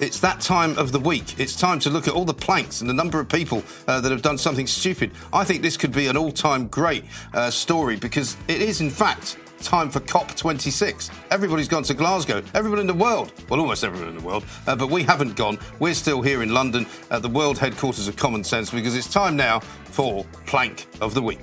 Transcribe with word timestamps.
it's 0.00 0.18
that 0.20 0.40
time 0.40 0.76
of 0.78 0.92
the 0.92 0.98
week. 0.98 1.38
It's 1.38 1.54
time 1.54 1.78
to 1.80 1.90
look 1.90 2.08
at 2.08 2.14
all 2.14 2.24
the 2.24 2.34
planks 2.34 2.80
and 2.80 2.88
the 2.88 2.94
number 2.94 3.20
of 3.20 3.28
people 3.28 3.62
uh, 3.86 4.00
that 4.00 4.10
have 4.10 4.22
done 4.22 4.38
something 4.38 4.66
stupid. 4.66 5.12
I 5.32 5.44
think 5.44 5.62
this 5.62 5.76
could 5.76 5.92
be 5.92 6.06
an 6.06 6.16
all 6.16 6.32
time 6.32 6.68
great 6.68 7.04
uh, 7.34 7.50
story 7.50 7.96
because 7.96 8.36
it 8.48 8.62
is, 8.62 8.80
in 8.80 8.90
fact, 8.90 9.36
time 9.60 9.90
for 9.90 10.00
COP26. 10.00 11.10
Everybody's 11.30 11.68
gone 11.68 11.82
to 11.82 11.94
Glasgow. 11.94 12.42
Everyone 12.54 12.78
in 12.78 12.86
the 12.86 12.94
world. 12.94 13.32
Well, 13.50 13.60
almost 13.60 13.84
everyone 13.84 14.08
in 14.08 14.16
the 14.16 14.24
world. 14.24 14.44
Uh, 14.66 14.74
but 14.74 14.90
we 14.90 15.02
haven't 15.02 15.36
gone. 15.36 15.58
We're 15.78 15.94
still 15.94 16.22
here 16.22 16.42
in 16.42 16.54
London 16.54 16.86
at 17.10 17.20
the 17.20 17.28
world 17.28 17.58
headquarters 17.58 18.08
of 18.08 18.16
Common 18.16 18.42
Sense 18.42 18.70
because 18.70 18.96
it's 18.96 19.12
time 19.12 19.36
now 19.36 19.60
for 19.60 20.24
Plank 20.46 20.86
of 21.02 21.12
the 21.12 21.22
Week. 21.22 21.40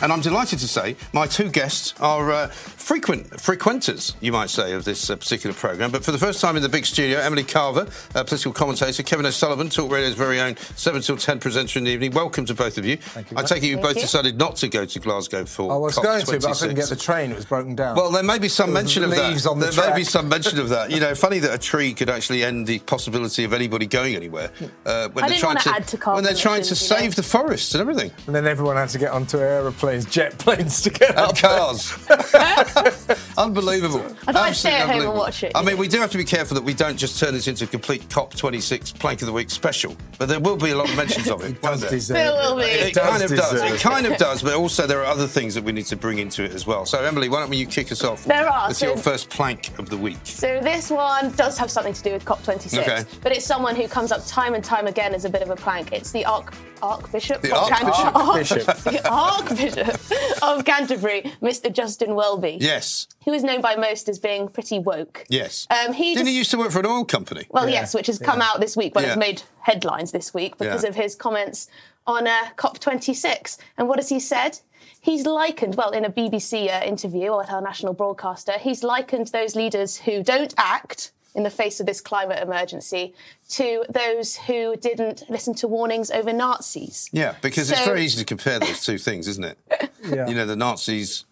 And 0.00 0.12
I'm 0.12 0.20
delighted 0.20 0.60
to 0.60 0.68
say 0.68 0.94
my 1.12 1.26
two 1.26 1.50
guests 1.50 1.92
are 2.00 2.30
uh, 2.30 2.46
frequent 2.88 3.38
frequenters, 3.38 4.16
you 4.22 4.32
might 4.32 4.48
say, 4.48 4.72
of 4.72 4.82
this 4.82 5.10
uh, 5.10 5.16
particular 5.16 5.54
programme. 5.54 5.90
But 5.90 6.02
for 6.02 6.10
the 6.10 6.16
first 6.16 6.40
time 6.40 6.56
in 6.56 6.62
the 6.62 6.70
big 6.70 6.86
studio, 6.86 7.18
Emily 7.18 7.44
Carver, 7.44 7.86
uh, 8.14 8.24
political 8.24 8.50
commentator, 8.50 9.02
Kevin 9.02 9.26
O'Sullivan, 9.26 9.68
Talk 9.68 9.92
Radio's 9.92 10.14
very 10.14 10.40
own 10.40 10.56
7 10.56 11.02
till 11.02 11.18
10 11.18 11.38
presenter 11.38 11.78
in 11.78 11.84
the 11.84 11.90
evening. 11.90 12.12
Welcome 12.12 12.46
to 12.46 12.54
both 12.54 12.78
of 12.78 12.86
you. 12.86 12.96
Thank 12.96 13.30
you, 13.30 13.36
I 13.36 13.42
take 13.42 13.62
it 13.62 13.66
you 13.66 13.74
Thank 13.74 13.88
both 13.88 13.96
you. 13.96 14.00
decided 14.00 14.38
not 14.38 14.56
to 14.56 14.68
go 14.68 14.86
to 14.86 14.98
Glasgow 15.00 15.44
for 15.44 15.70
I 15.70 15.76
was 15.76 15.96
COP 15.96 16.04
going 16.04 16.24
to, 16.24 16.40
but 16.40 16.46
I 16.46 16.54
couldn't 16.54 16.76
get 16.76 16.88
the 16.88 16.96
train. 16.96 17.30
It 17.30 17.36
was 17.36 17.44
broken 17.44 17.74
down. 17.74 17.94
Well, 17.94 18.10
there 18.10 18.22
may 18.22 18.38
be 18.38 18.48
some 18.48 18.72
mention 18.72 19.04
of 19.04 19.10
that. 19.10 19.46
on 19.46 19.58
the 19.60 19.66
there 19.66 19.90
may 19.90 19.96
be 19.96 20.04
some 20.04 20.26
mention 20.26 20.58
of 20.58 20.70
that. 20.70 20.90
You 20.90 21.00
know, 21.00 21.14
funny 21.26 21.40
that 21.40 21.52
a 21.52 21.58
tree 21.58 21.92
could 21.92 22.08
actually 22.08 22.42
end 22.42 22.66
the 22.66 22.78
possibility 22.78 23.44
of 23.44 23.52
anybody 23.52 23.84
going 23.84 24.16
anywhere 24.16 24.50
uh, 24.86 25.10
when 25.10 25.24
I 25.24 25.28
they're 25.28 25.36
didn't 25.36 25.40
trying 25.40 25.48
wanna 25.56 25.60
to, 25.60 25.74
add 25.74 25.88
to 25.88 25.98
carbon 25.98 26.14
when 26.16 26.24
they're 26.24 26.40
trying 26.40 26.62
to 26.62 26.68
emissions, 26.68 26.90
know. 26.90 26.96
save 26.96 27.16
the 27.16 27.22
forests 27.22 27.74
and 27.74 27.82
everything. 27.82 28.10
and 28.26 28.34
then 28.34 28.46
everyone 28.46 28.76
had 28.76 28.88
to 28.88 28.98
get 28.98 29.10
onto 29.12 29.36
aeroplanes, 29.36 30.06
jet 30.06 30.38
planes 30.38 30.80
to 30.80 30.88
get 30.88 31.10
and 31.10 31.18
up 31.18 31.36
cars. 31.36 31.92
Unbelievable. 33.38 34.00
I 34.26 34.32
thought 34.32 34.36
I'd 34.36 34.56
stay 34.56 34.70
Absolutely 34.70 34.74
at 34.74 34.88
home 34.88 35.10
and 35.10 35.18
watch 35.18 35.42
it, 35.42 35.52
I 35.54 35.60
you 35.60 35.66
mean, 35.66 35.78
we 35.78 35.88
do 35.88 35.98
have 36.00 36.10
to 36.12 36.18
be 36.18 36.24
careful 36.24 36.54
that 36.56 36.64
we 36.64 36.74
don't 36.74 36.96
just 36.96 37.18
turn 37.20 37.32
this 37.34 37.46
into 37.48 37.64
a 37.64 37.66
complete 37.66 38.02
COP26 38.08 38.98
Plank 38.98 39.22
of 39.22 39.26
the 39.26 39.32
Week 39.32 39.50
special, 39.50 39.96
but 40.18 40.28
there 40.28 40.40
will 40.40 40.56
be 40.56 40.70
a 40.70 40.76
lot 40.76 40.88
of 40.90 40.96
mentions 40.96 41.28
of 41.30 41.42
it. 41.42 41.48
It 41.58 41.62
won't 41.62 41.80
does 41.80 41.80
there? 41.82 41.90
deserve 41.90 42.16
There 42.16 42.32
will 42.32 42.56
be. 42.56 42.62
It, 42.64 42.86
It 42.88 42.94
does 42.94 43.08
kind 43.10 43.22
of 43.22 43.30
does. 43.30 43.62
It 43.62 43.72
it. 43.74 43.80
kind 43.80 44.06
of 44.06 44.16
does, 44.18 44.42
but 44.42 44.54
also 44.54 44.86
there 44.86 45.00
are 45.00 45.06
other 45.06 45.26
things 45.26 45.54
that 45.54 45.64
we 45.64 45.72
need 45.72 45.86
to 45.86 45.96
bring 45.96 46.18
into 46.18 46.42
it 46.44 46.52
as 46.52 46.66
well. 46.66 46.84
So, 46.84 47.02
Emily, 47.02 47.28
why 47.28 47.40
don't 47.40 47.52
you 47.52 47.66
kick 47.66 47.90
us 47.92 48.04
off? 48.04 48.24
There 48.24 48.48
are, 48.48 48.68
with 48.68 48.76
so- 48.76 48.86
your 48.86 48.96
first 48.96 49.30
plank 49.30 49.78
of 49.78 49.88
the 49.88 49.96
week. 49.96 50.18
So 50.24 50.60
this 50.60 50.90
one 50.90 51.30
does 51.32 51.56
have 51.58 51.70
something 51.70 51.92
to 51.94 52.02
do 52.02 52.12
with 52.12 52.24
COP26, 52.24 52.78
Okay. 52.80 53.04
but 53.22 53.32
it's 53.32 53.44
someone 53.46 53.76
who 53.76 53.88
comes 53.88 54.12
up 54.12 54.26
time 54.26 54.54
and 54.54 54.64
time 54.64 54.86
again 54.86 55.14
as 55.14 55.24
a 55.24 55.30
bit 55.30 55.42
of 55.42 55.50
a 55.50 55.56
plank. 55.56 55.92
It's 55.92 56.10
the 56.12 56.24
Arch- 56.24 56.52
Archbishop 56.82 57.42
The 57.42 57.56
of 57.56 57.68
Canterbury. 57.68 58.12
Archbishop. 58.14 58.66
the 58.84 59.08
Archbishop 59.10 60.42
of 60.42 60.64
Canterbury, 60.64 61.22
Mr. 61.42 61.72
Justin 61.72 62.14
Welby, 62.14 62.57
Yes, 62.60 63.06
who 63.24 63.32
is 63.32 63.42
known 63.44 63.60
by 63.60 63.76
most 63.76 64.08
as 64.08 64.18
being 64.18 64.48
pretty 64.48 64.78
woke. 64.78 65.24
yes. 65.28 65.66
Um, 65.70 65.92
he 65.92 66.14
Didn't 66.14 66.26
just- 66.26 66.28
he 66.32 66.38
used 66.38 66.50
to 66.52 66.58
work 66.58 66.70
for 66.72 66.80
an 66.80 66.86
oil 66.86 67.04
company? 67.04 67.46
Well, 67.50 67.68
Yeah, 67.68 67.80
yes, 67.80 67.94
which 67.94 68.06
has 68.08 68.18
come 68.18 68.40
out 68.42 68.60
this 68.60 68.76
week. 68.76 68.94
Well, 68.94 69.04
Yeah. 69.04 69.10
it's 69.12 69.18
made 69.18 69.42
headlines 69.60 70.12
this 70.12 70.32
week 70.34 70.58
because 70.58 70.82
Yeah. 70.82 70.88
of 70.90 70.94
his 70.96 71.14
comments 71.14 71.68
on 72.06 72.26
uh, 72.26 72.48
COP26. 72.56 73.58
And 73.76 73.88
what 73.88 73.98
has 73.98 74.08
he 74.08 74.20
said? 74.20 74.60
He's 75.00 75.24
likened, 75.26 75.76
well, 75.76 75.90
in 75.90 76.04
a 76.04 76.10
BBC 76.10 76.68
uh, 76.68 76.82
interview 76.84 77.36
with 77.36 77.50
our 77.50 77.60
national 77.60 77.92
broadcaster, 77.94 78.52
he's 78.58 78.82
likened 78.82 79.28
those 79.28 79.54
leaders 79.54 79.96
who 79.98 80.22
don't 80.22 80.54
act 80.58 81.12
in 81.34 81.42
the 81.44 81.50
face 81.50 81.78
of 81.78 81.86
this 81.86 82.00
climate 82.00 82.42
emergency 82.42 83.14
to 83.50 83.84
those 83.88 84.34
who 84.36 84.74
didn't 84.76 85.22
listen 85.28 85.54
to 85.54 85.68
warnings 85.68 86.10
over 86.10 86.32
Nazis. 86.32 87.08
Yeah, 87.12 87.34
because 87.42 87.70
it's 87.70 87.84
very 87.84 88.02
easy 88.02 88.18
to 88.18 88.24
compare 88.24 88.58
those 88.58 88.84
two 88.84 88.98
things, 88.98 89.28
isn't 89.28 89.44
it? 89.44 89.58
Yeah. 90.02 90.26
You 90.28 90.34
know, 90.36 90.46
the 90.46 90.56
Nazis 90.56 91.24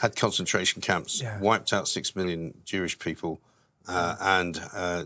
had 0.00 0.16
concentration 0.16 0.80
camps, 0.82 1.20
Yeah. 1.20 1.38
wiped 1.40 1.72
out 1.72 1.88
six 1.88 2.14
million 2.16 2.54
Jewish 2.64 2.98
people, 2.98 3.40
uh, 3.86 4.16
and 4.20 4.60
uh, 4.72 5.04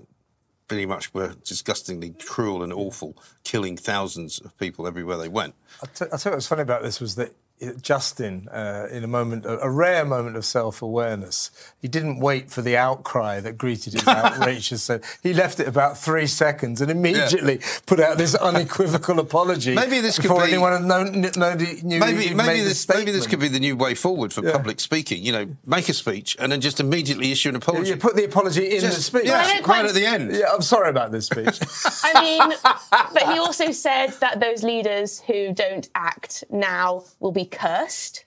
pretty 0.68 0.86
much 0.86 1.12
were 1.12 1.34
disgustingly 1.44 2.14
cruel 2.24 2.62
and 2.62 2.72
awful, 2.72 3.16
killing 3.44 3.76
thousands 3.76 4.38
of 4.40 4.56
people 4.58 4.86
everywhere 4.86 5.16
they 5.18 5.28
went. 5.28 5.54
I'll 5.82 5.88
tell 5.94 6.08
I'll 6.12 6.18
you 6.24 6.30
what's 6.32 6.46
funny 6.46 6.62
about 6.62 6.82
this 6.82 7.00
was 7.00 7.14
that 7.16 7.32
Justin, 7.80 8.48
uh, 8.50 8.86
in 8.90 9.04
a 9.04 9.06
moment, 9.08 9.44
a, 9.46 9.58
a 9.60 9.70
rare 9.70 10.04
moment 10.04 10.36
of 10.36 10.44
self-awareness, 10.44 11.50
he 11.80 11.88
didn't 11.88 12.18
wait 12.20 12.50
for 12.50 12.62
the 12.62 12.76
outcry 12.76 13.40
that 13.40 13.58
greeted 13.58 13.92
his 13.94 14.06
outrageous. 14.08 14.82
So 14.82 15.00
he 15.22 15.32
left 15.34 15.60
it 15.60 15.68
about 15.68 15.98
three 15.98 16.26
seconds 16.26 16.80
and 16.80 16.90
immediately 16.90 17.60
put 17.86 18.00
out 18.00 18.18
this 18.18 18.34
unequivocal 18.34 19.18
apology. 19.18 19.74
Maybe 19.84 20.00
this 20.00 20.16
could 20.16 20.22
before 20.24 20.44
be- 20.44 20.52
anyone 20.52 20.72
had 20.72 20.84
known, 20.84 21.20
known 21.36 21.58
knew 21.82 21.98
Maybe, 22.00 22.34
maybe 22.34 22.60
the 22.60 22.68
this, 22.68 22.88
maybe 22.88 23.10
this 23.10 23.26
could 23.26 23.40
be 23.40 23.48
the 23.48 23.60
new 23.60 23.76
way 23.76 23.94
forward 23.94 24.32
for 24.32 24.44
Yeah. 24.44 24.52
public 24.52 24.80
speaking. 24.80 25.22
You 25.24 25.32
know, 25.32 25.46
make 25.66 25.88
a 25.88 25.94
speech 25.94 26.36
and 26.38 26.50
then 26.52 26.60
just 26.60 26.80
immediately 26.80 27.32
issue 27.32 27.48
an 27.50 27.56
apology. 27.56 27.90
You 27.90 27.96
put 27.96 28.16
the 28.16 28.24
apology 28.24 28.74
in 28.74 28.80
Just- 28.80 28.96
the 28.96 29.02
speech. 29.02 29.24
yeah, 29.24 29.32
Well, 29.32 29.40
I 29.40 29.46
don't 29.46 29.54
right 29.56 29.64
quite- 29.64 29.84
at 29.86 29.94
the 29.94 30.06
end. 30.06 30.34
Yeah, 30.34 30.46
I'm 30.52 30.62
sorry 30.62 30.90
about 30.90 31.12
this 31.12 31.26
speech. 31.26 31.58
I 32.04 32.20
mean, 32.20 32.56
but 32.90 33.22
he 33.32 33.38
also 33.38 33.70
said 33.72 34.10
that 34.20 34.40
those 34.40 34.62
leaders 34.62 35.20
who 35.20 35.52
don't 35.52 35.88
act 35.94 36.44
now 36.50 37.04
will 37.20 37.32
be 37.32 37.44
cursed. 37.54 38.24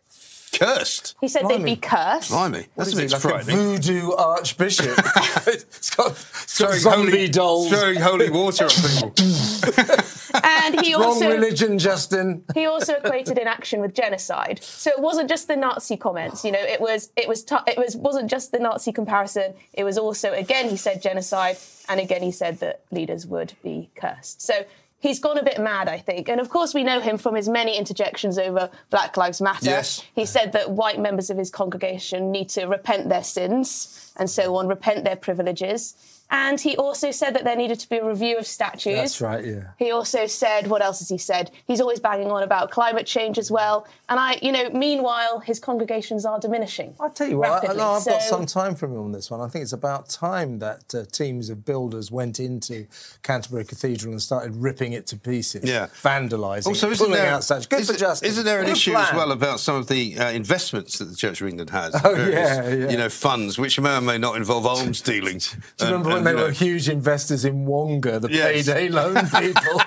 Cursed. 0.58 1.16
He 1.22 1.28
said 1.28 1.48
they'd 1.48 1.64
be 1.64 1.76
cursed. 1.76 2.30
Blimey, 2.32 2.60
What 2.74 2.86
that's 2.86 2.94
is 2.94 2.98
a 2.98 3.02
he, 3.02 3.08
bit 3.24 3.34
like 3.34 3.42
a 3.44 3.46
voodoo 3.46 4.12
archbishop? 4.14 4.98
it's 5.46 5.90
got, 5.96 6.12
it's 6.12 6.58
got 6.60 6.70
Throwing 6.74 6.80
zombie 6.80 7.12
holy, 7.12 7.28
dolls. 7.30 7.70
throwing 7.70 8.00
holy 8.00 8.30
water 8.30 8.64
on 8.66 8.70
people. 8.70 9.14
And 10.44 10.82
he 10.82 10.94
Wrong 10.94 11.03
also 11.03 11.32
religion, 11.32 11.79
Justin. 11.79 12.44
he 12.53 12.66
also 12.66 12.94
equated 12.96 13.38
inaction 13.38 13.79
with 13.82 13.94
genocide. 13.96 14.62
So 14.62 14.91
it 14.91 15.00
wasn't 15.00 15.30
just 15.30 15.47
the 15.47 15.56
Nazi 15.56 15.97
comments. 15.97 16.44
You 16.46 16.52
know, 16.52 16.59
it 16.59 16.80
was 16.82 17.12
it 17.16 17.28
was 17.28 17.44
t- 17.44 17.56
it 17.66 17.78
was 17.78 17.96
wasn't 17.96 18.30
just 18.30 18.52
the 18.52 18.59
Nazi 18.59 18.91
comparison. 18.91 19.53
It 19.73 19.84
was 19.84 19.97
also 19.97 20.34
again 20.34 20.70
he 20.70 20.78
said 20.78 21.02
genocide, 21.02 21.58
and 21.90 22.00
again 22.00 22.22
he 22.22 22.32
said 22.32 22.59
that 22.59 22.82
leaders 22.91 23.26
would 23.28 23.53
be 23.64 23.90
cursed. 23.96 24.41
So. 24.41 24.66
He's 24.99 25.20
gone 25.20 25.38
a 25.38 25.44
bit 25.44 25.59
mad, 25.59 25.88
I 25.88 25.99
think. 25.99 26.28
And 26.28 26.41
of 26.41 26.49
course, 26.49 26.73
we 26.73 26.84
know 26.84 26.99
him 26.99 27.17
from 27.17 27.35
his 27.35 27.47
many 27.47 27.78
interjections 27.78 28.40
over 28.40 28.70
Black 28.90 29.16
Lives 29.16 29.41
Matter. 29.41 29.66
Yes. 29.66 30.03
He 30.16 30.26
said 30.26 30.53
that 30.53 30.72
white 30.72 30.99
members 30.99 31.29
of 31.29 31.38
his 31.38 31.52
congregation 31.52 32.32
need 32.32 32.49
to 32.49 32.66
repent 32.66 33.08
their 33.08 33.23
sins 33.23 34.11
and 34.17 34.29
so 34.29 34.55
on, 34.55 34.67
repent 34.67 35.03
their 35.03 35.16
privileges. 35.16 35.96
And 36.29 36.59
he 36.59 36.76
also 36.76 37.12
said 37.12 37.35
that 37.35 37.46
there 37.46 37.56
needed 37.56 37.79
to 37.79 37.90
be 37.90 37.97
a 37.97 38.06
review 38.06 38.38
of 38.38 38.46
statues. 38.46 38.96
That's 38.97 39.22
right, 39.22 39.46
yeah. 39.46 39.64
He 39.79 39.91
also 39.91 40.28
said, 40.28 40.68
what 40.68 40.82
else 40.82 41.00
has 41.00 41.08
he 41.08 41.18
said? 41.18 41.52
He's 41.66 41.79
always 41.79 42.00
banging 42.02 42.32
on 42.32 42.44
about 42.44 42.70
climate 42.70 43.06
change 43.06 43.38
as 43.38 43.50
well. 43.50 43.88
And 44.09 44.20
I, 44.20 44.38
you 44.41 44.52
know, 44.52 44.70
meanwhile, 44.72 45.40
his 45.40 45.59
congregations 45.59 46.26
are 46.26 46.38
diminishing. 46.40 46.96
I'll 47.00 47.09
tell 47.12 47.29
you 47.29 47.38
what, 47.38 47.50
I, 47.50 47.53
rapidly. 47.53 47.78
no, 47.78 47.91
I've 47.91 48.06
got 48.06 48.22
some 48.24 48.46
time 48.46 48.76
from 48.76 48.91
him 48.94 49.00
on 49.00 49.12
this 49.14 49.32
one. 49.32 49.40
I 49.40 49.47
think 49.47 49.64
it's 49.64 49.72
about 49.74 50.09
time 50.09 50.59
that 50.59 50.94
uh, 50.94 51.06
teams 51.12 51.50
of 51.50 51.64
builders 51.64 52.12
went 52.12 52.40
into 52.41 52.88
Canterbury 53.23 53.64
Cathedral 53.64 54.12
and 54.12 54.22
started 54.22 54.56
ripping 54.56 54.91
it 54.94 55.08
to 55.08 55.18
pieces, 55.18 55.64
Yeah. 55.64 55.88
vandalising, 56.02 56.68
Also, 56.68 56.90
it, 56.90 56.94
isn't 56.94 57.06
pulling 57.08 57.22
there, 57.22 57.32
out 57.32 57.44
statues. 57.46 57.68
Good 57.68 57.80
is 57.82 57.91
for 57.91 57.97
justice. 57.97 58.30
isn't 58.30 58.44
there 58.46 58.59
an 58.59 58.66
Good 58.66 58.73
issue 58.73 58.96
as 58.96 59.14
well 59.14 59.32
about 59.32 59.59
some 59.62 59.76
of 59.76 59.88
the 59.88 60.18
uh, 60.20 60.32
investments 60.32 60.97
that 60.97 61.06
the 61.06 61.16
Church 61.16 61.40
of 61.41 61.47
England 61.47 61.70
has? 61.70 61.96
Oh, 62.03 62.14
Various, 62.16 62.34
yeah, 62.58 62.68
yeah. 62.70 62.90
You 62.90 62.97
know, 62.97 63.09
funds 63.09 63.58
which 63.58 63.80
may 63.80 63.96
or 63.97 64.02
may 64.02 64.18
not 64.18 64.35
involve 64.35 64.66
arms 64.66 65.02
dealing. 65.02 65.38
Do 65.40 65.47
you 65.80 65.85
remember 65.91 66.16
when 66.23 66.35
they 66.35 66.41
were 66.41 66.52
huge 66.52 66.90
investors 66.90 67.46
in 67.46 67.66
Wonga, 67.66 68.19
the 68.19 68.29
Yes. 68.31 68.66
payday 68.66 68.90
loan 68.90 69.16
people? 69.40 69.81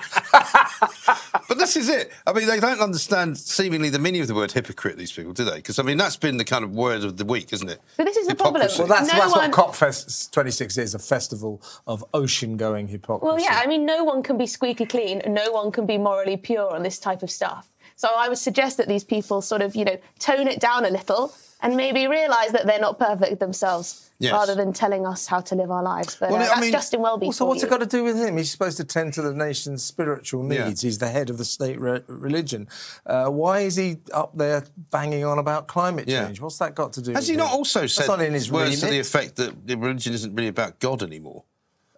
But 1.47 1.57
this 1.57 1.75
is 1.75 1.89
it. 1.89 2.11
I 2.25 2.33
mean, 2.33 2.47
they 2.47 2.59
don't 2.59 2.79
understand 2.79 3.37
seemingly 3.37 3.89
the 3.89 3.99
meaning 3.99 4.21
of 4.21 4.27
the 4.27 4.35
word 4.35 4.51
hypocrite. 4.51 4.97
These 4.97 5.11
people, 5.11 5.33
do 5.33 5.43
they? 5.43 5.55
Because 5.57 5.79
I 5.79 5.83
mean, 5.83 5.97
that's 5.97 6.15
been 6.17 6.37
the 6.37 6.45
kind 6.45 6.63
of 6.63 6.71
word 6.71 7.03
of 7.03 7.17
the 7.17 7.25
week, 7.25 7.51
isn't 7.53 7.69
it? 7.69 7.79
But 7.97 8.05
this 8.05 8.17
is 8.17 8.27
the 8.27 8.35
problem. 8.35 8.61
Hypocrisy. 8.61 8.79
well, 8.83 8.87
that's, 8.87 9.11
No 9.11 9.19
that's 9.19 9.31
one- 9.35 9.51
what 9.51 9.73
Copfest 9.73 10.31
26 10.31 10.77
is 10.77 10.95
a 10.95 10.99
festival 10.99 11.61
of 11.87 12.03
ocean 12.13 12.57
going 12.57 12.87
hypocrisy. 12.87 13.25
Well, 13.25 13.39
yeah, 13.39 13.59
I 13.63 13.67
mean, 13.67 13.85
no 13.85 14.03
one 14.03 14.23
can 14.23 14.37
be 14.37 14.47
squeaky 14.47 14.85
clean, 14.85 15.21
no 15.27 15.51
one 15.51 15.71
can 15.71 15.85
be 15.85 15.97
morally 15.97 16.37
pure 16.37 16.73
on 16.73 16.83
this 16.83 16.99
type 16.99 17.21
of 17.23 17.29
stuff. 17.31 17.67
So 18.01 18.09
I 18.17 18.29
would 18.29 18.39
suggest 18.39 18.77
that 18.77 18.87
these 18.87 19.03
people 19.03 19.41
sort 19.43 19.61
of, 19.61 19.75
you 19.75 19.85
know, 19.85 19.95
tone 20.17 20.47
it 20.47 20.59
down 20.59 20.85
a 20.85 20.89
little 20.89 21.31
and 21.61 21.75
maybe 21.77 22.07
realise 22.07 22.51
that 22.51 22.65
they're 22.65 22.79
not 22.79 22.97
perfect 22.97 23.39
themselves, 23.39 24.09
Yes. 24.17 24.33
rather 24.33 24.55
than 24.55 24.73
telling 24.73 25.05
us 25.05 25.27
how 25.27 25.39
to 25.41 25.53
live 25.53 25.69
our 25.69 25.83
lives. 25.83 26.17
But 26.19 26.31
Well, 26.31 26.39
uh, 26.41 26.45
I 26.45 26.47
that's 26.47 26.61
mean- 26.61 26.71
Justin 26.71 27.01
Welby. 27.01 27.27
Also, 27.27 27.45
for 27.45 27.49
what's 27.49 27.61
you. 27.61 27.67
it 27.67 27.69
got 27.69 27.81
to 27.81 27.85
do 27.85 28.03
with 28.03 28.17
him? 28.17 28.37
He's 28.37 28.49
supposed 28.49 28.77
to 28.77 28.83
tend 28.83 29.13
to 29.13 29.21
the 29.21 29.35
nation's 29.35 29.83
spiritual 29.83 30.51
Yeah. 30.51 30.65
needs. 30.65 30.81
He's 30.81 30.97
the 30.97 31.09
head 31.09 31.29
of 31.29 31.37
the 31.37 31.45
state 31.45 31.79
re- 31.79 32.01
religion. 32.07 32.67
Uh, 33.05 33.27
why 33.27 33.59
is 33.59 33.75
he 33.75 33.97
up 34.11 34.35
there 34.35 34.63
banging 34.89 35.23
on 35.23 35.37
about 35.37 35.67
climate 35.67 36.07
Yeah. 36.07 36.25
change? 36.25 36.41
What's 36.41 36.57
that 36.57 36.73
got 36.73 36.93
to 36.93 37.01
do 37.03 37.11
Has 37.11 37.21
with 37.25 37.27
he 37.27 37.33
him? 37.33 37.39
not 37.41 37.51
also 37.53 37.81
That's 37.81 37.93
said 37.93 38.07
not 38.07 38.21
in 38.21 38.33
his 38.33 38.51
words 38.51 38.79
to 38.79 38.87
the 38.87 38.99
effect 38.99 39.35
that 39.35 39.67
the 39.67 39.75
religion 39.77 40.15
isn't 40.15 40.33
really 40.33 40.47
about 40.47 40.79
God 40.79 41.03
anymore? 41.03 41.43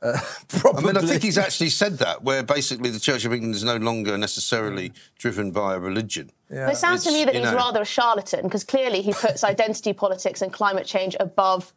I 0.75 0.81
mean, 0.81 0.97
I 0.97 1.01
think 1.01 1.23
he's 1.23 1.37
actually 1.37 1.69
said 1.69 1.97
that, 1.99 2.23
where 2.23 2.43
basically 2.43 2.89
the 2.89 2.99
Church 2.99 3.23
of 3.23 3.33
England 3.33 3.55
is 3.55 3.63
no 3.63 3.77
longer 3.77 4.17
necessarily 4.17 4.91
driven 5.17 5.51
by 5.51 5.75
a 5.75 5.79
religion. 5.79 6.31
Yeah. 6.51 6.65
But 6.65 6.73
it 6.73 6.77
sounds 6.77 7.03
to 7.05 7.11
me 7.11 7.23
that 7.23 7.33
he's 7.33 7.43
know- 7.45 7.55
rather 7.55 7.81
a 7.81 7.85
charlatan 7.85 8.43
because 8.43 8.63
clearly 8.63 9.01
he 9.01 9.13
puts 9.13 9.43
identity 9.55 9.93
politics 9.93 10.41
and 10.41 10.51
climate 10.51 10.85
change 10.85 11.15
above 11.19 11.73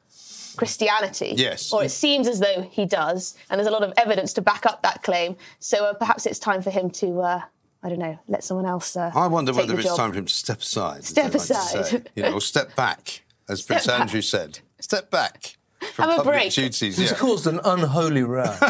Christianity. 0.57 1.35
Yes. 1.37 1.73
Or 1.73 1.85
it 1.85 1.91
seems 1.91 2.27
as 2.27 2.41
though 2.41 2.63
he 2.63 2.85
does, 2.85 3.37
and 3.49 3.59
there's 3.59 3.69
a 3.69 3.73
lot 3.73 3.85
of 3.85 3.93
evidence 3.97 4.33
to 4.35 4.43
back 4.43 4.67
up 4.67 4.83
that 4.83 5.03
claim. 5.03 5.37
So 5.61 5.85
uh, 5.85 5.95
perhaps 5.95 6.27
it's 6.27 6.39
time 6.41 6.63
for 6.63 6.71
him 6.71 6.91
to, 6.93 7.21
uh, 7.21 7.41
I 7.83 7.89
don't 7.89 7.99
know, 8.01 8.19
let 8.27 8.43
someone 8.43 8.67
else. 8.67 8.97
Uh, 8.97 9.13
I 9.15 9.29
wonder 9.29 9.53
take 9.53 9.61
whether 9.61 9.75
the 9.75 9.81
it's 9.81 9.89
job. 9.89 9.99
time 9.99 10.13
for 10.13 10.19
him 10.19 10.27
to 10.27 10.35
step 10.35 10.61
aside. 10.61 11.05
Step 11.05 11.31
they 11.31 11.39
like 11.39 11.47
to 11.47 11.55
aside. 11.55 11.87
say. 11.87 12.03
you 12.17 12.23
know, 12.25 12.33
or 12.33 12.41
step 12.41 12.75
back, 12.75 13.23
as 13.49 13.61
Step 13.63 13.77
Prince 13.77 13.87
back. 13.87 14.01
Andrew 14.01 14.21
said. 14.23 14.59
Step 14.81 15.11
back 15.11 15.56
from 15.97 16.11
Have 16.11 16.21
a 16.21 16.23
public 16.23 16.35
break. 16.35 16.53
duties. 16.53 16.99
He's 16.99 17.11
yeah. 17.11 17.17
caused 17.17 17.47
an 17.47 17.59
unholy 17.65 18.23
row. 18.23 18.55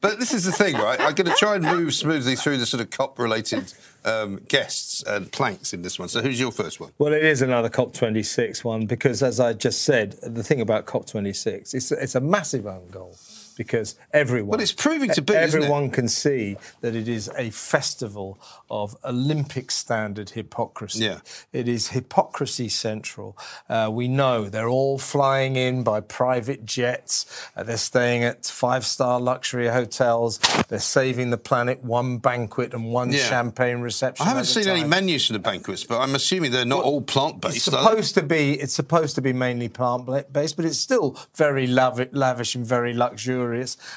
But 0.00 0.20
this 0.20 0.32
is 0.32 0.44
the 0.44 0.52
thing, 0.52 0.76
right? 0.76 1.00
I'm 1.00 1.14
going 1.14 1.26
to 1.26 1.34
try 1.34 1.56
and 1.56 1.64
move 1.64 1.92
smoothly 1.92 2.36
through 2.36 2.58
the 2.58 2.66
sort 2.66 2.80
of 2.80 2.90
COP-related 2.90 3.72
um, 4.04 4.40
guests 4.48 5.02
and 5.02 5.30
planks 5.32 5.72
in 5.72 5.82
this 5.82 5.98
one. 5.98 6.08
So, 6.08 6.22
who's 6.22 6.38
your 6.38 6.52
first 6.52 6.78
one? 6.78 6.92
Well, 6.98 7.12
it 7.12 7.24
is 7.24 7.42
another 7.42 7.68
COP26 7.68 8.62
one 8.62 8.86
because, 8.86 9.24
as 9.24 9.40
I 9.40 9.54
just 9.54 9.82
said, 9.82 10.12
the 10.22 10.44
thing 10.44 10.60
about 10.60 10.86
COP26, 10.86 11.74
it's, 11.74 11.90
it's 11.90 12.14
a 12.14 12.20
massive 12.20 12.66
own 12.66 12.88
goal 12.90 13.16
because 13.58 13.96
everyone. 14.14 14.50
Well, 14.50 14.60
it's 14.60 14.72
proving 14.72 15.10
to 15.10 15.20
be? 15.20 15.34
Everyone 15.34 15.90
can 15.90 16.08
see 16.08 16.56
that 16.80 16.94
it 16.96 17.08
is 17.08 17.28
a 17.36 17.50
festival 17.50 18.38
of 18.70 18.96
Olympic 19.04 19.70
standard 19.70 20.30
hypocrisy. 20.30 21.04
Yeah. 21.04 21.18
It 21.52 21.68
is 21.68 21.88
hypocrisy 21.88 22.68
central. 22.68 23.36
Uh, 23.68 23.90
we 23.92 24.06
know 24.08 24.48
they're 24.48 24.68
all 24.68 24.96
flying 24.98 25.56
in 25.56 25.82
by 25.82 26.00
private 26.00 26.64
jets. 26.64 27.26
Uh, 27.56 27.64
they're 27.64 27.76
staying 27.76 28.22
at 28.22 28.46
five 28.46 28.86
star 28.86 29.20
luxury 29.20 29.68
hotels. 29.68 30.38
They're 30.68 30.78
saving 30.78 31.30
the 31.30 31.36
planet 31.36 31.82
one 31.82 32.18
banquet 32.18 32.72
and 32.72 32.92
one 32.92 33.10
Yeah. 33.10 33.24
champagne 33.24 33.80
reception. 33.80 34.24
I 34.24 34.28
haven't 34.30 34.44
seen 34.44 34.68
any 34.68 34.84
menus 34.84 35.26
for 35.26 35.32
the 35.32 35.38
banquets, 35.40 35.82
but 35.82 35.98
I'm 35.98 36.14
assuming 36.14 36.52
they're 36.52 36.64
not 36.64 36.84
all 36.84 37.02
plant-based. 37.02 37.56
It's 37.56 37.64
supposed 37.64 38.14
to 38.14 38.22
be. 38.22 38.52
It's 38.54 38.74
supposed 38.74 39.16
to 39.16 39.20
be 39.22 39.32
mainly 39.32 39.68
plant-based, 39.68 40.54
but 40.54 40.64
it's 40.64 40.78
still 40.78 41.18
very 41.34 41.66
lavi- 41.66 42.10
lavish 42.12 42.54
and 42.54 42.64
very 42.64 42.94
luxurious. 42.94 43.47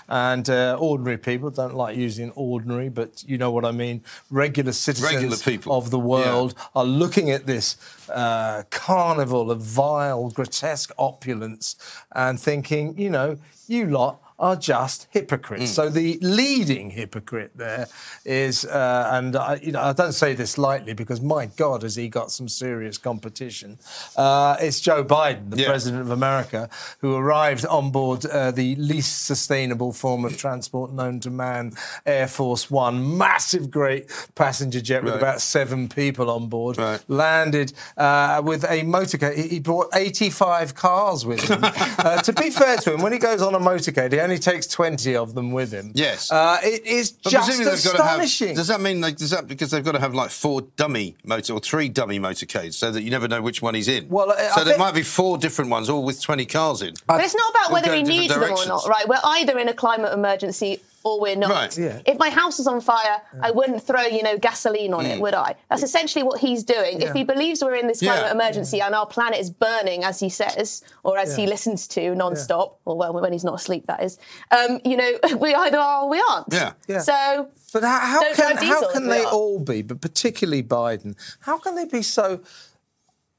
And 0.07 0.49
uh, 0.49 0.77
ordinary 0.79 1.17
people 1.17 1.49
don't 1.49 1.75
like 1.75 1.95
using 1.97 2.31
ordinary, 2.31 2.89
but 2.89 3.23
you 3.27 3.37
know 3.37 3.51
what 3.51 3.65
I 3.65 3.71
mean. 3.71 4.03
Regular 4.29 4.71
citizens 4.71 5.13
Regular 5.13 5.37
people. 5.37 5.73
of 5.73 5.91
the 5.91 5.99
world 5.99 6.55
are 6.75 6.85
looking 6.85 7.31
at 7.31 7.45
this 7.45 7.77
uh, 8.09 8.63
carnival 8.69 9.51
of 9.51 9.61
vile, 9.61 10.29
grotesque 10.29 10.91
opulence 10.97 11.75
and 12.13 12.39
thinking, 12.39 12.97
you 12.97 13.09
know, 13.09 13.37
you 13.67 13.85
lot. 13.87 14.21
Are 14.41 14.55
just 14.55 15.07
hypocrites. 15.11 15.65
Mm. 15.65 15.75
So 15.75 15.89
the 15.89 16.17
leading 16.19 16.89
hypocrite 16.89 17.51
there 17.55 17.87
is, 18.25 18.65
uh, 18.65 19.09
and 19.11 19.35
I, 19.35 19.59
you 19.61 19.71
know, 19.71 19.81
I 19.81 19.93
don't 19.93 20.13
say 20.13 20.33
this 20.33 20.57
lightly 20.57 20.93
because 20.93 21.21
my 21.21 21.45
God, 21.45 21.83
has 21.83 21.95
he 21.95 22.09
got 22.09 22.31
some 22.31 22.47
serious 22.49 22.97
competition? 22.97 23.77
Uh, 24.17 24.57
it's 24.59 24.79
Joe 24.79 25.03
Biden, 25.05 25.51
the 25.51 25.57
Yeah. 25.57 25.67
president 25.67 26.01
of 26.01 26.09
America, 26.09 26.69
who 27.01 27.15
arrived 27.15 27.67
on 27.67 27.91
board 27.91 28.25
uh, 28.25 28.49
the 28.49 28.75
least 28.77 29.25
sustainable 29.25 29.93
form 29.93 30.25
of 30.25 30.35
transport 30.37 30.91
known 30.91 31.19
to 31.19 31.29
man, 31.29 31.73
Air 32.07 32.27
Force 32.27 32.71
One, 32.71 33.15
massive, 33.19 33.69
great 33.69 34.09
passenger 34.33 34.81
jet 34.81 35.03
with 35.03 35.13
Right. 35.13 35.21
about 35.21 35.41
seven 35.41 35.87
people 35.87 36.31
on 36.31 36.47
board. 36.47 36.79
Right. 36.79 36.99
Landed 37.07 37.73
uh, 37.95 38.41
with 38.43 38.63
a 38.63 38.81
motorcade. 38.81 39.35
He, 39.51 39.59
brought 39.59 39.89
85 39.93 40.73
cars 40.73 41.27
with 41.27 41.47
him. 41.47 41.59
uh, 41.63 42.19
to 42.23 42.33
be 42.33 42.49
fair 42.49 42.77
to 42.77 42.93
him, 42.95 43.03
when 43.03 43.13
he 43.13 43.19
goes 43.19 43.43
on 43.43 43.53
a 43.53 43.59
motorcade, 43.59 44.11
he 44.11 44.19
only 44.19 44.30
takes 44.39 44.67
20 44.67 45.15
of 45.15 45.33
them 45.33 45.51
with 45.51 45.71
him. 45.71 45.91
Yes. 45.95 46.31
Uh, 46.31 46.57
it 46.63 46.85
is 46.85 47.11
But 47.11 47.29
just 47.31 47.47
presumably 47.47 47.75
they've 47.75 47.83
got 47.83 47.97
to 47.97 48.03
have. 48.03 48.11
astonishing. 48.21 48.55
Does 48.55 48.67
that 48.67 48.81
mean 48.81 49.01
like, 49.01 49.17
does 49.17 49.29
that 49.31 49.47
because 49.47 49.71
they've 49.71 49.83
got 49.83 49.93
to 49.93 49.99
have 49.99 50.13
like 50.13 50.29
four 50.29 50.61
dummy 50.75 51.15
motor 51.23 51.53
or 51.53 51.59
three 51.59 51.89
dummy 51.89 52.19
motorcades 52.19 52.73
so 52.73 52.91
that 52.91 53.03
you 53.03 53.11
never 53.11 53.27
know 53.27 53.41
which 53.41 53.61
one 53.61 53.73
he's 53.75 53.87
in? 53.87 54.07
Well, 54.09 54.31
I- 54.31 54.35
I 54.35 54.47
so 54.49 54.55
there 54.63 54.73
think- 54.73 54.79
might 54.79 54.93
be 54.93 55.03
four 55.03 55.37
different 55.37 55.69
ones, 55.71 55.89
all 55.89 56.03
with 56.03 56.21
twenty 56.21 56.45
cars 56.45 56.81
in. 56.81 56.93
But 57.07 57.21
it's 57.23 57.35
not 57.35 57.49
about 57.51 57.71
whether 57.71 57.93
he 57.93 57.99
in 58.01 58.05
different 58.05 58.21
needs 58.21 58.33
them 58.33 58.43
or 58.53 58.65
not, 58.67 58.87
right? 58.87 59.07
We're 59.07 59.17
either 59.23 59.57
in 59.59 59.67
a 59.69 59.73
climate 59.73 60.13
emergency 60.13 60.81
or 61.03 61.19
we're 61.19 61.35
not. 61.35 61.49
Right. 61.51 61.77
Yeah. 61.77 62.01
If 62.05 62.17
my 62.19 62.29
house 62.29 62.57
was 62.57 62.67
on 62.67 62.81
fire, 62.81 63.21
I 63.41 63.51
wouldn't 63.51 63.81
throw, 63.83 64.01
you 64.03 64.23
know, 64.23 64.37
gasoline 64.37 64.93
on 64.93 65.05
it, 65.05 65.19
would 65.19 65.33
I? 65.33 65.55
That's 65.69 65.83
essentially 65.83 66.23
what 66.23 66.39
he's 66.39 66.63
doing. 66.63 67.01
If 67.01 67.13
he 67.13 67.23
believes 67.23 67.63
we're 67.63 67.75
in 67.75 67.87
this 67.87 67.99
climate 67.99 68.21
Mm. 68.23 68.25
Yeah. 68.27 68.31
emergency 68.31 68.81
and 68.81 68.93
our 68.95 69.05
planet 69.05 69.39
is 69.39 69.49
burning, 69.49 70.03
as 70.03 70.19
he 70.19 70.29
says, 70.29 70.83
or 71.03 71.17
as 71.17 71.35
he 71.35 71.47
listens 71.47 71.87
to 71.89 72.13
non-stop, 72.15 72.79
or 72.85 72.97
well, 72.97 73.13
when 73.13 73.33
he's 73.33 73.43
not 73.43 73.55
asleep, 73.55 73.85
that 73.87 74.03
is, 74.03 74.17
um, 74.51 74.79
you 74.85 74.95
know, 74.97 75.11
we 75.39 75.53
either 75.55 75.77
are 75.79 76.03
or 76.03 76.09
we 76.09 76.23
aren't. 76.29 76.47
Yeah. 76.51 76.73
Yeah. 76.87 76.99
So 76.99 77.47
But 77.73 77.83
how, 77.83 77.99
how 77.99 78.21
Don't 78.21 78.35
can 78.35 78.57
how 78.57 78.91
can 78.91 79.07
they 79.07 79.23
are. 79.23 79.31
all 79.31 79.59
be, 79.59 79.81
but 79.81 80.01
particularly 80.01 80.63
Biden, 80.63 81.15
how 81.41 81.57
can 81.57 81.75
they 81.75 81.85
be 81.85 82.01
so 82.01 82.41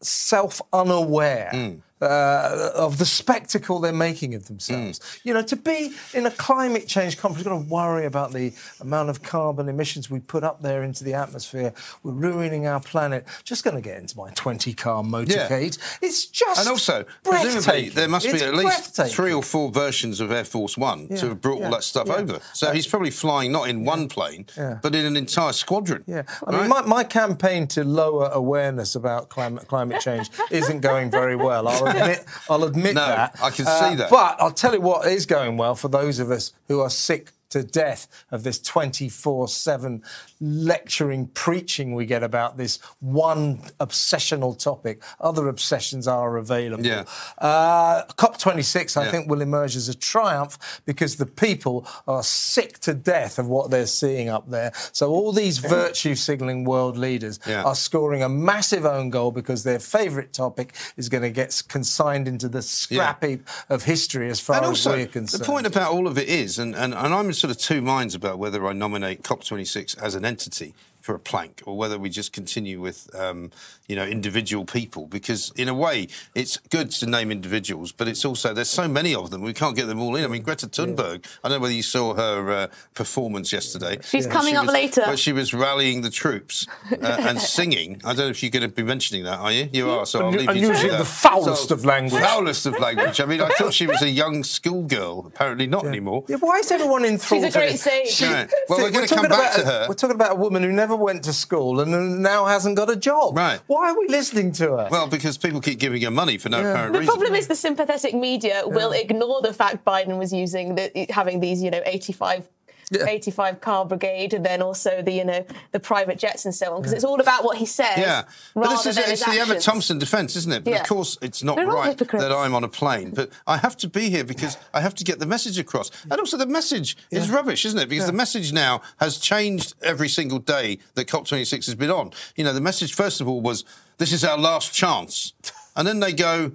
self 0.01 0.61
unaware 0.73 1.49
Hmm. 1.53 1.75
Uh, 2.03 2.71
of 2.75 2.99
the 2.99 3.05
spectacle 3.07 3.79
they're 3.81 3.93
making 3.93 4.35
of 4.35 4.47
themselves? 4.47 4.99
Hmm. 4.99 5.29
You 5.29 5.35
know, 5.35 5.43
to 5.43 5.57
be 5.57 5.93
in 6.15 6.27
a 6.27 6.31
climate 6.31 6.87
change 6.89 7.19
conference, 7.19 7.45
you've 7.45 7.53
got 7.53 7.63
to 7.63 7.69
worry 7.73 8.05
about 8.07 8.33
the 8.33 8.53
amount 8.81 9.11
of 9.11 9.23
carbon 9.23 9.69
emissions 9.69 10.11
we 10.11 10.21
put 10.21 10.45
up 10.45 10.63
there 10.63 10.83
into 10.83 11.05
the 11.05 11.15
atmosphere. 11.15 11.73
We're 12.03 12.13
ruining 12.13 12.67
our 12.67 12.81
planet. 12.81 13.27
Just 13.45 13.65
going 13.65 13.77
to 13.77 13.83
get 13.83 13.99
into 13.99 14.17
my 14.17 14.31
20 14.33 14.75
car 14.75 15.03
motorcade. 15.03 15.79
It's 16.01 16.27
just 16.27 16.61
And 16.61 16.69
also, 16.69 17.05
presumably, 17.25 17.89
there 17.91 18.09
must 18.09 18.27
be 18.27 18.33
It's 18.33 18.43
at 18.43 18.55
least 18.55 18.97
three 19.15 19.33
or 19.33 19.43
four 19.43 19.71
versions 19.71 20.21
of 20.21 20.31
Air 20.33 20.45
Force 20.45 20.77
One 20.77 21.07
Yeah, 21.11 21.17
to 21.19 21.29
have 21.29 21.41
brought 21.41 21.61
yeah, 21.61 21.67
all 21.67 21.73
that 21.73 21.85
stuff 21.85 22.09
yeah. 22.09 22.15
over. 22.17 22.41
So 22.53 22.73
he's 22.73 22.87
probably 22.87 23.11
flying 23.11 23.53
not 23.53 23.69
in 23.69 23.85
one 23.85 24.09
plane, 24.09 24.47
Yeah. 24.57 24.79
but 24.83 24.95
in 24.95 25.05
an 25.05 25.17
entire 25.17 25.53
squadron. 25.53 26.05
Yeah, 26.07 26.23
I 26.47 26.53
mean, 26.53 26.69
my, 26.69 26.83
my 26.83 27.05
campaign 27.05 27.67
to 27.69 27.85
lower 27.85 28.29
awareness 28.33 28.95
about 28.95 29.29
climate 29.29 29.69
climate 29.69 30.01
change 30.01 30.31
isn't 30.51 30.81
going 30.81 31.11
very 31.11 31.37
well. 31.37 31.69
I'll 31.93 32.03
admit, 32.03 32.25
I'll 32.49 32.65
admit 32.65 32.95
No, 32.95 33.07
that. 33.07 33.41
Uh, 33.41 33.47
I 33.47 33.51
can 33.51 33.67
see 33.67 33.95
that. 33.97 34.11
But 34.11 34.37
I'll 34.41 34.51
tell 34.53 34.75
you 34.75 34.81
what 34.81 35.07
is 35.07 35.27
going 35.27 35.57
well 35.57 35.75
for 35.75 35.89
those 35.89 36.19
of 36.19 36.31
us 36.31 36.53
who 36.69 36.81
are 36.81 36.91
sick 36.91 37.33
to 37.51 37.63
death 37.63 38.09
of 38.31 38.45
this 38.45 38.59
24 38.61 39.47
7 39.49 40.03
lecturing, 40.43 41.29
preaching 41.29 41.95
we 41.95 42.05
get 42.05 42.23
about 42.25 42.57
this 42.57 42.81
one 42.99 43.59
obsessional 43.79 44.59
topic. 44.59 45.01
Other 45.21 45.47
obsessions 45.49 46.09
are 46.09 46.37
available. 46.37 46.85
Yeah. 46.85 47.05
Uh, 47.39 48.03
COP26, 48.19 48.97
I 48.97 49.05
Yeah. 49.05 49.11
think, 49.13 49.31
will 49.31 49.41
emerge 49.41 49.77
as 49.77 49.89
a 49.89 49.95
triumph 49.95 50.59
because 50.85 51.17
the 51.17 51.27
people 51.27 51.87
are 52.09 52.25
sick 52.25 52.81
to 52.81 52.93
death 52.93 53.39
of 53.39 53.47
what 53.47 53.71
they're 53.71 53.87
seeing 53.87 54.29
up 54.29 54.51
there. 54.51 54.73
So 54.91 55.11
all 55.11 55.31
these 55.33 55.59
virtue 55.59 56.17
signalling 56.17 56.65
world 56.65 56.99
leaders 56.99 57.39
Yeah. 57.47 57.63
are 57.63 57.77
scoring 57.77 58.23
a 58.23 58.29
massive 58.29 58.85
own 58.85 59.11
goal 59.11 59.31
because 59.31 59.63
their 59.63 59.79
favourite 59.79 60.33
topic 60.33 60.75
is 60.97 61.09
going 61.09 61.23
to 61.23 61.31
get 61.31 61.63
consigned 61.69 62.27
into 62.27 62.49
the 62.49 62.63
scrap 62.63 63.23
heap 63.25 63.47
of 63.69 63.85
history 63.85 64.29
as 64.29 64.41
far 64.41 64.57
and 64.57 64.65
as 64.65 64.69
also, 64.71 64.97
we're 64.97 65.07
concerned. 65.07 65.43
the 65.43 65.47
point 65.47 65.67
about 65.67 65.93
all 65.93 66.09
of 66.09 66.19
it 66.19 66.29
is, 66.29 66.59
and, 66.59 66.75
and, 66.75 66.93
and 66.95 67.15
I'm 67.15 67.27
in 67.27 67.33
sort 67.33 67.53
of 67.53 67.59
two 67.59 67.81
minds 67.81 68.17
about 68.17 68.39
whether 68.41 68.67
I 68.67 68.73
nominate 68.73 69.23
COP26 69.23 69.97
as 70.03 70.17
an 70.17 70.25
entity 70.33 70.75
for 71.03 71.15
a 71.15 71.19
plank 71.19 71.63
or 71.67 71.77
whether 71.77 71.99
we 71.99 72.09
just 72.09 72.33
continue 72.33 72.81
with, 72.81 73.15
um, 73.15 73.51
you 73.89 73.97
know, 73.97 74.05
individual 74.07 74.65
people. 74.65 75.07
Because 75.07 75.53
in 75.57 75.69
a 75.69 75.75
way, 75.75 76.09
it's 76.35 76.57
good 76.71 76.91
to 76.93 77.07
name 77.07 77.31
individuals, 77.31 77.93
but 77.93 78.09
it's 78.09 78.25
also 78.25 78.55
there's 78.55 78.71
so 78.71 78.89
many 78.89 79.15
of 79.15 79.31
them 79.31 79.43
we 79.43 79.53
can't 79.53 79.77
get 79.77 79.87
them 79.89 80.01
all 80.01 80.17
in. 80.17 80.25
I 80.25 80.29
mean, 80.29 80.43
Greta 80.43 80.67
Thunberg. 80.69 81.27
I 81.45 81.49
don't 81.49 81.59
know 81.59 81.63
whether 81.63 81.75
you 81.75 81.83
saw 81.83 82.15
her 82.15 82.51
uh, 82.51 82.67
performance 82.95 83.53
yesterday. 83.53 83.99
She's 84.03 84.27
but 84.27 84.33
coming 84.33 84.55
she 84.55 84.57
up 84.57 84.67
was- 84.67 84.73
later. 84.75 85.03
But 85.05 85.19
she 85.19 85.33
was 85.33 85.53
rallying 85.53 86.03
the 86.03 86.11
troops 86.11 86.67
uh, 86.93 86.97
and 87.21 87.39
singing. 87.57 88.01
I 88.05 88.09
don't 88.15 88.19
know 88.19 88.29
if 88.29 88.43
you're 88.43 88.51
going 88.51 88.63
to 88.63 88.75
be 88.75 88.83
mentioning 88.85 89.25
that, 89.25 89.39
are 89.41 89.53
you? 89.53 89.69
You 89.73 89.91
are. 89.91 90.07
So 90.07 90.21
I'll 90.21 90.29
And- 90.29 90.37
leave 90.39 90.49
and 90.49 90.59
you 90.59 90.69
to 90.69 90.73
using 90.75 90.91
that. 90.91 90.99
the 90.99 91.05
foulest 91.05 91.71
of 91.71 91.85
language. 91.85 92.23
Foulest 92.23 92.67
of 92.67 92.79
language. 92.79 93.21
I 93.21 93.25
mean, 93.27 93.41
I 93.41 93.49
thought 93.51 93.75
she 93.75 93.87
was 93.87 94.01
a 94.03 94.09
young 94.23 94.45
schoolgirl. 94.45 95.27
Apparently 95.27 95.67
not 95.67 95.85
anymore. 95.85 96.25
Yeah, 96.29 96.37
why 96.37 96.59
is 96.59 96.71
everyone 96.71 97.05
enthralled? 97.05 97.45
She's 97.45 97.55
a 97.55 97.59
great 97.59 97.73
this? 97.73 97.83
sage. 97.83 98.09
She- 98.09 98.27
Right. 98.33 98.51
Well, 98.69 98.79
we're 98.79 98.91
gonna 98.93 99.07
come 99.09 99.23
back 99.27 99.33
about 99.33 99.55
to 99.59 99.65
her. 99.67 99.87
We're 99.89 99.95
talking 99.95 100.15
about 100.15 100.33
a 100.33 100.37
woman 100.37 100.63
who 100.63 100.71
never 100.73 100.92
went 100.97 101.25
to 101.25 101.33
school 101.33 101.81
and 101.81 102.23
now 102.23 102.47
hasn't 102.47 102.77
got 102.77 102.91
a 102.91 102.97
job. 102.97 103.37
Right. 103.37 103.61
Why 103.67 103.91
are 103.91 103.99
we 103.99 104.09
listening 104.09 104.53
to 104.53 104.77
her? 104.77 104.89
Well, 104.91 105.07
because 105.07 105.39
people 105.39 105.61
keep 105.61 105.79
giving 105.79 106.03
her 106.03 106.11
money 106.11 106.39
for 106.39 106.49
no 106.49 106.61
apparent 106.61 106.93
The 106.93 107.01
reason. 107.01 107.07
The 107.07 107.19
problem 107.19 107.35
is 107.35 107.49
the 107.49 107.57
sympathetic 107.57 108.15
media 108.15 108.63
will 108.67 108.93
ignore 108.93 109.41
the 109.43 109.53
fact 109.53 109.85
Biden 109.85 110.19
was 110.19 110.33
using 110.33 110.75
the, 110.75 111.07
having 111.11 111.41
these, 111.41 111.63
you 111.63 111.71
know, 111.71 111.83
85. 111.85 112.49
Yeah. 112.93 113.07
85 113.07 113.61
car 113.61 113.85
brigade 113.87 114.35
and 114.35 114.45
then 114.45 114.61
also 114.63 115.03
the 115.03 115.13
you 115.13 115.25
know 115.25 115.45
the 115.73 115.81
private 115.81 116.19
jets 116.19 116.45
and 116.45 116.55
so 116.55 116.75
on 116.75 116.81
because 116.83 116.93
it's 116.93 117.05
all 117.05 117.21
about 117.21 117.43
what 117.45 117.57
he 117.57 117.67
says 117.67 117.97
Yeah, 117.97 118.25
but 118.55 118.69
this 118.71 118.87
is 118.87 118.99
it's 118.99 119.25
the 119.25 119.41
Emma. 119.41 119.59
Thompson 119.61 119.99
defence, 119.99 120.37
isn't 120.37 120.53
it? 120.53 120.65
But 120.65 120.73
Yeah. 120.73 120.81
of 120.83 120.89
course, 120.89 121.17
it's 121.23 121.43
not 121.43 121.57
They're 121.57 121.67
right 121.67 121.97
that 121.97 122.33
I'm 122.33 122.55
on 122.55 122.65
a 122.65 122.69
plane. 122.69 123.11
But 123.11 123.31
I 123.47 123.57
have 123.57 123.77
to 123.79 123.89
be 123.89 124.11
here 124.11 124.25
because 124.25 124.57
I 124.75 124.81
have 124.81 124.95
to 124.97 125.05
get 125.05 125.19
the 125.19 125.27
message 125.27 125.59
across. 125.59 125.91
And 126.11 126.19
also, 126.21 126.37
the 126.37 126.47
message 126.47 126.97
is 127.11 127.31
rubbish, 127.31 127.65
isn't 127.65 127.79
it? 127.79 127.89
Because 127.89 128.07
the 128.07 128.13
message 128.13 128.53
now 128.53 128.83
has 128.99 129.19
changed 129.19 129.75
every 129.83 130.09
single 130.09 130.39
day 130.39 130.79
that 130.95 131.09
COP26 131.09 131.67
has 131.67 131.75
been 131.75 131.91
on. 131.91 132.13
You 132.37 132.45
know, 132.45 132.53
the 132.53 132.61
message 132.61 132.95
first 132.95 133.21
of 133.21 133.29
all 133.29 133.41
was 133.41 133.65
this 133.99 134.13
is 134.13 134.25
our 134.25 134.39
last 134.39 134.73
chance, 134.73 135.33
and 135.77 135.87
then 135.87 136.01
they 136.01 136.13
go, 136.13 136.53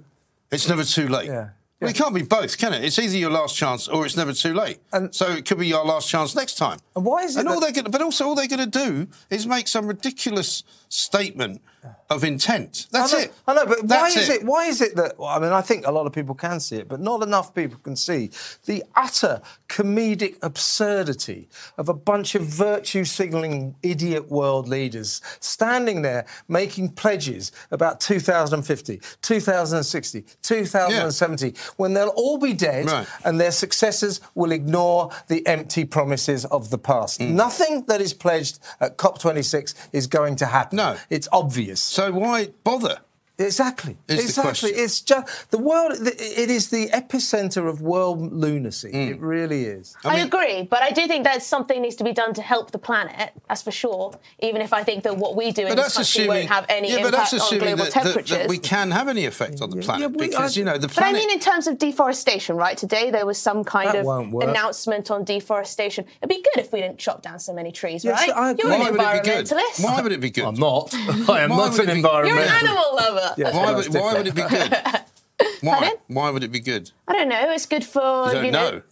it's 0.50 0.68
never 0.68 0.84
too 0.84 1.08
late. 1.08 1.26
Yeah. 1.28 1.48
Well, 1.80 1.90
it 1.90 1.94
can't 1.96 2.14
be 2.14 2.22
both, 2.22 2.58
can 2.58 2.72
it? 2.72 2.84
It's 2.84 2.98
either 2.98 3.16
your 3.16 3.30
last 3.30 3.56
chance 3.56 3.86
or 3.86 4.04
it's 4.04 4.16
never 4.16 4.32
too 4.32 4.52
late. 4.52 4.78
And- 4.92 5.14
so 5.14 5.30
it 5.30 5.44
could 5.46 5.58
be 5.58 5.68
your 5.68 5.84
last 5.84 6.08
chance 6.08 6.34
next 6.34 6.56
time. 6.56 6.78
And 6.98 7.06
why 7.06 7.22
is 7.22 7.36
it 7.36 7.40
And 7.40 7.48
all 7.48 7.60
they're 7.60 7.72
going, 7.72 7.90
but 7.90 8.02
also 8.02 8.26
all 8.26 8.34
they're 8.34 8.48
going 8.48 8.70
to 8.70 8.78
do 8.86 9.06
is 9.30 9.46
make 9.46 9.68
some 9.68 9.86
ridiculous 9.86 10.64
statement 10.88 11.62
of 12.10 12.24
intent. 12.24 12.86
That's 12.90 13.14
I 13.14 13.16
know, 13.16 13.22
it. 13.22 13.34
I 13.46 13.54
know, 13.54 13.66
but 13.66 13.88
That's 13.88 14.16
why 14.16 14.20
is 14.22 14.28
it? 14.28 14.44
Why 14.44 14.64
is 14.66 14.80
it 14.80 14.96
that? 14.96 15.18
well, 15.18 15.28
I 15.28 15.38
mean, 15.38 15.52
I 15.52 15.60
think 15.60 15.86
a 15.86 15.92
lot 15.92 16.06
of 16.06 16.12
people 16.12 16.34
can 16.34 16.58
see 16.58 16.76
it, 16.76 16.88
but 16.88 17.00
not 17.00 17.22
enough 17.22 17.54
people 17.54 17.78
can 17.78 17.94
see 17.96 18.30
the 18.64 18.82
utter 18.96 19.40
comedic 19.68 20.36
absurdity 20.42 21.48
of 21.76 21.88
a 21.88 21.94
bunch 21.94 22.34
of 22.34 22.42
virtue 22.42 23.04
signalling 23.04 23.76
idiot 23.82 24.28
world 24.30 24.68
leaders 24.68 25.20
standing 25.40 26.02
there 26.02 26.26
making 26.48 26.90
pledges 26.90 27.52
about 27.70 28.00
2050, 28.00 29.00
2060, 29.22 30.24
2070, 30.42 31.54
when 31.76 31.94
they'll 31.94 32.08
all 32.08 32.38
be 32.38 32.52
dead 32.54 32.86
Right. 32.86 33.06
and 33.24 33.38
their 33.38 33.50
successors 33.52 34.20
will 34.34 34.52
ignore 34.52 35.10
the 35.28 35.46
empty 35.46 35.84
promises 35.84 36.44
of 36.46 36.70
the 36.70 36.78
past. 36.88 37.20
Mm. 37.20 37.32
Nothing 37.32 37.84
that 37.86 38.00
is 38.00 38.14
pledged 38.14 38.58
at 38.80 38.96
COP26 38.96 39.74
is 39.92 40.06
going 40.06 40.36
to 40.36 40.46
happen. 40.46 40.76
No. 40.76 40.96
It's 41.10 41.28
obvious. 41.30 41.80
So 41.80 42.10
why 42.12 42.48
bother? 42.64 42.98
Exactly. 43.38 43.96
Is 44.08 44.18
exactly. 44.20 44.42
question. 44.42 44.70
It's 44.74 45.00
just 45.00 45.50
the 45.52 45.58
world. 45.58 45.92
It 46.00 46.50
is 46.50 46.70
the 46.70 46.88
epicenter 46.88 47.68
of 47.68 47.80
world 47.80 48.32
lunacy. 48.32 48.90
Mm. 48.90 49.10
It 49.12 49.20
really 49.20 49.64
is. 49.64 49.96
I, 50.04 50.18
agree, 50.18 50.62
but 50.64 50.82
I 50.82 50.90
do 50.90 51.06
think 51.06 51.22
that 51.24 51.42
something 51.42 51.80
needs 51.80 51.94
to 51.96 52.04
be 52.04 52.12
done 52.12 52.34
to 52.34 52.42
help 52.42 52.72
the 52.72 52.78
planet. 52.78 53.30
That's 53.48 53.62
for 53.62 53.70
sure. 53.70 54.18
Even 54.40 54.60
if 54.60 54.72
I 54.72 54.82
think 54.82 55.04
that 55.04 55.16
what 55.16 55.36
we 55.36 55.52
do 55.52 55.62
in 55.62 55.68
But 55.68 55.76
this 55.76 55.94
that's 55.94 55.96
country 56.12 56.22
assuming. 56.24 56.28
won't 56.40 56.48
have 56.50 56.66
any 56.68 56.88
yeah, 56.90 56.96
but 56.96 57.06
impact 57.14 57.30
that's 57.30 57.32
on 57.34 57.38
assuming 57.38 57.60
global 57.76 57.84
that, 57.84 57.94
that- 57.94 58.02
temperatures. 58.02 58.38
that 58.38 58.48
we 58.48 58.58
can 58.58 58.90
have 58.90 59.06
any 59.08 59.24
effect 59.24 59.62
on 59.62 59.70
the 59.70 59.76
planet 59.76 60.00
yeah, 60.00 60.06
we- 60.08 60.26
because 60.28 60.56
I- 60.56 60.58
you 60.58 60.64
know 60.64 60.76
the 60.78 60.88
planet. 60.88 61.12
But. 61.14 61.16
I 61.16 61.20
mean, 61.26 61.30
in 61.30 61.38
terms 61.38 61.68
of 61.68 61.78
deforestation, 61.78 62.56
right? 62.56 62.76
Today 62.76 63.10
there 63.12 63.24
was 63.24 63.38
some 63.38 63.62
kind 63.62 63.94
of 63.96 64.04
announcement 64.42 65.12
on 65.12 65.22
deforestation. 65.22 66.04
It'd 66.20 66.28
be 66.28 66.42
good 66.42 66.60
if 66.64 66.72
we 66.72 66.80
didn't 66.80 66.98
chop 66.98 67.22
down 67.22 67.38
so 67.38 67.52
many 67.54 67.70
trees, 67.70 68.04
Yes, 68.04 68.18
right? 68.20 68.36
I. 68.36 68.54
You're 68.58 68.72
an 68.72 68.80
why 68.80 68.90
would 68.90 69.00
it 69.00 69.22
be 69.22 69.30
good? 69.30 69.46
environmentalist. 69.46 69.84
Why 69.84 70.02
would 70.02 70.12
it 70.12 70.20
be 70.20 70.30
good? 70.30 70.44
I'm 70.44 70.54
not. 70.56 70.92
I 70.94 71.42
am 71.42 71.50
Why 71.50 71.56
not 71.56 71.78
an 71.78 71.88
it 71.88 71.94
be- 71.94 72.00
You're 72.00 72.24
an 72.26 72.48
animal 72.48 72.96
lover. 72.96 73.26
Yeah. 73.36 73.54
Why 73.56 73.74
would, 73.74 73.94
why 73.94 74.14
would 74.14 74.26
it 74.26 74.34
be 74.34 74.42
good? 74.42 74.72
Why? 75.60 75.78
Pardon? 75.78 75.92
Why 76.08 76.30
would 76.30 76.42
it 76.44 76.52
be 76.52 76.60
good? 76.60 76.90
I 77.06 77.12
don't 77.12 77.28
know. 77.28 77.50
It's 77.52 77.66
good 77.66 77.84
for 77.84 78.26
You 78.26 78.32
don't 78.32 78.44
you 78.46 78.50
know, 78.50 78.82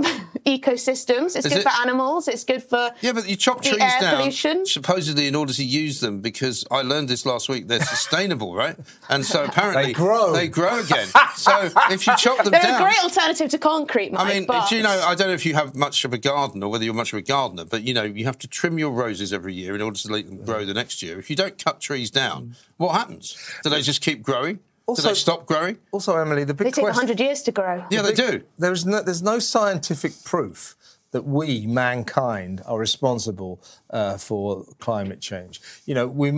know. 0.00 0.10
Ecosystems. 0.46 1.36
It's 1.36 1.46
Is 1.46 1.52
good 1.52 1.58
it? 1.58 1.62
for 1.62 1.80
animals. 1.82 2.28
It's 2.28 2.44
good 2.44 2.62
for 2.62 2.90
Yeah, 3.00 3.12
but 3.12 3.28
you 3.28 3.36
chop 3.36 3.62
trees 3.62 3.80
air 3.80 4.00
down 4.00 4.16
pollution. 4.18 4.64
supposedly 4.66 5.26
in 5.26 5.34
order 5.34 5.52
to 5.52 5.64
use 5.64 6.00
them 6.00 6.20
because 6.20 6.64
I 6.70 6.82
learned 6.82 7.08
this 7.08 7.26
last 7.26 7.48
week. 7.48 7.68
They're 7.68 7.80
sustainable, 7.82 8.54
right? 8.54 8.76
And 9.08 9.24
so 9.26 9.44
apparently 9.48 9.86
They 9.86 9.92
grow. 9.92 10.32
They 10.32 10.48
grow 10.48 10.80
again. 10.80 11.08
so 11.36 11.70
if 11.90 12.06
you 12.06 12.16
chop 12.16 12.42
them 12.44 12.52
They're 12.52 12.62
down, 12.62 12.80
a 12.80 12.84
great 12.84 13.02
alternative 13.04 13.50
to 13.50 13.58
concrete, 13.58 14.12
Mike. 14.12 14.26
I 14.26 14.32
mean, 14.34 14.46
but 14.46 14.68
do 14.68 14.76
you 14.76 14.82
know? 14.82 15.02
I 15.06 15.14
don't 15.14 15.28
know 15.28 15.34
if 15.34 15.44
you 15.44 15.54
have 15.54 15.74
much 15.74 16.04
of 16.04 16.12
a 16.12 16.18
garden 16.18 16.62
or 16.62 16.70
whether 16.70 16.84
you're 16.84 16.94
much 16.94 17.12
of 17.12 17.18
a 17.18 17.22
gardener, 17.22 17.64
but 17.64 17.82
you 17.82 17.92
know, 17.94 18.04
you 18.04 18.24
have 18.26 18.38
to 18.38 18.48
trim 18.48 18.78
your 18.78 18.90
roses 18.90 19.32
every 19.32 19.54
year 19.54 19.74
in 19.74 19.82
order 19.82 19.98
to 19.98 20.08
let 20.12 20.26
them 20.26 20.44
grow 20.44 20.64
the 20.64 20.74
next 20.74 21.02
year. 21.02 21.18
If 21.18 21.28
you 21.30 21.36
don't 21.36 21.62
cut 21.62 21.80
trees 21.80 22.10
down, 22.10 22.56
what 22.76 22.92
happens? 22.92 23.36
Do 23.62 23.70
they 23.70 23.82
just 23.82 24.00
keep 24.00 24.22
growing? 24.22 24.60
Also- 24.86 25.02
do 25.02 25.08
they 25.08 25.14
stop 25.14 25.46
growing? 25.46 25.78
Also, 25.92 26.16
Emily, 26.16 26.44
the 26.44 26.54
big 26.54 26.66
they 26.66 26.70
take 26.70 26.84
question. 26.84 27.06
100 27.08 27.20
years 27.20 27.42
to 27.42 27.52
grow. 27.52 27.84
Yeah, 27.90 28.02
they 28.02 28.12
do. 28.12 28.42
There 28.58 28.72
is 28.72 28.86
no, 28.86 29.02
there's 29.02 29.22
no 29.22 29.38
scientific 29.38 30.12
proof 30.24 30.76
that 31.16 31.24
we, 31.40 31.66
mankind, 31.66 32.54
are 32.66 32.78
responsible 32.78 33.52
uh, 33.88 34.18
for 34.18 34.64
climate 34.86 35.20
change. 35.30 35.54
You 35.88 35.94
know, 35.96 36.06
we 36.22 36.28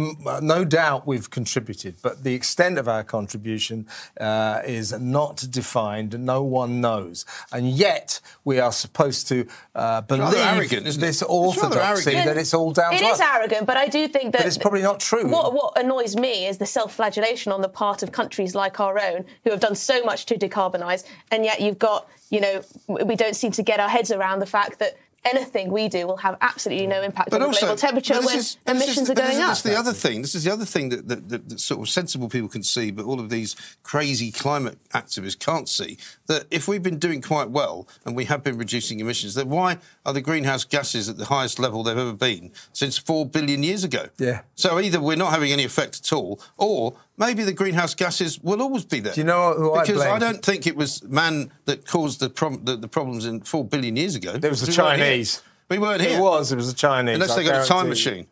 no 0.57 0.61
doubt 0.65 0.99
we've 1.13 1.29
contributed, 1.39 1.97
but 2.07 2.15
the 2.23 2.35
extent 2.41 2.79
of 2.79 2.87
our 2.95 3.03
contribution 3.17 3.87
uh, 4.21 4.61
is 4.79 4.89
not 5.19 5.37
defined. 5.51 6.11
No 6.35 6.41
one 6.61 6.73
knows, 6.87 7.17
and 7.55 7.65
yet 7.87 8.21
we 8.45 8.61
are 8.61 8.71
supposed 8.85 9.23
to 9.33 9.37
uh, 9.75 10.01
believe 10.03 10.35
arrogant, 10.35 10.87
isn't 10.87 11.01
this 11.01 11.23
It's 11.23 11.31
orthodoxy 11.31 12.11
arrogant. 12.11 12.27
that 12.29 12.37
it's 12.43 12.55
all 12.55 12.73
down 12.73 12.93
It 12.95 12.99
to 13.01 13.07
is 13.07 13.21
us. 13.21 13.27
arrogant, 13.35 13.65
but 13.67 13.77
I 13.77 13.87
do 13.89 14.07
think 14.07 14.27
that 14.33 14.39
But 14.43 14.47
it's 14.47 14.59
probably 14.67 14.83
not 14.83 15.01
true. 15.01 15.27
What, 15.29 15.53
what 15.59 15.71
annoys 15.83 16.15
me 16.15 16.47
is 16.47 16.59
the 16.59 16.67
self-flagellation 16.79 17.51
on 17.51 17.61
the 17.63 17.73
part 17.83 18.03
of 18.05 18.13
countries 18.13 18.55
like 18.55 18.79
our 18.87 18.97
own 19.11 19.25
who 19.43 19.51
have 19.51 19.61
done 19.69 19.75
so 19.75 19.97
much 20.11 20.21
to 20.27 20.35
decarbonise, 20.45 21.03
and 21.33 21.45
yet 21.45 21.61
you've 21.61 21.81
got, 21.91 22.01
you 22.31 22.41
know, 22.41 22.63
we 22.87 23.17
don't 23.17 23.37
seem 23.37 23.53
to 23.53 23.63
get 23.63 23.81
our 23.81 23.89
heads 23.89 24.11
around 24.11 24.41
the 24.41 24.47
fact 24.47 24.79
that 24.81 24.97
anything 25.25 25.71
we 25.73 25.89
do 25.89 26.07
will 26.07 26.17
have 26.17 26.39
absolutely 26.41 26.87
no 26.87 27.03
impact 27.03 27.35
on 27.35 27.41
the 27.41 27.47
global 27.49 27.77
temperature 27.77 28.15
but 28.15 28.25
when 28.25 28.39
is- 28.39 28.57
emissions 28.69 28.99
is- 28.99 29.11
are 29.11 29.15
but 29.15 29.23
going 29.23 29.29
this 29.31 29.37
is- 29.37 29.43
up. 29.43 29.49
That's 29.49 29.63
the 29.63 29.77
other 29.77 29.93
thing. 29.93 30.23
This 30.23 30.35
is 30.37 30.45
the 30.45 30.53
other 30.53 30.65
thing 30.65 30.91
that, 30.91 31.09
that, 31.09 31.29
that, 31.29 31.49
that 31.49 31.61
sort 31.61 31.81
of 31.81 31.89
sensible 31.89 32.29
people 32.29 32.49
can 32.49 32.63
see, 32.63 32.93
but 32.93 33.05
all 33.05 33.19
of 33.19 33.29
these 33.29 33.57
crazy 33.83 34.31
climate 34.31 34.79
activists 34.91 35.37
can't 35.39 35.69
see. 35.69 35.99
That 36.29 36.47
if 36.53 36.69
we've 36.69 36.85
been 36.85 36.99
doing 37.01 37.21
quite 37.21 37.51
well 37.51 37.89
and 38.07 38.15
we 38.15 38.27
have 38.27 38.45
been 38.45 38.57
reducing 38.59 39.01
emissions, 39.01 39.35
then 39.35 39.49
why 39.49 39.79
are 40.07 40.13
the 40.13 40.21
greenhouse 40.21 40.63
gases 40.65 41.09
at 41.09 41.17
the 41.19 41.25
highest 41.27 41.59
level 41.59 41.83
they've 41.83 41.99
ever 41.99 42.13
been 42.13 42.53
since 42.73 42.97
four 42.97 43.27
billion 43.27 43.65
years 43.65 43.83
ago? 43.83 44.07
Yeah. 44.19 44.43
So 44.55 44.79
either 44.79 45.01
we're 45.01 45.17
not 45.17 45.33
having 45.33 45.51
any 45.53 45.65
effect 45.65 45.99
at 46.01 46.13
all, 46.13 46.41
or 46.57 46.95
maybe 47.19 47.45
the 47.45 47.53
greenhouse 47.53 47.95
gases 47.95 48.41
will 48.41 48.63
always 48.63 48.85
be 48.85 49.01
there. 49.01 49.13
Do 49.13 49.21
you 49.21 49.27
know 49.27 49.55
who 49.55 49.75
I 49.75 49.83
because 49.83 50.03
blame? 50.03 50.21
don't 50.21 50.43
think 50.43 50.67
it 50.67 50.77
was 50.77 51.03
man 51.05 51.53
that 51.67 51.87
caused 51.87 52.21
the, 52.21 52.31
prob- 52.31 52.65
the, 52.65 52.77
the 52.77 52.89
problems 52.89 53.27
in 53.27 53.41
four 53.43 53.65
billion 53.65 53.97
years 53.97 54.15
ago. 54.15 54.33
It 54.35 54.43
was 54.43 54.61
the 54.61 54.67
We 54.71 54.77
weren't. 54.87 54.99
Chinese. 55.01 55.43
We 55.69 55.79
weren't 55.79 56.01
here. 56.01 56.19
It 56.19 56.23
was. 56.23 56.53
It 56.53 56.57
was 56.57 56.73
the 56.73 56.79
Chinese. 56.79 57.15
Unless 57.15 57.33
I 57.33 57.37
they 57.37 57.45
got 57.45 57.65
a 57.65 57.69
time 57.69 57.89
machine. 57.89 58.27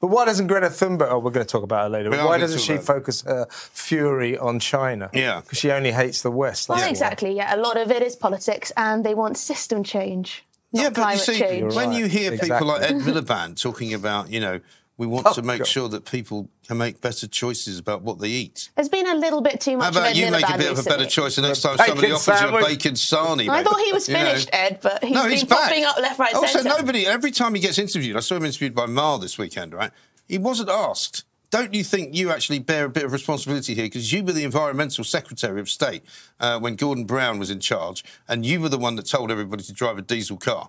But 0.00 0.06
why 0.08 0.26
doesn't 0.26 0.46
Greta 0.46 0.68
Thunberg? 0.68 1.08
Oh, 1.10 1.18
we're 1.18 1.32
going 1.32 1.44
to 1.44 1.50
talk 1.50 1.64
about 1.64 1.82
her 1.82 1.88
later. 1.88 2.08
But 2.10 2.24
why 2.24 2.38
doesn't 2.38 2.60
she 2.60 2.74
about 2.74 2.84
focus 2.84 3.22
her 3.22 3.46
fury 3.50 4.38
on 4.38 4.60
China? 4.60 5.10
Yeah. 5.12 5.40
because 5.40 5.58
she 5.58 5.72
only 5.72 5.90
hates 5.90 6.22
the 6.22 6.30
West. 6.30 6.68
well, 6.68 6.76
that's 6.76 6.86
why. 6.86 6.90
exactly. 6.90 7.32
Yeah, 7.34 7.54
a 7.54 7.58
lot 7.58 7.76
of 7.76 7.90
it 7.90 8.02
is 8.02 8.14
politics, 8.14 8.70
and 8.76 9.04
they 9.04 9.14
want 9.14 9.36
system 9.36 9.82
change, 9.82 10.44
not 10.72 10.82
yeah, 10.82 10.88
but 10.90 10.96
you 10.98 11.02
climate 11.02 11.20
see, 11.20 11.38
change. 11.38 11.74
when 11.74 11.88
right. 11.90 11.98
you 11.98 12.06
hear 12.06 12.30
people 12.38 12.68
like 12.68 12.82
Ed 12.82 12.92
Exactly. 12.92 13.12
Miliband 13.12 13.60
talking 13.60 13.92
about, 13.92 14.30
you 14.30 14.38
know, 14.38 14.60
We 14.98 15.06
want 15.06 15.26
Oh, 15.28 15.32
to 15.34 15.42
make 15.42 15.58
God. 15.58 15.66
sure 15.68 15.88
that 15.90 16.04
people 16.04 16.50
can 16.66 16.76
make 16.76 17.00
better 17.00 17.28
choices 17.28 17.78
about 17.78 18.02
what 18.02 18.18
they 18.18 18.28
eat. 18.28 18.70
There's 18.74 18.88
been 18.88 19.06
a 19.06 19.14
little 19.14 19.40
bit 19.40 19.60
too 19.60 19.76
much. 19.76 19.84
How 19.94 20.00
about 20.00 20.10
of 20.10 20.16
you 20.16 20.28
make 20.30 20.42
a 20.42 20.46
Miliband 20.48 20.58
bit 20.58 20.72
of 20.72 20.78
a 20.80 20.82
better 20.82 21.06
choice 21.06 21.36
the 21.36 21.42
next 21.42 21.60
time 21.62 21.76
somebody 21.78 22.10
offers 22.10 22.40
you 22.40 22.48
a 22.48 22.60
bacon 22.60 22.94
sarnie? 22.94 23.48
I 23.48 23.58
mate? 23.58 23.64
thought 23.64 23.78
he 23.80 23.92
was 23.92 24.08
You 24.08 24.14
know? 24.14 24.24
finished, 24.24 24.50
Ed, 24.52 24.80
but 24.82 25.04
he's 25.04 25.14
no, 25.14 25.22
been 25.22 25.30
he's 25.30 25.44
popping 25.44 25.84
up 25.84 25.96
left, 25.98 26.18
right, 26.18 26.34
Also, 26.34 26.48
centre. 26.58 26.68
nobody. 26.68 27.06
Every 27.06 27.30
time 27.30 27.54
he 27.54 27.60
gets 27.60 27.78
interviewed, 27.78 28.16
I 28.16 28.20
saw 28.20 28.34
him 28.34 28.44
interviewed 28.44 28.74
by 28.74 28.86
Marr 28.86 29.20
this 29.20 29.38
weekend. 29.38 29.72
Right, 29.72 29.92
he 30.26 30.36
wasn't 30.36 30.68
asked. 30.68 31.22
Don't 31.50 31.72
you 31.72 31.82
think 31.84 32.14
you 32.14 32.30
actually 32.30 32.58
bear 32.58 32.84
a 32.86 32.90
bit 32.90 33.04
of 33.04 33.12
responsibility 33.12 33.74
here? 33.74 33.84
Because 33.86 34.12
you 34.12 34.22
were 34.24 34.32
the 34.32 34.44
environmental 34.44 35.02
secretary 35.04 35.60
of 35.60 35.70
state 35.70 36.02
uh, 36.40 36.58
when 36.58 36.74
Gordon 36.76 37.04
Brown 37.04 37.38
was 37.38 37.50
in 37.50 37.60
charge, 37.60 38.04
and 38.26 38.44
you 38.44 38.60
were 38.60 38.68
the 38.68 38.76
one 38.78 38.96
that 38.96 39.06
told 39.06 39.30
everybody 39.30 39.62
to 39.62 39.72
drive 39.72 39.96
a 39.96 40.02
diesel 40.02 40.36
car. 40.36 40.68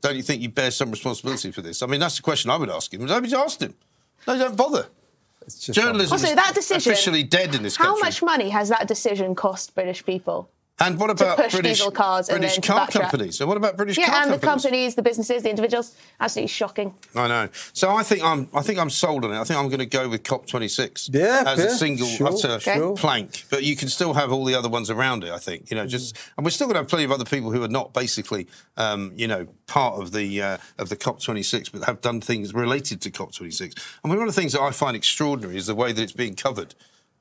Don't 0.00 0.16
you 0.16 0.22
think 0.22 0.40
you 0.42 0.48
bear 0.48 0.70
some 0.70 0.90
responsibility 0.90 1.50
for 1.50 1.62
this? 1.62 1.82
I 1.82 1.86
mean, 1.86 2.00
that's 2.00 2.16
the 2.16 2.22
question 2.22 2.50
I 2.50 2.56
would 2.56 2.70
ask 2.70 2.92
him. 2.92 3.04
Nobody's 3.04 3.34
asked 3.34 3.62
him. 3.62 3.74
No, 4.26 4.38
don't 4.38 4.56
bother. 4.56 4.86
It's 5.42 5.58
just 5.66 5.78
Journalism 5.78 6.12
Also, 6.12 6.28
is 6.28 6.34
that 6.34 6.54
decision. 6.54 6.92
officially 6.92 7.22
dead 7.22 7.54
in 7.54 7.62
this 7.62 7.76
How 7.76 7.86
country. 7.86 8.02
much 8.02 8.22
money 8.22 8.48
has 8.50 8.68
that 8.68 8.86
decision 8.88 9.34
cost 9.34 9.74
British 9.74 10.04
people? 10.04 10.48
And 10.82 10.98
what 10.98 11.06
to 11.08 11.12
about 11.12 11.36
push 11.36 11.52
British 11.52 11.82
cars 11.90 12.28
British 12.28 12.54
then 12.54 12.62
car 12.62 12.88
companies? 12.88 13.40
And 13.40 13.48
what 13.48 13.56
about 13.58 13.76
British 13.76 13.98
Yeah, 13.98 14.06
car 14.06 14.22
and 14.22 14.32
the 14.32 14.38
companies? 14.38 14.62
companies, 14.62 14.94
the 14.94 15.02
businesses, 15.02 15.42
the 15.42 15.50
individuals. 15.50 15.94
Absolutely 16.18 16.48
shocking. 16.48 16.94
I 17.14 17.28
know. 17.28 17.48
So 17.74 17.90
I 17.94 18.02
think 18.02 18.24
I'm. 18.24 18.48
I 18.54 18.62
think 18.62 18.78
I'm 18.78 18.88
sold 18.90 19.24
on 19.24 19.32
it. 19.32 19.38
I 19.38 19.44
think 19.44 19.60
I'm 19.60 19.68
going 19.68 19.80
to 19.80 19.86
go 19.86 20.08
with 20.08 20.22
COP26 20.22 21.10
Yeah, 21.12 21.44
as 21.46 21.58
yeah, 21.58 21.64
a 21.66 21.70
single 21.70 22.06
sure, 22.06 22.28
utter 22.28 22.58
sure. 22.60 22.96
plank. 22.96 23.44
But 23.50 23.62
you 23.62 23.76
can 23.76 23.88
still 23.88 24.14
have 24.14 24.32
all 24.32 24.44
the 24.44 24.54
other 24.54 24.68
ones 24.68 24.88
around 24.90 25.22
it. 25.24 25.30
I 25.30 25.38
think 25.38 25.70
you 25.70 25.76
know. 25.76 25.86
Just 25.86 26.16
and 26.36 26.44
we're 26.44 26.50
still 26.50 26.66
going 26.66 26.74
to 26.74 26.80
have 26.80 26.88
plenty 26.88 27.04
of 27.04 27.12
other 27.12 27.24
people 27.24 27.50
who 27.50 27.62
are 27.62 27.68
not 27.68 27.92
basically, 27.92 28.46
um, 28.76 29.12
you 29.16 29.28
know, 29.28 29.46
part 29.66 30.00
of 30.00 30.12
the 30.12 30.40
uh, 30.42 30.56
of 30.78 30.88
the 30.88 30.96
COP26, 30.96 31.72
but 31.72 31.84
have 31.84 32.00
done 32.00 32.20
things 32.20 32.54
related 32.54 33.00
to 33.02 33.10
COP26. 33.10 33.78
And 34.02 34.10
one 34.10 34.18
of 34.20 34.26
the 34.26 34.32
things 34.32 34.52
that 34.54 34.62
I 34.62 34.70
find 34.70 34.96
extraordinary 34.96 35.56
is 35.58 35.66
the 35.66 35.74
way 35.74 35.92
that 35.92 36.00
it's 36.02 36.12
being 36.12 36.34
covered 36.36 36.74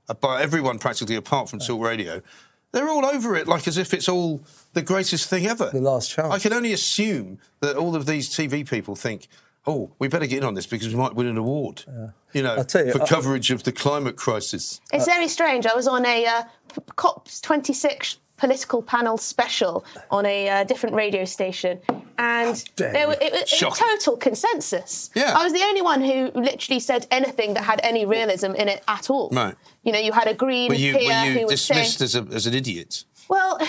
uh, 0.08 0.14
by 0.14 0.42
everyone 0.42 0.80
practically, 0.80 1.16
apart 1.16 1.50
from 1.50 1.60
Talk 1.60 1.82
Radio. 1.84 2.22
They're 2.72 2.90
all 2.90 3.06
over 3.06 3.36
it 3.36 3.48
like 3.48 3.68
as 3.68 3.78
if 3.78 3.94
it's 3.94 4.08
all 4.08 4.42
the 4.74 4.82
greatest 4.82 5.30
thing 5.30 5.48
ever. 5.48 5.70
The 5.72 5.82
last 5.82 6.12
chance. 6.12 6.32
I 6.34 6.40
can 6.40 6.54
only 6.54 6.74
assume 6.74 7.40
that 7.62 7.76
all 7.76 7.96
of 7.96 8.06
these 8.06 8.30
TV 8.30 8.68
people 8.68 8.96
think, 8.96 9.28
oh, 9.66 9.92
we 10.00 10.08
better 10.08 10.28
get 10.28 10.40
in 10.40 10.44
on 10.44 10.54
this 10.54 10.68
because 10.68 10.88
we 10.90 10.96
might 10.96 11.16
win 11.16 11.28
an 11.28 11.38
award. 11.38 11.84
You 12.34 12.44
know, 12.44 12.56
I'll 12.56 12.66
tell 12.66 12.86
you, 12.86 12.92
for 12.92 13.02
I- 13.02 13.08
coverage 13.08 13.50
of 13.52 13.64
the 13.64 13.72
climate 13.72 14.16
crisis. 14.18 14.82
It's 14.94 15.06
very 15.06 15.28
strange. 15.28 15.66
I 15.66 15.76
was 15.76 15.88
on 15.88 16.06
a 16.06 16.26
uh, 16.26 16.44
COP26 16.96 18.18
political 18.40 18.82
panel 18.82 19.18
special 19.18 19.86
on 20.10 20.26
a 20.26 20.50
uh, 20.50 20.64
different 20.64 20.96
radio 20.96 21.26
station, 21.26 21.80
and 22.18 22.64
there 22.78 23.02
you. 23.02 23.08
was, 23.08 23.18
it 23.22 23.32
was 23.34 23.50
Shocking. 23.50 23.86
total 23.88 24.18
consensus. 24.18 25.10
Yeah. 25.14 25.34
I 25.38 25.44
was 25.44 25.54
the 25.54 25.62
only 25.64 25.82
one 25.82 26.02
who 26.02 26.32
literally 26.40 26.80
said 26.80 27.06
anything 27.12 27.54
that 27.56 27.64
had 27.64 27.80
any 27.84 28.06
realism 28.06 28.52
in 28.56 28.68
it 28.70 28.84
at 28.88 29.10
all. 29.10 29.30
Right. 29.32 29.56
You 29.84 29.92
know, 29.92 30.00
you 30.00 30.12
had 30.12 30.28
a 30.28 30.34
green 30.34 30.70
Were 30.70 30.76
you, 30.76 30.94
peer 30.98 31.08
were 31.10 31.32
who 31.32 31.40
you 31.42 31.46
was 31.48 31.62
saying, 31.62 31.84
dismissed 31.84 32.02
as, 32.02 32.16
a, 32.16 32.22
as 32.34 32.48
an 32.48 32.54
idiot? 32.54 33.04
"Well." 33.28 33.60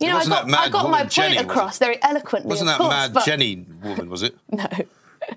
You 0.00 0.08
know, 0.08 0.16
I 0.18 0.26
got, 0.26 0.48
mad 0.48 0.58
I 0.58 0.68
got 0.70 0.82
my 0.82 0.82
woman 0.82 1.00
point 1.02 1.12
Jenny, 1.12 1.36
across 1.36 1.78
very 1.78 2.02
eloquently. 2.02 2.48
Wasn't 2.48 2.68
of 2.68 2.72
that 2.72 2.78
course, 2.82 2.90
mad 2.92 3.14
but- 3.14 3.24
Jenny 3.24 3.64
woman, 3.82 4.10
was 4.10 4.22
it? 4.22 4.34
No. 4.50 4.66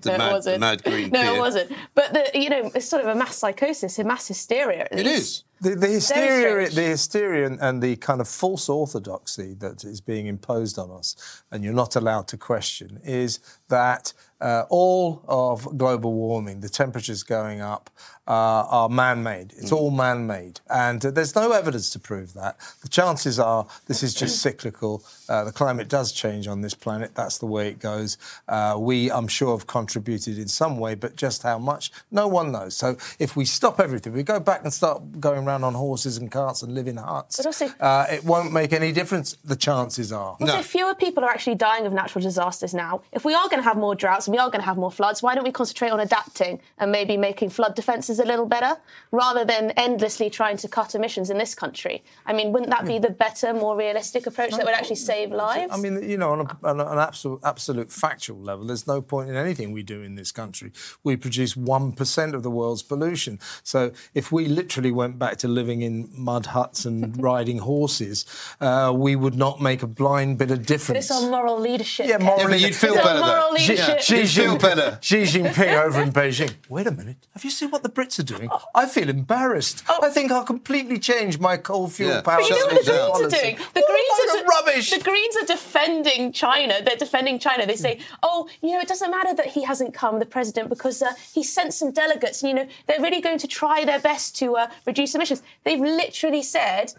The 0.02 0.12
no, 0.12 0.18
mad- 0.18 0.28
it 0.30 0.34
wasn't. 0.34 0.60
mad 0.60 0.84
green 0.84 1.10
no, 1.12 1.22
peer. 1.22 1.36
it 1.36 1.40
wasn't. 1.40 1.72
But 1.96 2.14
the, 2.14 2.30
you 2.34 2.50
know, 2.50 2.72
it's 2.76 2.86
sort 2.88 3.04
of 3.04 3.08
a 3.08 3.16
mass 3.16 3.38
psychosis, 3.38 3.98
a 4.00 4.04
mass 4.04 4.28
hysteria. 4.28 4.88
At 4.92 4.98
least. 4.98 5.08
is. 5.08 5.44
The, 5.60 5.76
the 5.76 5.88
hysteria, 5.88 6.70
the 6.70 6.82
hysteria, 6.84 7.58
and, 7.60 7.82
the 7.82 7.96
kind 7.96 8.22
of 8.22 8.28
false 8.28 8.70
orthodoxy 8.70 9.56
that 9.56 9.84
is 9.84 10.02
being 10.02 10.28
imposed 10.28 10.78
on 10.78 10.92
us, 10.92 11.44
and 11.52 11.64
you're 11.64 11.74
not 11.74 11.96
allowed 11.96 12.28
to 12.30 12.38
question, 12.38 13.00
is 13.04 13.40
that 13.70 14.14
uh, 14.40 14.66
all 14.70 15.24
of 15.28 15.78
global 15.78 16.14
warming, 16.14 16.60
the 16.60 16.70
temperatures 16.70 17.24
going 17.24 17.60
up, 17.60 17.90
uh, 18.28 18.68
are 18.70 18.90
man-made. 18.90 19.54
It's 19.58 19.72
all 19.72 19.90
man-made, 19.90 20.60
and 20.70 21.04
uh, 21.04 21.12
there's 21.12 21.34
no 21.34 21.54
evidence 21.54 21.90
to 21.92 22.00
prove 22.00 22.34
that. 22.34 22.58
The 22.82 22.90
chances 22.90 23.40
are 23.40 23.66
this 23.88 24.04
is 24.04 24.14
just 24.14 24.42
cyclical. 24.42 25.04
Uh, 25.30 25.46
the 25.46 25.52
climate 25.52 25.88
does 25.88 26.12
change 26.12 26.48
on 26.48 26.62
this 26.62 26.76
planet. 26.76 27.16
That's 27.16 27.38
the 27.38 27.46
way 27.48 27.70
it 27.70 27.80
goes. 27.80 28.18
Uh, 28.48 28.76
we, 28.78 29.10
I'm 29.10 29.28
sure, 29.28 29.58
have 29.58 29.66
contributed 29.66 30.38
in 30.38 30.50
some 30.50 30.78
way, 30.78 30.94
but 30.94 31.16
just 31.16 31.42
how 31.44 31.58
much, 31.58 31.92
no 32.12 32.28
one 32.28 32.52
knows. 32.52 32.76
So 32.76 32.98
if 33.18 33.36
we 33.36 33.46
stop 33.46 33.80
everything, 33.80 34.14
we 34.14 34.24
go 34.24 34.40
back 34.40 34.62
and 34.64 34.74
start 34.74 35.22
going 35.22 35.46
around 35.48 35.64
on 35.64 35.74
horses 35.74 36.18
and 36.18 36.32
carts 36.32 36.62
and 36.62 36.74
live 36.74 36.88
in 36.88 36.98
huts, 36.98 37.38
But 37.38 37.46
also- 37.46 37.70
uh, 37.80 38.06
it 38.10 38.24
won't 38.24 38.52
make 38.52 38.74
any 38.74 38.92
difference. 38.92 39.38
The 39.44 39.56
chances 39.56 40.12
are. 40.12 40.36
Also, 40.42 40.62
fewer 40.62 40.94
people 40.96 41.24
are 41.24 41.30
actually 41.30 41.56
dying 41.56 41.86
of 41.86 41.94
natural 41.94 42.22
disasters 42.22 42.74
now. 42.74 43.02
If 43.12 43.24
we 43.26 43.34
are 43.34 43.48
going 43.50 43.62
to 43.62 43.68
have 43.68 43.78
more 43.78 43.96
droughts 43.96 44.28
and 44.28 44.34
we 44.34 44.40
are 44.40 44.50
going 44.50 44.62
to 44.62 44.66
have 44.66 44.78
more 44.78 44.92
floods, 44.92 45.24
why 45.24 45.36
don't 45.36 45.44
we 45.44 45.52
concentrate 45.52 45.90
on 45.90 46.00
adapting 46.00 46.60
and 46.78 46.92
maybe 46.92 47.18
making 47.18 47.50
flood 47.50 47.76
defences 47.76 48.20
a 48.20 48.26
little 48.26 48.46
better 48.46 48.78
rather 49.12 49.46
than 49.46 49.72
endlessly 49.72 50.30
trying 50.30 50.58
to 50.58 50.68
cut 50.68 50.96
emissions 50.96 51.30
in 51.30 51.38
this 51.38 51.56
country? 51.56 52.04
I 52.26 52.34
mean, 52.34 52.52
wouldn't 52.52 52.72
that 52.72 52.86
be 52.86 53.00
the 53.00 53.10
better, 53.10 53.54
more 53.54 53.76
realistic 53.78 54.28
approach 54.28 54.52
that 54.52 54.66
would 54.66 54.74
actually 54.74 54.98
save 54.98 55.32
lives? 55.32 55.72
I 55.72 55.78
mean, 55.78 56.08
you 56.10 56.18
know, 56.18 56.32
on, 56.32 56.42
a, 56.42 56.68
on 56.68 56.80
an 56.80 57.00
absolute, 57.00 57.40
absolute 57.44 57.92
factual 57.92 58.40
level, 58.40 58.66
there's 58.66 58.88
no 58.88 59.02
point 59.02 59.30
in 59.30 59.36
anything 59.36 59.72
we 59.72 59.84
do 59.84 60.02
in 60.02 60.16
this 60.16 60.32
country. 60.32 60.72
We 61.04 61.16
produce 61.16 61.54
1% 61.56 62.34
of 62.34 62.44
the 62.44 62.52
world's 62.52 62.84
pollution. 62.84 63.40
So 63.64 63.92
if 64.14 64.32
we 64.32 64.46
literally 64.48 64.92
went 64.92 65.18
back 65.20 65.37
to 65.40 65.48
living 65.48 65.82
in 65.82 66.10
mud 66.14 66.48
huts 66.48 66.86
and 66.86 67.22
riding 67.32 67.60
horses, 67.60 68.26
uh, 68.62 68.92
we 68.96 69.16
would 69.16 69.36
not 69.36 69.62
make 69.62 69.84
a 69.84 69.88
blind 69.88 70.38
bit 70.38 70.52
of 70.52 70.60
but 70.60 70.68
difference. 70.68 71.10
it's 71.10 71.12
on 71.24 71.30
moral 71.32 71.60
leadership. 71.60 72.08
Yeah, 72.08 72.18
Kev. 72.18 72.24
moral 72.24 72.40
Yeah, 72.42 72.48
but 72.48 72.60
you'd 72.62 72.76
feel 72.76 72.94
It's 72.96 73.04
better 73.04 73.20
moral 73.20 73.50
though. 73.50 73.56
leadership. 73.56 74.02
Xi 74.02 74.18
You'd 74.18 74.30
feel 74.30 74.56
Jinping- 74.58 74.62
better. 74.62 75.00
Xi 75.02 75.18
Jinping 75.24 75.84
over 75.86 76.02
in 76.02 76.12
Beijing. 76.12 76.54
Wait 76.70 76.88
a 76.88 76.92
minute. 76.92 77.18
Have 77.34 77.44
you 77.44 77.52
seen 77.52 77.70
what 77.72 77.84
the 77.84 77.90
Brits 77.90 78.20
are 78.20 78.24
doing? 78.24 78.50
I 78.76 78.86
feel 78.86 79.10
embarrassed. 79.10 79.84
I 79.90 80.10
think 80.10 80.32
I'll 80.32 80.44
completely 80.44 81.00
change 81.00 81.40
my 81.40 81.58
coal 81.58 81.88
fuel 81.90 82.12
Yeah. 82.12 82.22
power. 82.22 82.38
But 82.42 82.50
You 82.50 82.56
know 82.60 82.66
what 82.66 82.74
the 82.74 82.80
it 82.80 82.86
down. 82.86 83.12
Greens 83.12 83.34
are 83.34 83.38
doing? 83.42 83.56
The 83.74 83.82
What 83.82 83.88
Greens 83.92 84.20
are 84.36 84.38
de- 84.42 84.46
rubbish. 84.56 84.90
The 84.92 85.00
Greens 85.10 85.36
are 85.42 85.46
defending 85.46 86.32
China. 86.32 86.76
They're 86.84 86.96
defending 87.08 87.40
China. 87.40 87.66
They 87.66 87.76
say, 87.76 88.00
"Oh, 88.24 88.48
you 88.62 88.72
know, 88.74 88.80
it 88.80 88.88
doesn't 88.88 89.12
matter 89.12 89.34
that 89.36 89.48
he 89.48 89.64
hasn't 89.64 89.94
come, 89.94 90.20
the 90.20 90.26
president, 90.26 90.70
because 90.70 91.02
uh, 91.02 91.14
he 91.34 91.44
sent 91.44 91.74
some 91.74 91.92
delegates. 91.92 92.42
And, 92.42 92.50
you 92.50 92.56
know, 92.56 92.68
they're 92.88 93.02
really 93.08 93.22
going 93.22 93.40
to 93.40 93.48
try 93.48 93.86
their 93.86 94.00
best 94.00 94.36
to 94.40 94.56
uh, 94.58 94.68
reduce 94.86 95.14
emissions." 95.16 95.27
They've 95.64 95.80
literally 95.80 96.44
said. 96.44 96.94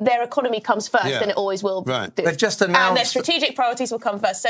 Their 0.00 0.24
economy 0.24 0.60
comes 0.60 0.88
first, 0.88 1.06
Yeah. 1.06 1.20
and 1.22 1.30
it 1.30 1.36
always 1.36 1.62
will. 1.62 1.84
Right. 1.84 2.12
do. 2.14 2.24
They've 2.24 2.36
just 2.36 2.60
and 2.60 2.74
their 2.96 3.04
strategic 3.04 3.54
priorities 3.54 3.92
will 3.92 4.00
come 4.00 4.18
first. 4.18 4.42
So, 4.42 4.48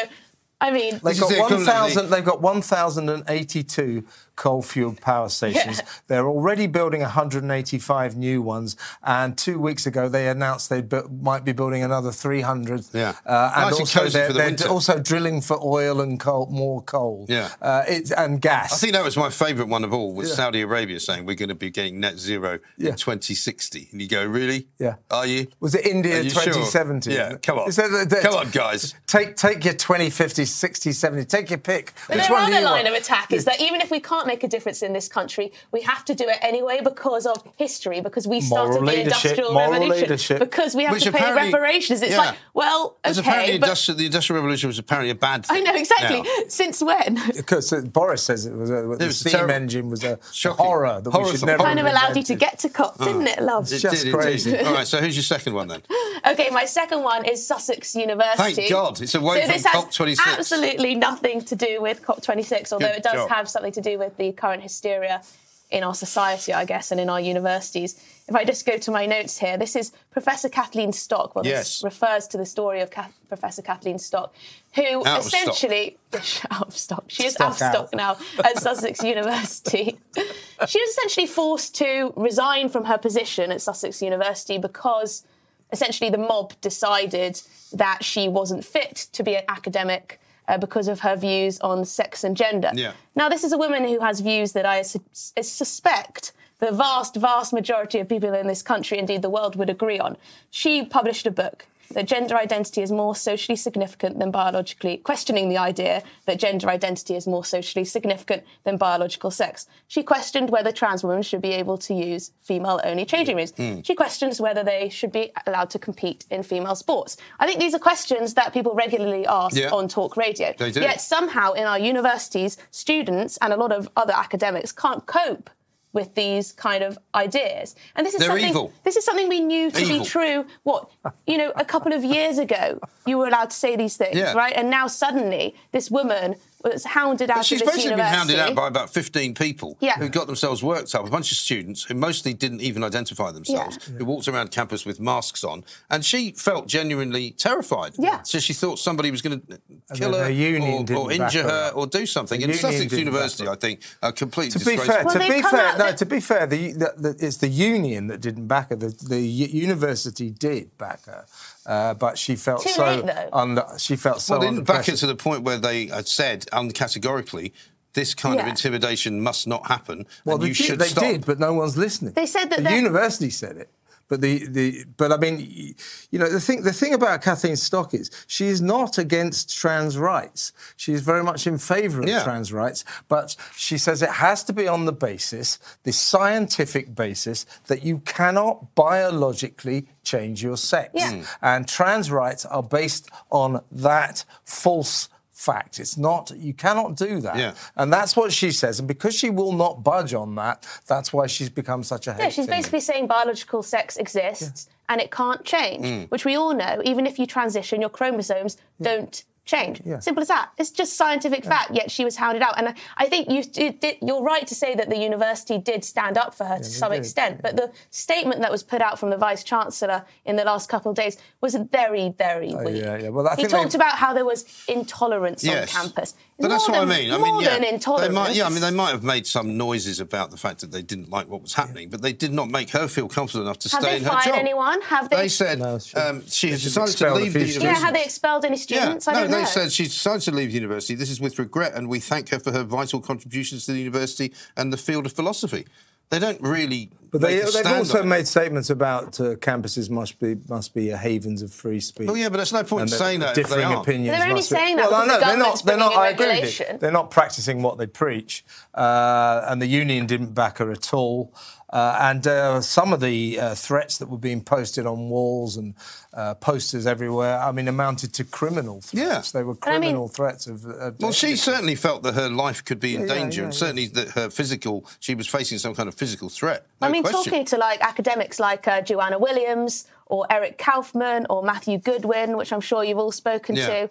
I 0.60 0.70
mean, 0.70 1.00
They've 1.04 1.18
got 1.20 1.28
the 1.28 1.34
equivalent 1.36 1.66
1,000. 1.66 2.10
They've 2.10 2.24
got 2.24 2.40
1,082 2.40 4.04
coal-fueled 4.36 5.00
power 5.00 5.28
stations. 5.28 5.78
Yeah. 5.78 5.88
They're 6.08 6.26
already 6.28 6.66
building 6.66 7.02
185 7.02 8.16
new 8.16 8.42
ones, 8.42 8.76
and 9.02 9.36
two 9.38 9.60
weeks 9.60 9.86
ago 9.86 10.08
they 10.08 10.28
announced 10.28 10.70
they 10.70 10.80
bu- 10.80 11.08
might 11.08 11.44
be 11.44 11.52
building 11.52 11.82
another 11.84 12.10
300. 12.10 12.86
Yeah. 12.92 13.14
uh, 13.26 13.52
and 13.56 13.70
Nice 13.70 13.80
also 13.80 14.08
they're, 14.08 14.32
the 14.32 14.56
they're 14.56 14.68
also 14.68 14.98
drilling 14.98 15.40
for 15.40 15.58
oil 15.62 16.00
and 16.00 16.18
coal, 16.18 16.46
more 16.50 16.82
coal. 16.82 17.26
Yeah. 17.28 17.50
uh, 17.62 17.84
it's, 17.86 18.10
and 18.10 18.40
gas. 18.40 18.72
I 18.72 18.76
think 18.78 18.92
that 18.94 19.04
was 19.04 19.16
my 19.16 19.30
favourite 19.30 19.68
one 19.68 19.84
of 19.84 19.92
all. 19.92 20.12
Was 20.14 20.34
Saudi 20.34 20.62
Arabia 20.62 20.98
saying 20.98 21.26
we're 21.26 21.36
going 21.36 21.48
to 21.50 21.54
be 21.54 21.70
getting 21.70 22.00
net 22.00 22.18
zero 22.18 22.58
Yeah. 22.76 22.90
in 22.90 22.96
2060, 22.96 23.88
and 23.92 24.00
you 24.02 24.08
go, 24.08 24.24
really? 24.24 24.66
Yeah. 24.78 24.96
Are 25.10 25.26
you? 25.26 25.46
Was 25.60 25.74
it 25.74 25.86
India 25.86 26.18
Are 26.18 26.22
you 26.22 26.30
sure? 26.30 27.00
Yeah. 27.06 27.36
Come 27.42 27.58
on. 27.60 27.68
Is 27.68 27.76
that- 27.76 28.08
that- 28.10 28.22
Come 28.22 28.34
on, 28.34 28.50
guys. 28.50 28.94
Take 29.06 29.36
take 29.36 29.64
your 29.64 29.74
20, 29.74 30.10
50, 30.44 30.90
60, 30.90 30.92
70. 30.92 31.24
Take 31.26 31.50
your 31.50 31.58
pick. 31.58 31.92
But 32.08 32.16
Which 32.16 32.26
their 32.28 32.32
one 32.36 32.46
do 32.46 32.52
other 32.52 32.60
you 32.60 32.64
line 32.64 32.84
want? 32.84 32.96
of 32.96 33.02
attack 33.02 33.32
is 33.32 33.44
that 33.44 33.60
even 33.60 33.80
if 33.80 33.90
we 33.90 34.00
can't 34.00 34.26
make 34.26 34.42
a 34.44 34.48
difference 34.48 34.82
in 34.82 34.92
this 34.92 35.08
country, 35.08 35.52
we 35.72 35.82
have 35.82 36.04
to 36.06 36.14
do 36.14 36.28
it 36.28 36.38
anyway 36.42 36.80
because 36.82 37.26
of 37.26 37.42
history, 37.56 38.00
because 38.00 38.26
we 38.26 38.40
started 38.40 38.74
Moral 38.74 38.80
the 38.80 38.86
leadership, 38.86 39.06
industrial 39.30 39.52
moral 39.52 39.70
revolution, 39.72 40.02
leadership. 40.02 40.38
because 40.38 40.74
we 40.74 40.84
have 40.84 40.92
Which 40.92 41.04
to 41.04 41.12
pay 41.12 41.32
reparations. 41.34 42.02
It's 42.02 42.12
yeah. 42.12 42.18
like, 42.18 42.38
well, 42.54 42.96
Because 43.02 43.18
apparently 43.18 43.58
but 43.58 43.66
industrial, 43.66 43.98
the 43.98 44.06
Industrial 44.06 44.40
Revolution 44.42 44.68
was 44.68 44.78
apparently 44.78 45.10
a 45.10 45.14
bad 45.14 45.46
thing. 45.46 45.56
I 45.56 45.60
know 45.60 45.74
exactly. 45.74 46.22
now. 46.22 46.28
Since 46.48 46.82
when? 46.82 47.20
Because 47.36 47.72
uh, 47.72 47.80
Boris 47.82 48.22
says 48.22 48.46
it 48.46 48.54
was 48.54 48.70
a, 48.70 48.74
the 48.98 49.06
was 49.06 49.18
steam 49.20 49.32
terrible. 49.32 49.54
engine 49.54 49.90
was 49.90 50.02
a 50.04 50.18
Shocking. 50.32 50.64
horror 50.64 51.00
that 51.02 51.10
Horror 51.10 51.24
we 51.24 51.30
should 51.32 51.40
thought. 51.40 51.46
never 51.46 51.62
kind 51.64 51.78
of 51.78 51.86
have 51.86 51.94
allowed 51.94 52.16
you 52.16 52.22
to 52.22 52.34
get 52.34 52.58
to 52.60 52.68
COP, 52.68 52.98
didn't 52.98 53.26
it, 53.26 53.42
love? 53.42 53.70
It 53.72 53.78
just 53.78 54.04
did, 54.04 54.14
crazy. 54.14 54.50
indeed. 54.52 54.66
All 54.66 54.72
right, 54.74 54.86
so 54.86 54.98
who's 54.98 55.14
your 55.16 55.22
second 55.22 55.54
one 55.54 55.68
then? 55.68 55.82
Okay, 56.26 56.48
my 56.50 56.64
second 56.64 57.02
one 57.02 57.26
is 57.26 57.46
Sussex 57.46 57.94
University. 57.94 58.54
Thank 58.54 58.70
God, 58.70 58.98
it's 59.02 59.14
away 59.14 59.42
so 59.42 59.42
from 59.42 59.52
this 59.52 59.66
COP26. 59.66 60.33
Absolutely 60.38 60.94
nothing 60.94 61.42
to 61.42 61.56
do 61.56 61.80
with 61.80 62.02
COP26, 62.02 62.72
although 62.72 62.86
Good 62.88 62.96
it 62.96 63.02
does 63.02 63.12
job. 63.14 63.30
have 63.30 63.48
something 63.48 63.72
to 63.72 63.80
do 63.80 63.98
with 63.98 64.16
the 64.16 64.32
current 64.32 64.62
hysteria 64.62 65.22
in 65.70 65.82
our 65.82 65.94
society, 65.94 66.52
I 66.52 66.64
guess, 66.66 66.92
and 66.92 67.00
in 67.00 67.08
our 67.08 67.20
universities. 67.20 68.00
If 68.28 68.34
I 68.34 68.44
just 68.44 68.64
go 68.64 68.76
to 68.78 68.90
my 68.90 69.06
notes 69.06 69.38
here, 69.38 69.56
this 69.56 69.74
is 69.74 69.92
Professor 70.10 70.48
Kathleen 70.48 70.92
Stock. 70.92 71.34
Well, 71.34 71.44
Yes. 71.44 71.78
this 71.78 71.84
refers 71.84 72.28
to 72.28 72.36
the 72.38 72.46
story 72.46 72.80
of 72.80 72.90
Kath- 72.90 73.12
Professor 73.28 73.62
Kathleen 73.62 73.98
Stock, 73.98 74.32
who 74.74 75.04
Out 75.04 75.18
of 75.20 75.24
stock. 75.24 75.40
essentially 75.42 75.96
out 76.50 76.68
of 76.68 76.76
stock. 76.76 77.04
She 77.08 77.24
is 77.26 77.34
Stock 77.34 77.46
out 77.48 77.56
of 77.56 77.62
out. 77.62 77.74
stock 77.74 77.94
now 77.94 78.16
at 78.44 78.58
Sussex 78.58 79.02
University. 79.16 79.98
She 80.14 80.80
was 80.80 80.90
essentially 80.90 81.26
forced 81.26 81.74
to 81.76 82.12
resign 82.14 82.68
from 82.68 82.84
her 82.84 82.98
position 82.98 83.50
at 83.50 83.60
Sussex 83.60 84.00
University 84.02 84.58
because 84.58 85.24
essentially 85.72 86.08
the 86.10 86.18
mob 86.18 86.52
decided 86.60 87.40
that 87.72 88.04
she 88.04 88.28
wasn't 88.28 88.64
fit 88.64 89.08
to 89.12 89.22
be 89.24 89.34
an 89.34 89.42
academic 89.48 90.20
uh, 90.48 90.58
because 90.58 90.88
of 90.88 91.00
her 91.00 91.16
views 91.16 91.60
on 91.60 91.84
sex 91.84 92.24
and 92.24 92.36
gender. 92.36 92.70
Yeah. 92.74 92.92
Now, 93.14 93.28
this 93.28 93.44
is 93.44 93.52
a 93.52 93.58
woman 93.58 93.84
who 93.86 94.00
has 94.00 94.20
views 94.20 94.52
that 94.52 94.66
I 94.66 94.82
su- 94.82 95.00
suspect 95.14 96.32
the 96.58 96.72
vast, 96.72 97.16
vast 97.16 97.52
majority 97.52 97.98
of 97.98 98.08
people 98.08 98.32
in 98.34 98.46
this 98.46 98.62
country, 98.62 98.98
indeed 98.98 99.22
the 99.22 99.30
world, 99.30 99.56
would 99.56 99.70
agree 99.70 99.98
on. 99.98 100.16
She 100.50 100.84
published 100.84 101.26
a 101.26 101.30
book 101.30 101.66
that 101.90 102.06
gender 102.06 102.36
identity 102.36 102.82
is 102.82 102.90
more 102.90 103.14
socially 103.14 103.56
significant 103.56 104.18
than 104.18 104.30
biologically, 104.30 104.96
questioning 104.98 105.48
the 105.48 105.58
idea 105.58 106.02
that 106.26 106.38
gender 106.38 106.68
identity 106.68 107.14
is 107.14 107.26
more 107.26 107.44
socially 107.44 107.84
significant 107.84 108.42
than 108.64 108.76
biological 108.76 109.30
sex. 109.30 109.66
She 109.88 110.02
questioned 110.02 110.50
whether 110.50 110.72
trans 110.72 111.04
women 111.04 111.22
should 111.22 111.42
be 111.42 111.50
able 111.52 111.78
to 111.78 111.94
use 111.94 112.32
female 112.42 112.80
only 112.84 113.04
changing 113.04 113.36
rooms. 113.36 113.52
Hmm. 113.56 113.80
She 113.82 113.94
questions 113.94 114.40
whether 114.40 114.64
they 114.64 114.88
should 114.88 115.12
be 115.12 115.32
allowed 115.46 115.70
to 115.70 115.78
compete 115.78 116.24
in 116.30 116.42
female 116.42 116.74
sports. 116.74 117.16
I 117.38 117.46
think 117.46 117.60
these 117.60 117.74
are 117.74 117.78
questions 117.78 118.34
that 118.34 118.52
people 118.52 118.74
regularly 118.74 119.26
ask 119.26 119.56
Yeah. 119.56 119.70
on 119.70 119.88
talk 119.88 120.16
radio. 120.16 120.52
Yet 120.58 121.00
somehow 121.00 121.52
in 121.52 121.64
our 121.64 121.78
universities, 121.78 122.56
students 122.70 123.36
and 123.38 123.52
a 123.52 123.56
lot 123.56 123.72
of 123.72 123.88
other 123.96 124.12
academics 124.12 124.72
can't 124.72 125.04
cope 125.06 125.50
with 125.94 126.14
these 126.14 126.52
kind 126.52 126.82
of 126.84 126.98
ideas. 127.14 127.74
And 127.96 128.04
this 128.06 128.12
is 128.14 128.20
They're 128.20 128.28
something 128.28 128.50
evil. 128.50 128.72
this 128.82 128.96
is 128.96 129.04
something 129.04 129.28
we 129.28 129.40
knew 129.40 129.70
to 129.70 129.80
Evil. 129.82 129.98
be 130.00 130.04
true. 130.04 130.46
What 130.64 130.90
you 131.26 131.38
know, 131.38 131.52
a 131.56 131.64
couple 131.64 131.92
of 131.94 132.04
years 132.04 132.36
ago, 132.38 132.78
you 133.06 133.16
were 133.18 133.28
allowed 133.28 133.50
to 133.50 133.56
say 133.56 133.76
these 133.76 133.96
things, 133.96 134.16
Yeah. 134.16 134.34
right? 134.34 134.52
And 134.54 134.68
now 134.68 134.86
suddenly, 134.88 135.54
this 135.72 135.90
woman 135.90 136.34
was 136.72 136.84
hounded 136.84 137.30
out 137.30 137.36
But 137.38 137.46
she's 137.46 137.60
of 137.60 137.66
this 137.66 137.76
basically 137.76 137.96
been 137.96 138.06
hounded 138.06 138.38
out 138.38 138.54
by 138.54 138.68
about 138.68 138.90
15 138.90 139.34
people 139.34 139.76
Yeah. 139.80 139.98
who 139.98 140.08
got 140.08 140.26
themselves 140.26 140.62
worked 140.62 140.94
up. 140.94 141.06
A 141.06 141.10
bunch 141.10 141.30
of 141.32 141.38
students 141.38 141.84
who 141.84 141.94
mostly 141.94 142.34
didn't 142.34 142.60
even 142.60 142.82
identify 142.82 143.30
themselves, 143.32 143.78
Yeah. 143.88 143.98
who 143.98 144.04
walked 144.04 144.28
around 144.28 144.50
campus 144.50 144.84
with 144.86 145.00
masks 145.00 145.44
on. 145.44 145.64
And 145.90 146.04
she 146.04 146.32
felt 146.32 146.66
genuinely 146.66 147.30
terrified. 147.32 147.92
Yeah. 147.98 148.22
So 148.22 148.38
she 148.38 148.52
thought 148.52 148.78
somebody 148.78 149.10
was 149.10 149.22
going 149.22 149.40
to 149.40 149.60
kill 149.94 150.14
her 150.14 150.24
her 150.24 150.30
union 150.30 150.90
or, 150.90 150.96
or 150.96 151.12
injure 151.12 151.42
her 151.42 151.48
her 151.48 151.70
or 151.74 151.86
do 151.86 152.06
something. 152.06 152.40
The 152.40 152.46
and 152.46 152.54
union 152.54 152.72
Sussex 152.72 152.92
University, 152.92 153.48
I 153.48 153.54
think, 153.56 153.80
are 154.02 154.12
completely 154.12 154.58
To 154.58 154.64
be 154.64 154.76
fair, 154.76 155.04
Well, 155.04 155.14
to 155.14 155.18
be 155.18 155.42
fair, 155.42 155.78
no. 155.78 155.92
To 155.92 156.06
be 156.06 156.20
fair, 156.20 156.46
the, 156.46 156.72
the, 156.72 156.94
the, 156.96 157.16
it's 157.26 157.38
the 157.38 157.48
union 157.48 158.06
that 158.08 158.20
didn't 158.20 158.46
back 158.46 158.70
her. 158.70 158.76
The, 158.76 158.88
the 159.08 159.20
university 159.20 160.30
did 160.30 160.76
back 160.78 161.04
her, 161.06 161.26
uh, 161.66 161.94
but 161.94 162.18
she 162.18 162.36
felt 162.36 162.62
Too 162.62 162.68
so 162.70 162.84
late, 162.84 163.06
though. 163.06 163.28
under. 163.32 163.64
She 163.78 163.96
felt 163.96 164.20
so 164.20 164.34
well, 164.34 164.40
they 164.40 164.46
under 164.48 164.58
didn't 164.60 164.66
back 164.68 164.76
pressure. 164.84 164.92
it 164.92 164.96
to 164.98 165.06
the 165.06 165.16
point 165.16 165.42
where 165.42 165.58
they 165.58 165.86
had 165.86 166.06
said 166.08 166.46
uncategorically, 166.52 167.52
this 167.94 168.14
kind 168.14 168.40
of 168.40 168.46
intimidation 168.46 169.20
must 169.20 169.46
not 169.46 169.66
happen, 169.68 170.04
Well, 170.24 170.36
and 170.36 170.42
they, 170.42 170.48
you 170.48 170.54
did, 170.54 170.64
should 170.66 170.78
they 170.80 170.86
stop. 170.88 171.04
did, 171.04 171.24
but 171.26 171.38
no 171.38 171.52
one's 171.52 171.76
listening. 171.76 172.12
They 172.14 172.26
said 172.26 172.46
that 172.50 172.64
the 172.64 172.74
university 172.74 173.30
said 173.30 173.56
it, 173.56 173.70
but 174.08 174.20
the, 174.20 174.46
the 174.46 174.84
but 174.96 175.12
I 175.12 175.16
mean, 175.16 175.74
you 176.10 176.18
know, 176.18 176.28
the 176.28 176.40
thing 176.40 176.62
the 176.62 176.72
thing 176.72 176.92
about 176.94 177.22
Kathleen 177.22 177.56
Stock 177.56 177.94
is 177.94 178.10
she 178.26 178.46
is 178.46 178.60
not 178.60 178.98
against 178.98 179.56
trans 179.56 179.96
rights. 179.98 180.52
She 180.76 180.92
is 180.92 181.00
very 181.00 181.22
much 181.24 181.46
in 181.46 181.58
favour 181.58 182.02
of 182.02 182.08
Yeah. 182.08 182.22
trans 182.22 182.52
rights, 182.52 182.84
but 183.08 183.36
she 183.56 183.78
says 183.78 184.02
it 184.02 184.10
has 184.10 184.44
to 184.44 184.52
be 184.52 184.68
on 184.68 184.84
the 184.84 184.92
basis, 184.92 185.58
the 185.84 185.92
scientific 185.92 186.94
basis, 186.94 187.46
that 187.66 187.82
you 187.84 187.98
cannot 188.00 188.74
biologically 188.74 189.88
change 190.02 190.42
your 190.42 190.56
sex, 190.56 190.90
Yeah. 190.94 191.12
Mm. 191.12 191.26
and 191.42 191.68
trans 191.68 192.10
rights 192.10 192.44
are 192.46 192.62
based 192.62 193.08
on 193.30 193.62
that 193.72 194.24
false. 194.44 195.08
Fact. 195.34 195.80
It's 195.80 195.96
not. 195.98 196.30
You 196.36 196.54
cannot 196.54 196.94
do 196.96 197.20
that. 197.20 197.36
Yeah. 197.36 197.54
And 197.76 197.92
that's 197.92 198.14
what 198.16 198.32
she 198.32 198.52
says. 198.52 198.78
And 198.78 198.86
because 198.86 199.16
she 199.16 199.30
will 199.30 199.52
not 199.52 199.82
budge 199.82 200.14
on 200.14 200.36
that, 200.36 200.64
that's 200.86 201.12
why 201.12 201.26
she's 201.26 201.50
become 201.50 201.82
such 201.82 202.06
a 202.06 202.12
hate 202.14 202.22
Yeah, 202.22 202.28
she's 202.28 202.46
thing. 202.46 202.56
basically 202.56 202.78
saying 202.80 203.08
biological 203.08 203.62
sex 203.64 203.96
exists 203.96 204.68
and 204.88 205.00
it 205.00 205.10
can't 205.10 205.44
change, 205.44 205.84
Mm. 205.84 206.10
which 206.10 206.24
we 206.24 206.36
all 206.36 206.54
know. 206.54 206.80
Even 206.84 207.04
if 207.04 207.18
you 207.18 207.26
transition, 207.26 207.80
your 207.80 207.90
chromosomes 207.90 208.58
don't 208.80 209.24
change. 209.44 209.82
Yeah. 209.84 209.98
Simple 209.98 210.22
as 210.22 210.28
that. 210.28 210.50
It's 210.58 210.70
just 210.70 210.96
scientific 210.96 211.44
fact. 211.44 211.70
Yet 211.72 211.90
she 211.90 212.04
was 212.04 212.16
hounded 212.16 212.42
out, 212.42 212.58
and 212.58 212.68
I, 212.68 212.74
I 212.96 213.08
think 213.08 213.30
you 213.30 213.42
did, 213.44 213.80
did, 213.80 213.96
you're 214.00 214.22
right 214.22 214.46
to 214.46 214.54
say 214.54 214.74
that 214.74 214.88
the 214.88 214.96
university 214.96 215.58
did 215.58 215.84
stand 215.84 216.16
up 216.16 216.34
for 216.34 216.44
her 216.44 216.58
to 216.58 216.64
some 216.64 216.92
did. 216.92 216.98
extent. 216.98 217.42
But 217.42 217.56
the 217.56 217.70
statement 217.90 218.40
that 218.40 218.50
was 218.50 218.62
put 218.62 218.80
out 218.80 218.98
from 218.98 219.10
the 219.10 219.16
vice 219.18 219.44
chancellor 219.44 220.04
in 220.24 220.36
the 220.36 220.44
last 220.44 220.68
couple 220.68 220.90
of 220.90 220.96
days 220.96 221.18
was 221.40 221.54
very, 221.54 222.14
very 222.16 222.54
oh, 222.54 222.58
weak. 222.64 222.66
Oh, 222.66 222.70
yeah, 222.70 222.96
yeah. 222.96 223.08
Well, 223.10 223.28
I 223.28 223.32
he 223.32 223.42
think 223.42 223.50
talked 223.50 223.72
they- 223.72 223.76
about 223.76 223.96
how 223.96 224.14
there 224.14 224.24
was 224.24 224.64
intolerance 224.68 225.44
Yes. 225.44 225.74
on 225.76 225.82
campus. 225.82 226.14
But 226.36 226.48
that's 226.48 226.68
More 226.68 226.78
what 226.80 226.88
I 226.88 226.98
mean. 227.00 227.12
I 227.12 227.18
mean, 227.18 227.40
yeah, 227.40 227.58
than 227.60 227.78
they 228.00 228.08
might, 228.08 228.34
yeah, 228.34 228.46
I 228.46 228.48
mean, 228.48 228.60
they 228.60 228.72
might 228.72 228.90
have 228.90 229.04
made 229.04 229.24
some 229.24 229.56
noises 229.56 230.00
about 230.00 230.32
the 230.32 230.36
fact 230.36 230.60
that 230.62 230.72
they 230.72 230.82
didn't 230.82 231.08
like 231.08 231.28
what 231.28 231.42
was 231.42 231.54
happening, 231.54 231.88
but 231.90 232.02
they 232.02 232.12
did 232.12 232.32
not 232.32 232.48
make 232.50 232.70
her 232.70 232.88
feel 232.88 233.06
comfortable 233.06 233.44
enough 233.44 233.60
to 233.60 233.68
Have 233.68 233.82
stay 233.82 233.96
in 233.98 234.02
her 234.02 234.10
fired 234.10 234.24
job. 234.24 234.34
anyone? 234.34 234.80
Have 234.82 235.08
they? 235.10 235.16
They 235.16 235.28
said 235.28 235.60
No, 235.60 235.78
she- 235.78 235.96
um, 235.96 236.26
she 236.26 236.50
has 236.50 236.64
decided 236.64 236.86
to 236.88 236.92
expelled 236.92 237.20
leave 237.22 237.32
few 237.32 237.40
the 237.42 237.46
students. 237.46 237.54
yeah, 237.54 237.60
university. 237.70 237.84
have 237.84 237.94
they 237.94 238.04
expelled 238.04 238.44
any 238.44 238.56
students? 238.56 239.06
I 239.06 239.12
no, 239.12 239.20
don't 239.20 239.30
they 239.30 239.38
know. 239.42 239.44
said 239.46 239.70
she's 239.72 239.90
decided 239.94 240.22
to 240.22 240.32
leave 240.32 240.48
the 240.48 240.54
university. 240.56 240.96
This 240.96 241.10
is 241.10 241.20
with 241.20 241.38
regret, 241.38 241.72
and 241.74 241.88
we 241.88 242.00
thank 242.00 242.30
her 242.30 242.40
for 242.40 242.50
her 242.50 242.64
vital 242.64 243.00
contributions 243.00 243.66
to 243.66 243.72
the 243.72 243.78
university 243.78 244.32
and 244.56 244.72
the 244.72 244.76
field 244.76 245.06
of 245.06 245.12
philosophy. 245.12 245.66
They 246.10 246.18
don't 246.18 246.40
really. 246.40 246.90
But 247.10 247.20
they, 247.20 247.36
make 247.38 247.48
a 247.48 247.50
they've 247.52 247.66
also 247.66 247.98
on 248.00 248.06
it. 248.06 248.08
made 248.08 248.26
statements 248.26 248.70
about 248.70 249.20
uh, 249.20 249.36
campuses 249.36 249.88
must 249.88 250.18
be 250.18 250.36
must 250.48 250.74
be 250.74 250.88
havens 250.88 251.42
of 251.42 251.52
free 251.52 251.78
speech. 251.78 252.08
Oh, 252.08 252.14
yeah, 252.14 252.28
but 252.28 252.38
there's 252.38 252.52
no 252.52 252.58
point 252.64 252.70
point 252.70 252.82
in 252.82 252.88
saying 252.98 253.20
that 253.20 253.28
if 253.30 253.34
they 253.36 253.42
Differing 253.42 253.66
aren't. 253.66 253.80
opinions. 253.82 254.16
They're 254.18 254.22
only 254.22 254.34
must 254.34 254.50
be- 254.50 254.56
saying 254.56 254.76
that 254.76 254.90
well, 254.90 255.02
I 255.02 255.04
because 255.04 255.20
know 255.20 255.20
the 255.20 255.26
they're 255.26 255.38
not. 255.38 255.64
They're 255.64 255.76
not. 255.76 255.96
I 255.96 256.08
agree 256.08 256.40
with 256.40 256.58
you. 256.60 256.78
They're 256.78 256.90
not 256.90 257.12
practicing 257.12 257.62
what 257.62 257.78
they 257.78 257.86
preach, 257.86 258.44
uh, 258.74 259.44
and 259.46 259.62
the 259.62 259.66
union 259.66 260.06
didn't 260.06 260.34
back 260.34 260.58
her 260.58 260.72
at 260.72 260.92
all. 260.92 261.32
Uh, 261.74 261.98
and 262.02 262.24
uh, 262.28 262.60
some 262.60 262.92
of 262.92 263.00
the 263.00 263.40
uh, 263.40 263.52
threats 263.56 263.98
that 263.98 264.08
were 264.08 264.16
being 264.16 264.40
posted 264.40 264.86
on 264.86 265.08
walls 265.10 265.56
and 265.56 265.74
uh, 266.12 266.32
posters 266.34 266.86
everywhere, 266.86 267.36
I 267.40 267.50
mean, 267.50 267.66
amounted 267.66 268.12
to 268.14 268.22
criminal 268.24 268.80
threats. 268.80 269.34
Yeah. 269.34 269.40
They 269.40 269.44
were 269.44 269.56
I 269.64 269.72
mean- 269.72 269.80
criminal 269.80 270.06
threats 270.08 270.46
of. 270.46 270.64
of 270.66 271.00
Well, 271.00 271.10
she 271.10 271.34
certainly 271.34 271.74
felt 271.74 272.04
that 272.04 272.14
her 272.14 272.28
life 272.28 272.64
could 272.64 272.78
be 272.78 272.94
in 272.94 273.00
yeah, 273.02 273.14
danger, 273.14 273.40
yeah, 273.40 273.46
and 273.46 273.54
yeah. 273.54 273.58
certainly 273.58 273.86
that 273.88 274.10
her 274.10 274.30
physical, 274.30 274.86
she 275.00 275.16
was 275.16 275.26
facing 275.26 275.58
some 275.58 275.74
kind 275.74 275.88
of 275.88 275.96
physical 275.96 276.28
threat. 276.28 276.64
No 276.80 276.86
I 276.86 276.90
mean, 276.92 277.02
question. 277.02 277.24
talking 277.24 277.44
to 277.46 277.56
like 277.56 277.80
academics 277.80 278.38
like 278.38 278.68
uh, 278.68 278.80
Joanna 278.80 279.18
Williams 279.18 279.88
or 280.06 280.26
Eric 280.30 280.58
Kaufmann 280.58 281.26
or 281.28 281.42
Matthew 281.42 281.78
Goodwin, 281.78 282.36
which 282.36 282.52
I'm 282.52 282.60
sure 282.60 282.84
you've 282.84 282.98
all 282.98 283.10
spoken 283.10 283.56
Yeah. 283.56 283.66
to, 283.66 283.90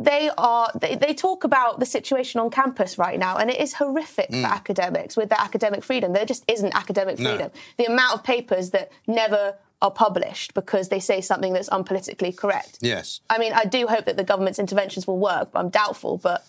they 0.00 0.30
are 0.38 0.70
they, 0.80 0.94
they 0.96 1.12
talk 1.14 1.44
about 1.44 1.78
the 1.78 1.86
situation 1.86 2.40
on 2.40 2.50
campus 2.50 2.96
right 2.98 3.18
now, 3.18 3.36
and 3.36 3.50
it 3.50 3.60
is 3.60 3.74
horrific 3.74 4.30
for 4.30 4.46
academics 4.46 5.16
with 5.16 5.28
their 5.28 5.40
academic 5.40 5.84
freedom. 5.84 6.12
There 6.14 6.24
just 6.24 6.44
isn't 6.48 6.74
academic 6.74 7.16
Mm. 7.16 7.20
No. 7.20 7.30
freedom. 7.30 7.50
The 7.76 7.84
amount 7.84 8.14
of 8.14 8.24
papers 8.24 8.70
that 8.70 8.90
never 9.06 9.56
are 9.82 9.90
published 9.90 10.54
because 10.54 10.88
they 10.88 11.00
say 11.00 11.20
something 11.20 11.52
that's 11.52 11.68
unpolitically 11.70 12.36
correct. 12.36 12.78
Yes. 12.80 13.20
I 13.30 13.38
mean, 13.38 13.52
I 13.52 13.64
do 13.64 13.86
hope 13.86 14.04
that 14.06 14.16
the 14.16 14.24
government's 14.24 14.58
interventions 14.58 15.06
will 15.06 15.18
work, 15.18 15.52
but 15.52 15.58
I'm 15.60 15.70
doubtful. 15.70 16.18
But 16.18 16.44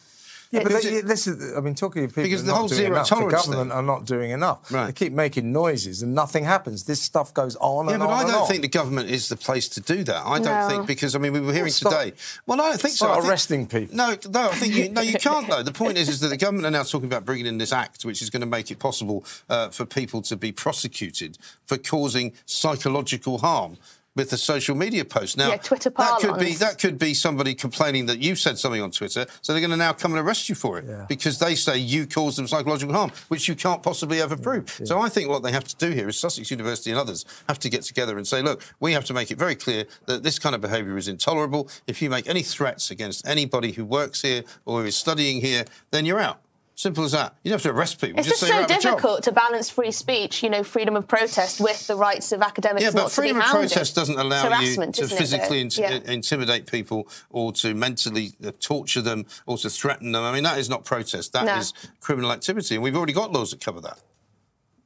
Yeah, 0.51 0.63
but 0.63 0.73
it's- 0.73 0.83
they, 0.83 1.01
this 1.01 1.27
is, 1.27 1.55
I 1.55 1.61
mean, 1.61 1.75
talking 1.75 2.01
to 2.01 2.07
people 2.09 2.23
Because 2.23 2.43
the 2.43 2.53
whole 2.53 2.67
doing 2.67 2.77
zero 2.81 2.91
enough, 2.91 3.07
tolerance 3.07 3.31
the 3.45 3.51
government 3.51 3.69
thing. 3.71 3.77
are 3.77 3.81
not 3.81 4.05
doing 4.05 4.31
enough. 4.31 4.71
Right. 4.71 4.87
They 4.87 4.91
keep 4.93 5.13
making 5.13 5.51
noises 5.53 6.01
and 6.01 6.13
nothing 6.13 6.43
happens. 6.43 6.83
This 6.83 7.01
stuff 7.01 7.33
goes 7.33 7.55
on 7.55 7.87
and 7.87 8.01
on. 8.03 8.09
Yeah, 8.09 8.15
but 8.17 8.25
on 8.25 8.29
I 8.29 8.31
don't 8.33 8.47
think 8.47 8.61
the 8.61 8.67
government 8.67 9.09
is 9.09 9.29
the 9.29 9.37
place 9.37 9.69
to 9.69 9.79
do 9.81 10.03
that. 10.03 10.25
I 10.25 10.39
don't 10.39 10.45
No. 10.45 10.67
think 10.67 10.87
because 10.87 11.15
I 11.15 11.19
mean 11.19 11.31
we 11.33 11.39
were 11.39 11.53
hearing 11.53 11.71
stop- 11.71 11.93
today. 11.93 12.13
Well, 12.45 12.57
no, 12.57 12.65
I 12.65 12.69
don't 12.71 12.81
think 12.81 12.95
so. 12.95 13.05
start 13.05 13.11
I 13.11 13.21
think- 13.21 13.31
arresting 13.31 13.67
people. 13.67 13.95
No, 13.95 14.15
no, 14.29 14.49
I 14.49 14.55
think 14.55 14.75
you, 14.75 14.89
no, 14.89 15.01
you 15.01 15.13
can't 15.13 15.47
though. 15.49 15.63
The 15.63 15.71
point 15.71 15.97
is, 15.97 16.09
is 16.09 16.19
that 16.19 16.27
the 16.27 16.37
government 16.37 16.65
are 16.67 16.71
now 16.71 16.83
talking 16.83 17.07
about 17.07 17.23
bringing 17.23 17.45
in 17.45 17.57
this 17.57 17.71
act, 17.71 18.03
which 18.03 18.21
is 18.21 18.29
going 18.29 18.41
to 18.41 18.45
make 18.45 18.69
it 18.71 18.79
possible 18.79 19.23
uh, 19.49 19.69
for 19.69 19.85
people 19.85 20.21
to 20.23 20.35
be 20.35 20.51
prosecuted 20.51 21.37
for 21.65 21.77
causing 21.77 22.33
psychological 22.45 23.37
harm. 23.39 23.77
With 24.13 24.30
the 24.30 24.38
social 24.38 24.76
media 24.76 25.06
post 25.06 25.38
now, 25.38 25.47
Yeah, 25.52 25.56
Twitter 25.56 25.89
that 25.89 26.19
could 26.19 26.38
be 26.38 26.54
that 26.56 26.78
could 26.80 27.00
be 27.00 27.13
somebody 27.13 27.56
complaining 27.56 28.08
that 28.08 28.19
you 28.19 28.36
said 28.36 28.60
something 28.60 28.82
on 28.82 28.91
Twitter, 28.91 29.26
so 29.41 29.54
they're 29.54 29.62
going 29.62 29.71
to 29.71 29.78
now 29.78 29.93
come 29.93 30.12
and 30.12 30.19
arrest 30.19 30.50
you 30.50 30.56
for 30.56 30.78
it 30.78 30.86
Yeah. 30.86 31.06
because 31.08 31.39
they 31.39 31.56
say 31.56 31.78
you 31.78 32.06
caused 32.06 32.38
them 32.38 32.45
psychological 32.45 32.93
harm, 32.93 33.13
which 33.30 33.47
you 33.47 33.56
can't 33.56 33.82
possibly 33.82 34.21
ever 34.21 34.36
prove. 34.36 34.69
So 34.84 35.00
I 35.00 35.08
think 35.08 35.30
what 35.30 35.43
they 35.43 35.54
have 35.54 35.63
to 35.63 35.76
do 35.78 35.91
here 35.91 36.10
is 36.10 36.19
Sussex 36.19 36.52
University 36.52 36.91
and 36.91 37.00
others 37.00 37.24
have 37.47 37.58
to 37.60 37.69
get 37.69 37.84
together 37.84 38.17
and 38.17 38.28
say, 38.28 38.41
look, 38.41 38.62
we 38.82 38.91
have 38.91 39.06
to 39.06 39.13
make 39.13 39.32
it 39.32 39.38
very 39.38 39.56
clear 39.56 39.86
that 40.08 40.24
this 40.24 40.39
kind 40.39 40.56
of 40.56 40.60
behaviour 40.62 40.97
is 40.97 41.08
intolerable. 41.08 41.69
If 41.88 42.02
you 42.02 42.10
make 42.10 42.28
any 42.28 42.43
threats 42.43 42.91
against 42.91 43.26
anybody 43.26 43.71
who 43.71 43.86
works 43.86 44.21
here 44.24 44.43
or 44.65 44.82
who 44.82 44.88
is 44.88 44.97
studying 44.97 45.39
here, 45.39 45.63
then 45.91 46.06
you're 46.06 46.19
out. 46.19 46.41
Simple 46.81 47.03
as 47.03 47.11
that. 47.11 47.35
You 47.43 47.51
don't 47.51 47.63
have 47.63 47.71
to 47.71 47.77
arrest 47.77 48.01
people. 48.01 48.17
It's 48.17 48.27
just, 48.27 48.39
say 48.39 48.47
so 48.47 48.53
you're 48.55 48.63
out 48.63 48.71
of 48.71 48.77
a 48.77 48.81
job. 48.81 48.95
difficult 48.95 49.23
to 49.25 49.31
balance 49.31 49.69
free 49.69 49.91
speech, 49.91 50.41
you 50.41 50.49
know, 50.49 50.63
freedom 50.63 50.95
of 50.95 51.07
protest 51.07 51.61
with 51.61 51.85
the 51.85 51.95
rights 51.95 52.31
of 52.31 52.41
academics 52.41 52.81
Yeah, 52.81 52.89
not 52.89 53.03
but 53.03 53.11
freedom 53.11 53.35
to 53.35 53.41
be 53.43 53.45
of 53.45 53.51
protest 53.51 53.93
doesn't 53.93 54.17
allow 54.17 54.45
you 54.45 54.49
harassment, 54.49 54.95
to 54.95 55.03
isn't 55.03 55.15
it, 55.15 55.19
physically 55.19 55.61
Yeah. 55.77 55.99
intimidate 56.05 56.65
people 56.65 57.07
or 57.29 57.51
to 57.53 57.75
mentally 57.75 58.31
uh, 58.43 58.51
torture 58.59 59.03
them 59.03 59.27
or 59.45 59.59
to 59.59 59.69
threaten 59.69 60.11
them. 60.11 60.23
I 60.23 60.33
mean, 60.33 60.41
that 60.41 60.57
is 60.57 60.69
not 60.69 60.83
protest. 60.83 61.33
That 61.33 61.55
is 61.59 61.71
No. 61.83 61.89
criminal 61.99 62.31
activity, 62.31 62.73
and 62.73 62.83
we've 62.83 62.97
already 62.97 63.13
got 63.13 63.31
laws 63.31 63.51
that 63.51 63.61
cover 63.61 63.81
that. 63.81 63.99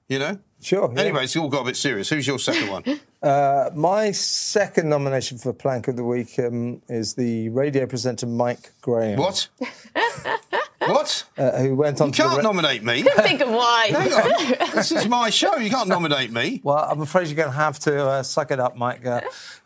You 0.09 0.19
know. 0.19 0.39
Sure, 0.61 0.91
yeah. 0.93 0.99
Anyway, 1.01 1.23
it's 1.23 1.37
all 1.37 1.47
got 1.47 1.61
a 1.61 1.65
bit 1.65 1.77
serious. 1.77 2.09
Who's 2.09 2.27
your 2.27 2.39
second 2.39 2.69
one? 2.69 2.83
Uh, 3.23 3.71
my 3.73 4.11
second 4.11 4.87
nomination 4.87 5.39
for 5.39 5.51
Plank 5.51 5.87
of 5.87 5.95
the 5.95 6.03
Week 6.03 6.37
um, 6.37 6.79
is 6.87 7.15
the 7.15 7.49
radio 7.49 7.87
presenter 7.87 8.27
Mike 8.27 8.71
Graham. 8.81 9.17
what? 9.17 9.47
What? 10.91 11.23
uh, 11.37 11.51
who 11.59 11.75
went 11.75 12.01
on 12.01 12.07
You 12.09 12.13
can't 12.13 12.37
re- 12.37 12.43
nominate 12.43 12.83
me. 12.83 13.03
Think 13.17 13.41
of 13.41 13.49
why. 13.49 13.87
Hang 13.91 14.11
on. 14.13 14.75
This 14.75 14.91
is 14.91 15.07
my 15.07 15.29
show. 15.29 15.55
You 15.57 15.69
can't 15.69 15.87
nominate 15.89 16.31
me. 16.31 16.61
Well, 16.63 16.77
I'm 16.77 17.01
afraid 17.01 17.27
you're 17.27 17.35
going 17.35 17.49
to 17.49 17.55
have 17.55 17.79
to 17.79 18.05
uh, 18.05 18.23
suck 18.23 18.51
it 18.51 18.59
up, 18.59 18.75
Mike, 18.77 19.05
uh, 19.05 19.21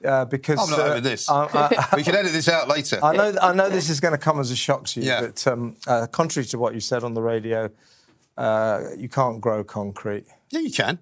uh, 0.05 0.25
because 0.25 0.60
I'm 0.60 0.69
not 0.69 0.79
uh, 0.79 0.88
having 0.89 1.03
this. 1.03 1.29
I, 1.29 1.45
I- 1.45 1.88
we 1.95 2.03
can 2.03 2.15
edit 2.15 2.32
this 2.34 2.47
out 2.49 2.67
later. 2.67 2.99
I 3.03 3.15
know, 3.15 3.36
I 3.41 3.53
know 3.53 3.69
this 3.69 3.89
is 3.89 3.99
going 3.99 4.13
to 4.13 4.17
come 4.17 4.39
as 4.39 4.51
a 4.51 4.55
shock 4.55 4.86
to 4.88 5.01
you, 5.01 5.08
Yeah. 5.08 5.21
but 5.21 5.47
um, 5.47 5.75
uh, 5.88 6.08
contrary 6.08 6.45
to 6.47 6.58
what 6.60 6.73
you 6.73 6.79
said 6.79 7.03
on 7.03 7.13
the 7.13 7.21
radio, 7.21 7.69
uh, 8.38 8.82
you 8.97 9.10
can't 9.10 9.41
grow 9.41 9.63
concrete. 9.63 10.25
Yeah, 10.49 10.62
you 10.62 10.71
can. 10.71 10.99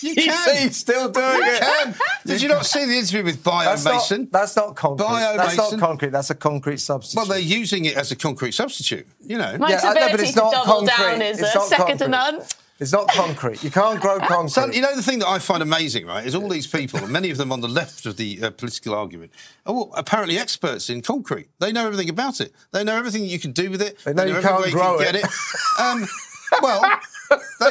You 0.00 0.10
You 0.10 0.14
can. 0.14 0.48
see, 0.54 0.62
he's 0.68 0.76
still 0.76 1.08
doing 1.08 1.26
You 1.38 1.42
it. 1.44 1.60
can. 1.60 1.94
Did 2.24 2.40
you 2.40 2.48
not 2.48 2.64
see 2.66 2.84
the 2.86 2.96
interview 2.98 3.24
with 3.24 3.42
Bio 3.42 3.64
That's 3.64 3.84
Mason? 3.84 4.20
not, 4.22 4.30
that's 4.32 4.54
not 4.56 4.76
concrete. 4.76 5.04
Bio 5.06 5.36
That's 5.36 5.56
not 5.56 5.78
concrete. 5.80 6.10
That's 6.10 6.30
a 6.30 6.36
concrete 6.36 6.76
substitute. 6.78 7.16
well, 7.18 7.26
they're 7.26 7.38
using 7.40 7.84
it 7.86 7.96
as 7.96 8.12
a 8.12 8.16
concrete 8.16 8.52
substitute. 8.52 9.08
You 9.20 9.38
know. 9.38 9.56
Mike's 9.58 9.82
I 9.84 9.94
know, 9.94 10.08
but 10.12 10.20
it's 10.20 10.32
to 10.34 10.38
not 10.40 10.52
double 10.52 10.86
down 10.86 10.96
concrete. 10.96 11.24
is 11.26 11.40
It's 11.40 11.52
not 11.54 11.66
second 11.66 11.98
to 11.98 12.04
concrete. 12.04 12.08
none. 12.10 12.42
It's 12.80 12.92
not 12.92 13.08
concrete. 13.08 13.64
You 13.64 13.72
can't 13.72 14.00
grow 14.00 14.18
concrete. 14.20 14.50
So, 14.50 14.66
you 14.70 14.80
know, 14.82 14.94
the 14.94 15.02
thing 15.02 15.18
that 15.18 15.26
I 15.26 15.40
find 15.40 15.64
amazing, 15.64 16.06
right, 16.06 16.24
is 16.24 16.36
all 16.36 16.48
these 16.48 16.68
people, 16.68 17.00
and 17.00 17.10
many 17.10 17.30
of 17.30 17.36
them 17.36 17.50
on 17.50 17.60
the 17.60 17.66
left 17.66 18.06
of 18.06 18.16
the 18.18 18.40
uh, 18.40 18.50
political 18.50 18.94
argument, 18.94 19.32
are 19.66 19.74
all 19.74 19.92
apparently 19.96 20.38
experts 20.38 20.88
in 20.88 21.02
concrete. 21.02 21.48
They 21.58 21.72
know 21.72 21.84
everything 21.86 22.08
about 22.08 22.40
it. 22.40 22.52
They 22.70 22.84
know 22.84 22.94
everything 22.94 23.24
you 23.24 23.40
can 23.40 23.50
do 23.50 23.68
with 23.68 23.82
it. 23.82 23.98
They 24.04 24.14
know 24.14 24.22
you 24.22 24.40
can't 24.40 24.62
way 24.62 24.70
grow 24.70 24.98
can 24.98 25.08
it. 25.16 25.22
get 25.22 25.24
it. 25.24 25.30
Um, 25.80 26.06
well, 26.62 26.82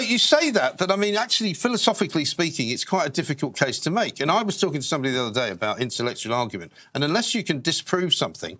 you 0.02 0.18
say 0.18 0.52
that, 0.52 0.78
but 0.78 0.92
I 0.92 0.96
mean, 0.96 1.16
actually, 1.16 1.54
philosophically 1.54 2.26
speaking, 2.26 2.70
it's 2.70 2.84
quite 2.86 3.08
a 3.08 3.10
difficult 3.10 3.58
case 3.58 3.80
to 3.82 3.90
make. 3.92 4.20
And 4.20 4.30
I 4.30 4.44
was 4.44 4.60
talking 4.60 4.82
to 4.82 4.88
somebody 4.88 5.14
the 5.14 5.22
other 5.24 5.34
day 5.34 5.50
about 5.52 5.80
intellectual 5.82 6.34
argument, 6.34 6.72
and 6.94 7.04
unless 7.04 7.34
you 7.36 7.44
can 7.44 7.62
disprove 7.62 8.14
something, 8.14 8.60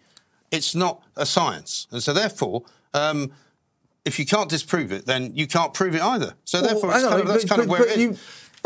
it's 0.52 0.74
not 0.76 1.02
a 1.16 1.26
science. 1.26 1.88
And 1.92 2.02
so, 2.02 2.14
therefore, 2.14 2.64
um, 2.94 3.32
if 4.06 4.18
you 4.20 4.26
can't 4.26 4.50
disprove 4.50 4.92
it, 4.92 5.06
then 5.06 5.36
you 5.36 5.48
can't 5.48 5.74
prove 5.74 5.94
it 5.96 6.02
either. 6.02 6.34
So 6.46 6.62
Well, 6.62 6.70
therefore, 6.72 6.94
on, 6.94 7.02
kind 7.02 7.22
of, 7.22 7.28
that's 7.28 7.44
but- 7.44 7.50
kind 7.50 7.62
of 7.62 7.68
where 7.68 7.80
but 7.80 7.90
it 7.90 7.98
is. 7.98 8.02
you- 8.04 8.18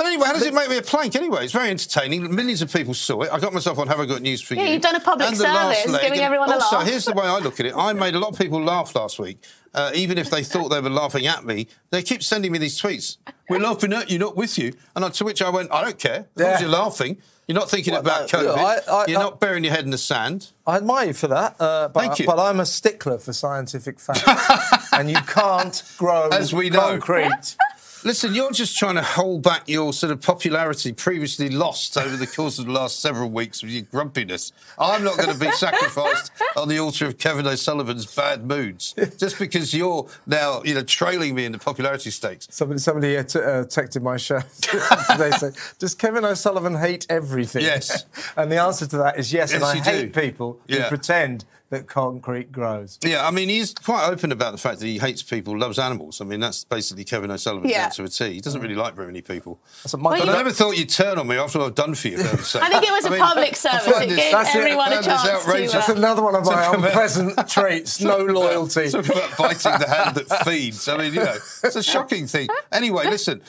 but 0.01 0.07
anyway, 0.07 0.25
how 0.25 0.33
does 0.33 0.45
it 0.45 0.53
make 0.53 0.69
me 0.69 0.77
a 0.77 0.81
plank 0.81 1.15
anyway? 1.15 1.43
It's 1.43 1.53
very 1.53 1.69
entertaining. 1.69 2.33
Millions 2.33 2.61
of 2.63 2.73
people 2.73 2.93
saw 2.93 3.21
it. 3.21 3.29
I 3.31 3.39
got 3.39 3.53
myself 3.53 3.77
on 3.77 3.87
Have 3.87 3.99
I 3.99 4.05
Got 4.05 4.21
News 4.21 4.41
for 4.41 4.55
Yeah, 4.55 4.63
You? 4.63 4.73
you've 4.73 4.81
done 4.81 4.95
a 4.95 4.99
public 4.99 5.27
And 5.27 5.37
service, 5.37 5.87
leg. 5.87 6.01
giving 6.01 6.19
everyone 6.19 6.49
a 6.49 6.53
also, 6.55 6.77
laugh. 6.77 6.87
here's 6.87 7.05
the 7.05 7.13
way 7.13 7.25
I 7.25 7.37
look 7.39 7.59
at 7.59 7.65
it. 7.67 7.73
I 7.75 7.93
made 7.93 8.15
a 8.15 8.19
lot 8.19 8.29
of 8.31 8.37
people 8.39 8.61
laugh 8.63 8.95
last 8.95 9.19
week, 9.19 9.43
uh, 9.75 9.91
even 9.93 10.17
if 10.17 10.29
they 10.29 10.43
thought 10.43 10.69
they 10.69 10.81
were 10.81 10.89
laughing 10.89 11.27
at 11.27 11.45
me. 11.45 11.67
They 11.91 12.01
keep 12.01 12.23
sending 12.23 12.51
me 12.51 12.57
these 12.57 12.81
tweets. 12.81 13.17
We're 13.49 13.59
laughing 13.59 13.93
at 13.93 14.09
you, 14.09 14.17
not 14.17 14.35
with 14.35 14.57
you. 14.57 14.73
And 14.95 15.13
to 15.13 15.23
which 15.23 15.41
I 15.41 15.49
went, 15.49 15.71
I 15.71 15.83
don't 15.83 15.99
care. 15.99 16.27
As 16.35 16.41
long 16.43 16.51
as 16.53 16.61
you're 16.61 16.69
laughing. 16.69 17.17
You're 17.47 17.59
not 17.59 17.69
thinking 17.69 17.91
Well, 17.93 18.01
about 18.01 18.31
no, 18.31 18.39
COVID. 18.39 18.43
look, 18.45 18.57
I- 18.57 18.91
I- 18.93 19.05
you're 19.07 19.19
I- 19.19 19.23
not 19.23 19.39
burying 19.41 19.65
your 19.65 19.73
head 19.73 19.83
in 19.83 19.89
the 19.89 19.97
sand. 19.97 20.47
I 20.65 20.77
admire 20.77 21.07
you 21.07 21.13
for 21.13 21.27
that, 21.27 21.55
uh, 21.59 21.89
but, 21.89 21.99
Thank 21.99 22.19
you. 22.19 22.25
but 22.25 22.39
I'm 22.39 22.61
a 22.61 22.65
stickler 22.65 23.17
for 23.17 23.33
scientific 23.33 23.99
facts, 23.99 24.23
and 24.93 25.09
you 25.09 25.17
can't 25.17 25.83
grow 25.97 26.29
As 26.31 26.53
we 26.53 26.69
know. 26.69 26.79
concrete. 26.99 27.57
Listen, 28.03 28.33
you're 28.33 28.51
just 28.51 28.77
trying 28.77 28.95
to 28.95 29.03
hold 29.03 29.43
back 29.43 29.69
your 29.69 29.93
sort 29.93 30.11
of 30.11 30.21
popularity 30.21 30.91
previously 30.91 31.49
lost 31.49 31.97
over 31.97 32.17
the 32.17 32.25
course 32.25 32.57
of 32.57 32.65
the 32.65 32.71
last 32.71 32.99
several 32.99 33.29
weeks 33.29 33.61
with 33.61 33.71
your 33.71 33.83
grumpiness. 33.83 34.51
I'm 34.79 35.03
not 35.03 35.17
going 35.17 35.29
to 35.31 35.37
be 35.39 35.51
sacrificed 35.51 36.31
on 36.55 36.67
the 36.67 36.79
altar 36.79 37.05
of 37.05 37.19
Kevin 37.19 37.45
O'Sullivan's 37.45 38.07
bad 38.07 38.43
moods 38.47 38.95
just 39.19 39.37
because 39.37 39.73
you're 39.73 40.07
now, 40.25 40.63
you 40.63 40.73
know, 40.73 40.83
trailing 40.83 41.35
me 41.35 41.45
in 41.45 41.51
the 41.51 41.59
popularity 41.59 42.09
stakes. 42.09 42.47
Somebody, 42.49 42.79
somebody 42.79 43.17
uh, 43.17 43.23
t- 43.23 43.39
uh, 43.39 43.65
texted 43.65 44.01
my 44.01 44.17
show 44.17 44.39
today 44.61 45.29
saying, 45.37 45.53
"Does 45.77 45.93
Kevin 45.93 46.25
O'Sullivan 46.25 46.75
hate 46.75 47.05
everything?" 47.07 47.61
Yes. 47.61 48.05
and 48.35 48.51
the 48.51 48.57
answer 48.57 48.87
to 48.87 48.97
that 48.97 49.19
is 49.19 49.31
yes. 49.31 49.53
and 49.53 49.63
I 49.63 49.77
hate 49.77 50.11
do. 50.13 50.21
people 50.21 50.59
Yeah. 50.65 50.83
who 50.83 50.89
pretend 50.89 51.45
that 51.71 51.87
concrete 51.87 52.51
grows. 52.51 52.99
Yeah, 53.03 53.25
I 53.25 53.31
mean, 53.31 53.49
he's 53.49 53.73
quite 53.73 54.07
open 54.07 54.31
about 54.31 54.51
the 54.51 54.57
fact 54.57 54.79
that 54.79 54.85
he 54.85 54.99
hates 54.99 55.23
people, 55.23 55.57
loves 55.57 55.79
animals. 55.79 56.21
I 56.21 56.25
mean, 56.25 56.39
that's 56.39 56.63
basically 56.63 57.03
Kevin 57.03 57.31
O'Sullivan 57.31 57.69
Yeah. 57.69 57.83
down 57.83 57.91
to 57.91 58.03
a 58.03 58.07
T. 58.09 58.33
He 58.33 58.41
doesn't 58.41 58.61
really 58.61 58.75
like 58.75 58.93
very 58.93 59.07
many 59.07 59.21
people. 59.21 59.59
That's 59.83 59.93
what 59.93 60.01
Michael. 60.01 60.27
But 60.27 60.35
I 60.35 60.37
never 60.37 60.51
thought 60.51 60.77
you'd 60.77 60.89
turn 60.89 61.17
on 61.17 61.27
me 61.27 61.37
after 61.37 61.59
what 61.59 61.65
I've 61.67 61.75
done 61.75 61.95
for 61.95 62.09
you. 62.09 62.17
for. 62.19 62.61
I 62.61 62.69
think 62.69 62.83
it 62.83 62.91
was 62.91 63.05
a 63.05 63.09
mean, 63.11 63.19
public 63.21 63.55
service. 63.55 63.85
find 63.87 64.11
It 64.11 64.15
gave 64.15 64.31
that's 64.31 64.53
it. 64.53 64.57
everyone 64.59 64.87
I 64.93 64.95
a 64.95 65.01
find 65.01 65.05
this 65.05 65.05
chance 65.07 65.23
to. 65.23 65.31
outrageous. 65.49 65.71
That's 65.73 65.89
Uh, 65.89 65.93
another 65.95 66.21
one 66.21 66.35
of 66.35 66.45
my 66.45 66.53
Talk 66.53 66.75
unpleasant 66.75 67.49
traits. 67.49 68.01
No 68.01 68.17
loyalty. 68.17 68.89
Talk 68.89 69.05
about 69.09 69.37
biting 69.37 69.79
the 69.79 69.87
hand 69.87 70.15
that 70.17 70.45
feeds. 70.45 70.87
I 70.87 70.97
mean, 70.97 71.13
you 71.13 71.23
know, 71.23 71.35
it's 71.63 71.75
a 71.75 71.81
shocking 71.83 72.27
thing. 72.27 72.49
Anyway, 72.71 73.05
listen. 73.05 73.41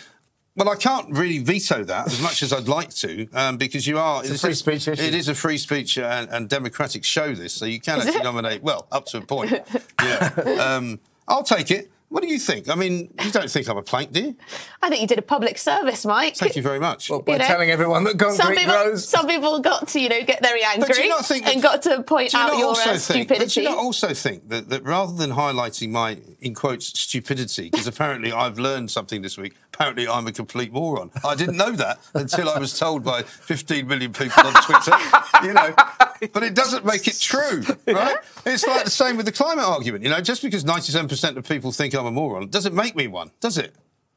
Well, 0.54 0.68
I 0.68 0.76
can't 0.76 1.08
really 1.10 1.38
veto 1.38 1.82
that 1.84 2.08
as 2.08 2.20
much 2.20 2.42
as 2.42 2.52
I'd 2.52 2.68
like 2.68 2.90
to, 2.96 3.26
um, 3.32 3.56
because 3.56 3.86
you 3.86 3.98
are. 3.98 4.22
a 4.22 4.26
this 4.28 4.42
free 4.42 4.50
is- 4.50 4.58
speech 4.58 4.86
issue. 4.86 5.02
It 5.02 5.14
is 5.14 5.28
a 5.28 5.34
free 5.34 5.56
speech 5.56 5.96
and, 5.96 6.28
and 6.30 6.46
democratic 6.48 7.04
show. 7.04 7.34
This, 7.34 7.54
so 7.54 7.64
you 7.64 7.80
can 7.80 8.00
actually 8.00 8.22
nominate. 8.22 8.62
Well, 8.62 8.86
up 8.92 9.06
to 9.06 9.18
a 9.18 9.22
point. 9.22 9.52
Yeah, 10.02 10.30
um, 10.60 10.98
I'll 11.28 11.44
take 11.44 11.70
it. 11.70 11.90
What 12.12 12.22
do 12.22 12.29
you 12.29 12.38
think? 12.38 12.68
I 12.68 12.75
mean, 12.75 13.14
you 13.25 13.31
don't 13.31 13.51
think 13.51 13.66
I'm 13.70 13.79
a 13.79 13.83
plank, 13.83 14.12
do 14.12 14.20
you? 14.20 14.37
I 14.83 14.90
think 14.90 15.01
you 15.01 15.07
did 15.07 15.18
a 15.18 15.22
public 15.22 15.57
service, 15.57 16.05
Mike. 16.05 16.37
Thank 16.37 16.57
you 16.57 16.62
very 16.62 16.79
much. 16.79 17.09
Well, 17.09 17.22
by 17.22 17.33
You 17.33 17.38
know, 17.38 17.46
telling 17.46 17.70
everyone 17.70 18.05
that 18.05 18.18
concrete 18.18 18.37
some 18.37 18.55
people, 18.55 18.75
grows. 18.75 19.09
some 19.09 19.27
people 19.27 19.59
got 19.61 19.88
to, 19.88 19.98
you 19.98 20.11
know, 20.11 20.22
get 20.22 20.42
very 20.42 20.62
angry 20.62 20.88
But 20.88 20.98
you 20.98 21.09
not 21.09 21.25
think 21.25 21.46
and 21.46 21.62
got 21.62 21.81
to 21.85 22.03
point 22.03 22.33
do 22.33 22.37
you 22.37 22.42
out 22.44 22.48
not 22.48 22.59
your 22.59 22.68
also 22.68 22.90
uh, 22.90 22.98
think, 22.98 23.29
But 23.29 23.38
do 23.38 23.48
stupidity. 23.48 23.62
you 23.62 23.68
not 23.70 23.79
also 23.79 24.12
think 24.12 24.51
that, 24.51 24.68
that 24.68 24.85
rather 24.85 25.14
than 25.14 25.31
highlighting 25.31 25.88
my, 25.88 26.18
in 26.42 26.55
quotes, 26.55 26.87
stupidity, 27.01 27.70
because 27.70 27.87
apparently 27.87 28.31
I've 28.31 28.59
learned 28.59 28.90
something 28.90 29.22
this 29.22 29.38
week, 29.38 29.55
apparently 29.72 30.07
I'm 30.07 30.27
a 30.27 30.33
complete 30.33 30.70
moron. 30.70 31.11
I 31.25 31.35
didn't 31.35 31.57
know 31.57 31.72
that 31.72 31.98
until 32.12 32.51
I 32.51 32.59
was 32.59 32.79
told 32.79 33.05
by 33.05 33.22
15 33.22 33.87
million 33.87 34.12
people 34.12 34.46
on 34.46 34.53
Twitter, 34.64 34.92
you 35.44 35.55
know. 35.55 35.75
But 36.33 36.42
it 36.42 36.55
doesn't 36.55 36.85
make 36.85 37.09
it 37.09 37.18
true, 37.18 37.62
right? 37.87 38.16
It's 38.44 38.66
like 38.66 38.85
the 38.85 38.90
same 38.90 39.16
with 39.16 39.27
the 39.27 39.33
climate 39.33 39.64
argument, 39.64 40.05
you 40.05 40.11
know. 40.11 40.20
Just 40.20 40.42
because 40.42 40.62
97% 40.62 41.37
of 41.37 41.48
people 41.48 41.72
think 41.72 41.94
I'm 41.94 42.01
a 42.06 42.10
moron 42.10 42.48
doesn't 42.48 42.74
make 42.74 42.94
me 42.96 43.06
one, 43.06 43.30
does 43.40 43.58
it? 43.58 43.74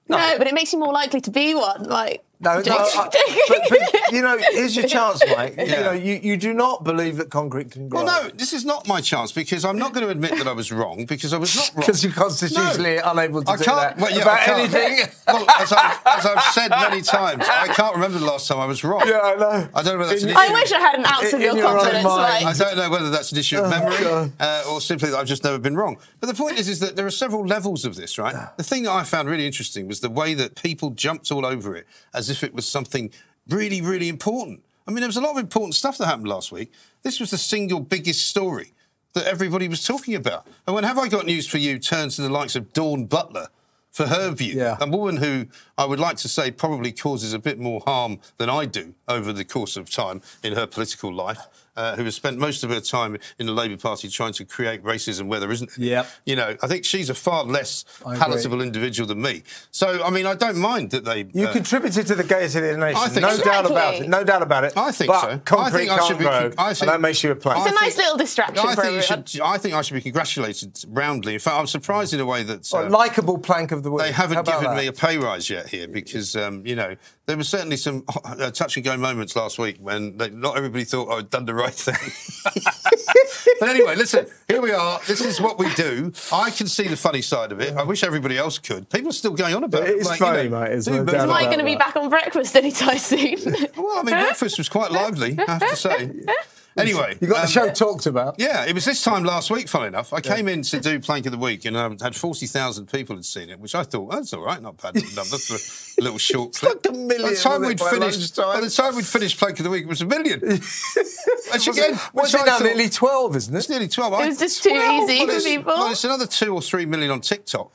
no, 0.07 0.35
but 0.37 0.45
it 0.47 0.53
makes 0.53 0.71
you 0.73 0.79
more 0.79 0.93
likely 0.93 1.19
to 1.21 1.31
be 1.31 1.55
one. 1.55 1.83
Like, 1.83 2.23
No, 2.39 2.55
no, 2.57 2.61
joking, 2.61 2.99
I- 2.99 3.09
joking. 3.09 3.34
But, 3.47 3.61
but, 3.69 4.11
you 4.11 4.21
know, 4.21 4.37
here's 4.51 4.75
your 4.75 4.87
chance, 4.87 5.21
Mike. 5.35 5.55
You 5.57 5.65
know, 5.67 5.91
you, 5.91 6.15
you 6.21 6.37
do 6.37 6.53
not 6.53 6.83
believe 6.83 7.17
that 7.17 7.29
concrete 7.29 7.71
can 7.71 7.89
grow. 7.89 8.03
Well, 8.03 8.23
no, 8.23 8.29
this 8.29 8.53
is 8.53 8.65
not 8.65 8.87
my 8.87 9.01
chance 9.01 9.31
because 9.31 9.65
I'm 9.65 9.77
not 9.77 9.93
going 9.93 10.05
to 10.05 10.11
admit 10.11 10.31
that 10.37 10.47
I 10.47 10.51
was 10.53 10.71
wrong 10.71 11.05
because 11.05 11.33
I 11.33 11.37
was 11.37 11.55
not 11.55 11.71
wrong. 11.75 11.81
Because 11.85 12.03
you're 12.03 12.13
constitutionally 12.13 12.95
No. 12.97 13.11
unable 13.11 13.43
to 13.43 13.51
I 13.51 13.57
do 13.57 13.63
can't, 13.63 13.77
that 13.77 13.97
well, 13.97 14.11
yeah, 14.11 14.21
about 14.21 14.39
I 14.39 14.45
can't. 14.45 14.59
anything. 14.73 15.07
Well, 15.27 15.45
as, 15.59 15.73
I, 15.73 15.97
as 16.17 16.25
I've 16.25 16.43
said 16.53 16.69
many 16.69 17.01
times, 17.01 17.45
I 17.49 17.67
can't 17.69 17.95
remember 17.95 18.19
the 18.19 18.25
last 18.25 18.47
time 18.47 18.59
I 18.59 18.65
was 18.67 18.83
wrong. 18.83 19.01
Yeah, 19.07 19.19
I 19.21 19.35
know. 19.35 19.69
I 19.73 19.81
don't 19.81 19.93
know 19.93 19.97
whether 19.99 20.09
that's 20.11 20.23
an 20.23 20.29
issue. 20.29 20.37
I 20.39 20.49
wish 20.53 20.71
I 20.71 20.79
had 20.79 20.99
an 20.99 21.05
ounce 21.05 21.29
In- 21.29 21.35
of 21.35 21.41
your 21.41 21.55
your 21.57 21.65
confidence. 21.67 22.03
mind. 22.03 22.45
I 22.45 22.53
don't 22.53 22.77
know 22.77 22.89
whether 22.91 23.09
that's 23.09 23.31
an 23.31 23.37
issue 23.39 23.57
of 23.57 23.65
Oh, 23.65 23.69
memory 23.69 23.97
God. 24.03 24.31
uh, 24.39 24.63
or 24.69 24.79
simply 24.81 25.09
that 25.09 25.17
I've 25.17 25.25
just 25.27 25.43
never 25.43 25.57
been 25.57 25.75
wrong. 25.75 25.97
But 26.19 26.27
the 26.27 26.35
point 26.35 26.59
is, 26.59 26.69
is 26.69 26.79
that 26.79 26.95
there 26.95 27.05
are 27.07 27.11
several 27.11 27.45
levels 27.45 27.85
of 27.85 27.95
this, 27.95 28.17
right? 28.19 28.35
The 28.57 28.63
thing 28.63 28.83
that 28.83 28.91
I 28.91 29.03
found 29.03 29.27
really 29.29 29.47
interesting 29.47 29.87
was 29.87 29.99
the 30.01 30.09
way 30.11 30.35
that 30.35 30.55
people 30.61 30.91
jumped 30.91 31.31
all 31.31 31.45
over 31.45 31.75
it 31.75 31.87
as 32.13 32.29
if 32.29 32.43
it 32.43 32.53
was 32.53 32.67
something 32.67 33.11
really, 33.49 33.81
really 33.81 34.09
important. 34.09 34.63
I 34.87 34.91
mean, 34.91 34.99
there 35.01 35.07
was 35.07 35.17
a 35.17 35.21
lot 35.21 35.31
of 35.31 35.37
important 35.37 35.75
stuff 35.75 35.97
that 35.97 36.05
happened 36.05 36.27
last 36.27 36.51
week. 36.51 36.71
This 37.01 37.19
was 37.19 37.31
the 37.31 37.37
single 37.37 37.79
biggest 37.79 38.27
story 38.29 38.73
that 39.13 39.25
everybody 39.25 39.67
was 39.67 39.83
talking 39.83 40.15
about. 40.15 40.45
And 40.67 40.75
when 40.75 40.83
Have 40.83 40.97
I 40.99 41.07
Got 41.07 41.25
News 41.25 41.47
for 41.47 41.57
You 41.57 41.79
turns 41.79 42.17
to 42.17 42.21
the 42.21 42.29
likes 42.29 42.55
of 42.55 42.73
Dawn 42.73 43.05
Butler 43.05 43.47
for 43.91 44.07
her 44.07 44.29
view, 44.31 44.55
Yeah. 44.57 44.77
a 44.81 44.87
woman 44.87 45.17
who 45.17 45.47
I 45.77 45.85
would 45.85 45.99
like 45.99 46.17
to 46.17 46.27
say 46.27 46.51
probably 46.51 46.91
causes 46.91 47.33
a 47.33 47.39
bit 47.39 47.57
more 47.57 47.81
harm 47.85 48.19
than 48.37 48.49
I 48.49 48.65
do 48.65 48.93
over 49.07 49.31
the 49.31 49.45
course 49.45 49.77
of 49.77 49.89
time 49.89 50.21
in 50.43 50.53
her 50.53 50.67
political 50.67 51.13
life, 51.13 51.39
uh, 51.75 51.95
who 51.95 52.03
has 52.05 52.15
spent 52.15 52.37
most 52.37 52.63
of 52.63 52.69
her 52.69 52.79
time 52.79 53.17
in 53.39 53.45
the 53.45 53.51
Labour 53.51 53.77
Party 53.77 54.07
trying 54.09 54.33
to 54.33 54.45
create 54.45 54.83
racism 54.83 55.27
where 55.27 55.39
there 55.39 55.51
isn't. 55.51 55.69
any. 55.77 55.87
Yep. 55.89 56.07
You 56.25 56.35
know, 56.35 56.55
I 56.61 56.67
think 56.67 56.85
she's 56.85 57.09
a 57.09 57.13
far 57.15 57.43
less 57.43 57.83
palatable 58.01 58.61
individual 58.61 59.07
than 59.07 59.21
me. 59.21 59.43
So, 59.71 60.03
I 60.03 60.09
mean, 60.09 60.25
I 60.25 60.35
don't 60.35 60.57
mind 60.57 60.91
that 60.91 61.05
they. 61.05 61.25
You 61.33 61.47
uh, 61.47 61.51
contributed 61.53 62.07
to 62.07 62.15
the 62.15 62.23
gaiety 62.23 62.57
of 62.59 62.63
the 62.63 62.77
nation. 62.77 63.01
I 63.01 63.07
think 63.07 63.21
no 63.21 63.35
so. 63.35 63.43
doubt 63.43 63.65
about 63.69 63.95
it. 63.95 64.09
No 64.09 64.23
doubt 64.23 64.41
about 64.41 64.63
it. 64.63 64.73
I 64.77 64.91
think 64.91 65.09
but 65.09 65.21
so. 65.21 65.27
I 65.29 65.37
Concrete 65.39 65.79
think 65.79 65.91
I 65.91 65.95
can't 65.97 66.07
should 66.07 66.17
be- 66.17 66.23
grow, 66.23 66.51
I 66.57 66.69
and 66.69 66.77
think- 66.77 66.91
that 66.91 67.01
makes 67.01 67.23
you 67.23 67.31
a 67.31 67.35
plank. 67.35 67.57
I 67.57 67.61
It's 67.61 67.67
a 67.67 67.69
think- 67.71 67.81
nice 67.81 67.97
little 67.97 68.17
distraction 68.17 68.65
I 68.67 68.75
for 68.75 68.81
think, 68.81 68.95
you 68.95 69.01
should, 69.01 69.41
I 69.41 69.57
think 69.57 69.73
I 69.73 69.81
should 69.81 69.93
be 69.95 70.01
congratulated 70.01 70.83
roundly. 70.89 71.33
In 71.33 71.39
fact, 71.39 71.57
I'm 71.57 71.67
surprised 71.67 72.13
in 72.13 72.19
a 72.19 72.25
way 72.25 72.43
that. 72.43 72.69
Well, 72.71 72.85
uh, 72.85 72.89
likable 72.89 73.37
plank 73.37 73.71
of 73.71 73.83
the 73.83 73.91
week. 73.91 74.03
They 74.05 74.11
haven't 74.11 74.45
given 74.45 74.63
that? 74.63 74.77
me 74.77 74.87
a 74.87 74.93
pay 74.93 75.17
rise 75.17 75.49
yet 75.49 75.67
here 75.69 75.87
because, 75.87 76.35
um, 76.35 76.65
you 76.65 76.75
know, 76.75 76.95
there 77.25 77.37
were 77.37 77.43
certainly 77.43 77.77
some 77.77 78.03
uh, 78.23 78.51
touch 78.51 78.75
and 78.77 78.85
go 78.85 78.95
moments 78.97 79.35
last 79.35 79.57
week 79.59 79.77
when 79.79 80.17
they, 80.17 80.29
not 80.29 80.57
everybody 80.57 80.83
thought 80.83 81.09
I'd 81.11 81.29
done 81.29 81.45
the 81.45 81.53
right 81.55 81.64
thing. 81.69 82.51
but 83.59 83.69
anyway, 83.69 83.95
listen, 83.95 84.27
here 84.47 84.61
we 84.61 84.71
are. 84.71 84.99
This 85.07 85.21
is 85.21 85.41
what 85.41 85.57
we 85.57 85.73
do. 85.73 86.11
I 86.31 86.49
can 86.51 86.67
see 86.67 86.87
the 86.87 86.97
funny 86.97 87.21
side 87.21 87.51
of 87.51 87.59
it. 87.61 87.75
I 87.75 87.83
wish 87.83 88.03
everybody 88.03 88.37
else 88.37 88.57
could. 88.57 88.89
People 88.89 89.09
are 89.09 89.13
still 89.13 89.33
going 89.33 89.55
on 89.55 89.63
about 89.63 89.83
it. 89.83 89.89
It 89.89 89.97
is 89.99 90.07
Like, 90.07 90.19
you 90.19 90.25
funny, 90.25 90.49
know, 90.49 90.59
mate. 90.61 90.71
It's 90.73 90.87
no 90.87 91.03
doubt 91.03 91.15
Is 91.15 91.21
on. 91.23 91.29
Mike 91.29 91.45
going 91.45 91.59
to 91.59 91.65
be 91.65 91.75
back 91.75 91.95
on 91.95 92.09
breakfast 92.09 92.55
anytime 92.55 92.97
soon? 92.97 93.37
Well, 93.77 93.97
I 93.99 94.03
mean, 94.03 94.15
breakfast 94.15 94.57
was 94.57 94.69
quite 94.69 94.91
lively, 94.91 95.37
I 95.39 95.51
have 95.51 95.69
to 95.69 95.75
say. 95.75 96.11
Anyway, 96.85 97.17
You 97.21 97.27
got 97.29 97.37
um, 97.37 97.41
the 97.43 97.47
show 97.47 97.69
talked 97.71 98.05
about. 98.05 98.35
Yeah, 98.37 98.65
it 98.65 98.73
was 98.73 98.83
this 98.83 99.01
time 99.01 99.23
last 99.23 99.49
week, 99.49 99.69
funny 99.69 99.87
enough. 99.87 100.11
I 100.11 100.19
came 100.19 100.49
in 100.49 100.61
to 100.63 100.79
do 100.81 100.99
Plank 100.99 101.25
of 101.25 101.31
the 101.31 101.37
Week 101.37 101.63
and 101.63 101.77
um, 101.77 101.97
had 101.99 102.13
40,000 102.17 102.87
people 102.91 103.15
had 103.15 103.23
seen 103.23 103.49
it, 103.49 103.59
which 103.61 103.73
I 103.75 103.83
thought, 103.83 104.11
that's 104.11 104.33
all 104.33 104.41
right, 104.41 104.61
not 104.61 104.81
bad 104.81 104.95
numbers 105.15 105.47
for 105.47 106.01
a 106.01 106.03
little 106.03 106.17
short 106.17 106.53
clip. 106.53 106.85
like 106.85 106.93
a 106.93 106.97
million, 106.97 107.21
By 107.21 107.29
the 107.29 107.35
time 107.37 107.61
wasn't 107.61 107.67
we'd 107.81 107.89
finished, 107.89 108.35
by 108.35 108.59
the 108.59 108.69
time 108.69 108.95
we'd 108.97 109.05
finished 109.05 109.37
Plank 109.39 109.59
of 109.59 109.63
the 109.63 109.69
Week, 109.69 109.83
it 109.83 109.87
was 109.87 110.01
a 110.01 110.05
million. 110.05 110.41
which 110.41 110.59
Was 110.59 111.67
again, 111.69 111.93
it, 111.93 111.99
what's 112.11 112.33
which 112.33 112.41
it 112.41 112.45
now? 112.45 112.59
Nearly 112.59 112.89
12, 112.89 113.35
isn't 113.37 113.55
it? 113.55 113.57
It's 113.57 113.69
nearly 113.69 113.87
12. 113.87 114.13
It 114.13 114.15
I- 114.17 114.27
was 114.27 114.37
just 114.39 114.61
too 114.63 114.69
12? 114.71 115.09
easy 115.09 115.17
Well, 115.19 115.25
for 115.27 115.31
it's- 115.31 115.43
people. 115.45 115.73
Well, 115.73 115.91
it's 115.91 116.03
another 116.03 116.27
two 116.27 116.53
or 116.53 116.61
three 116.61 116.85
million 116.85 117.09
on 117.11 117.21
TikTok. 117.21 117.71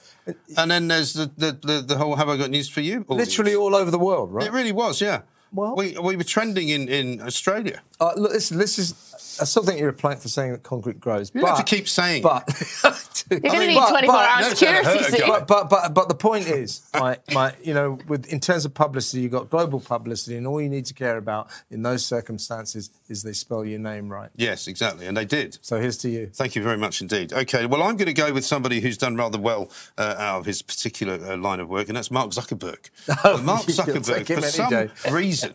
And 0.59 0.71
then 0.71 0.89
there's 0.89 1.15
the, 1.15 1.31
the, 1.39 1.53
the, 1.63 1.81
the 1.81 1.97
whole 1.97 2.17
Have 2.17 2.29
I 2.29 2.37
Got 2.37 2.51
News 2.51 2.69
for 2.69 2.83
You? 2.83 3.07
audience. 3.09 3.31
Literally 3.31 3.55
all 3.55 3.75
over 3.75 3.91
the 3.91 3.99
world, 3.99 4.31
right? 4.33 4.47
It 4.47 4.53
really 4.53 4.73
was, 4.73 5.01
yeah. 5.01 5.23
Well- 5.53 5.77
we, 5.77 5.97
we 5.99 6.17
were 6.17 6.25
trending 6.25 6.69
in, 6.69 6.89
in 6.89 7.21
Australia. 7.21 7.81
Uh, 8.01 8.13
look, 8.17 8.33
this, 8.33 8.49
this 8.51 8.79
is. 8.79 9.10
I 9.41 9.45
still 9.45 9.63
think 9.65 9.81
you're 9.81 9.89
a 9.89 9.93
plank 9.93 10.21
for 10.21 10.29
saying 10.29 10.53
that 10.53 10.63
concrete 10.63 11.01
grows. 11.01 11.31
You 11.35 11.41
but, 11.41 11.57
have 11.57 11.59
to 11.59 11.65
keep 11.65 11.89
saying 11.89 12.23
But 12.23 12.49
You're 13.31 13.41
going 13.41 13.53
to 13.61 13.67
need 13.69 13.75
but- 13.75 13.91
24 13.91 14.15
but- 14.15 14.29
hours 14.29 14.45
No, 14.47 14.51
it's 14.51 14.61
gonna 14.61 14.77
security 14.77 14.99
hurt 15.05 15.09
a 15.09 15.11
soon. 15.13 15.21
guy. 15.21 15.27
But, 15.41 15.47
but 15.47 15.71
but 15.71 15.95
but 15.95 16.09
the 16.09 16.15
point 16.15 16.47
is, 16.49 16.83
my, 16.95 17.19
my 17.33 17.55
you 17.63 17.75
know, 17.75 17.99
with 18.09 18.27
in 18.33 18.41
terms 18.41 18.65
of 18.65 18.75
publicity, 18.75 19.23
you've 19.23 19.33
got 19.33 19.51
global 19.51 19.81
publicity, 19.81 20.37
and 20.37 20.47
all 20.47 20.61
you 20.61 20.69
need 20.69 20.87
to 20.87 20.95
care 20.95 21.17
about 21.17 21.49
in 21.71 21.83
those 21.83 22.05
circumstances 22.05 22.91
is 23.09 23.23
they 23.23 23.33
spell 23.33 23.65
your 23.65 23.79
name 23.79 24.09
right. 24.09 24.31
Yes, 24.37 24.67
exactly. 24.69 25.07
And 25.07 25.17
they 25.17 25.25
did. 25.25 25.59
So 25.63 25.81
here's 25.81 25.97
to 25.99 26.09
you. 26.09 26.27
Thank 26.33 26.55
you 26.57 26.63
very 26.63 26.77
much 26.79 27.01
indeed. 27.01 27.33
Okay, 27.33 27.67
well, 27.67 27.83
I'm 27.83 27.97
going 27.97 28.07
to 28.07 28.13
go 28.13 28.33
with 28.33 28.45
somebody 28.45 28.81
who's 28.81 28.99
done 28.99 29.17
rather 29.17 29.39
well 29.39 29.71
uh, 29.99 30.15
out 30.19 30.41
of 30.41 30.47
his 30.47 30.63
particular 30.63 31.15
uh, 31.15 31.37
line 31.37 31.61
of 31.61 31.69
work, 31.69 31.89
and 31.89 31.97
that's 31.97 32.11
Mark 32.11 32.31
Zuckerberg. 32.31 32.91
Uh, 33.09 33.39
Mark 33.43 33.63
Zuckerberg, 33.67 34.27
for 34.35 34.41
some 34.43 34.71
day. 34.71 34.91
reason, 35.11 35.55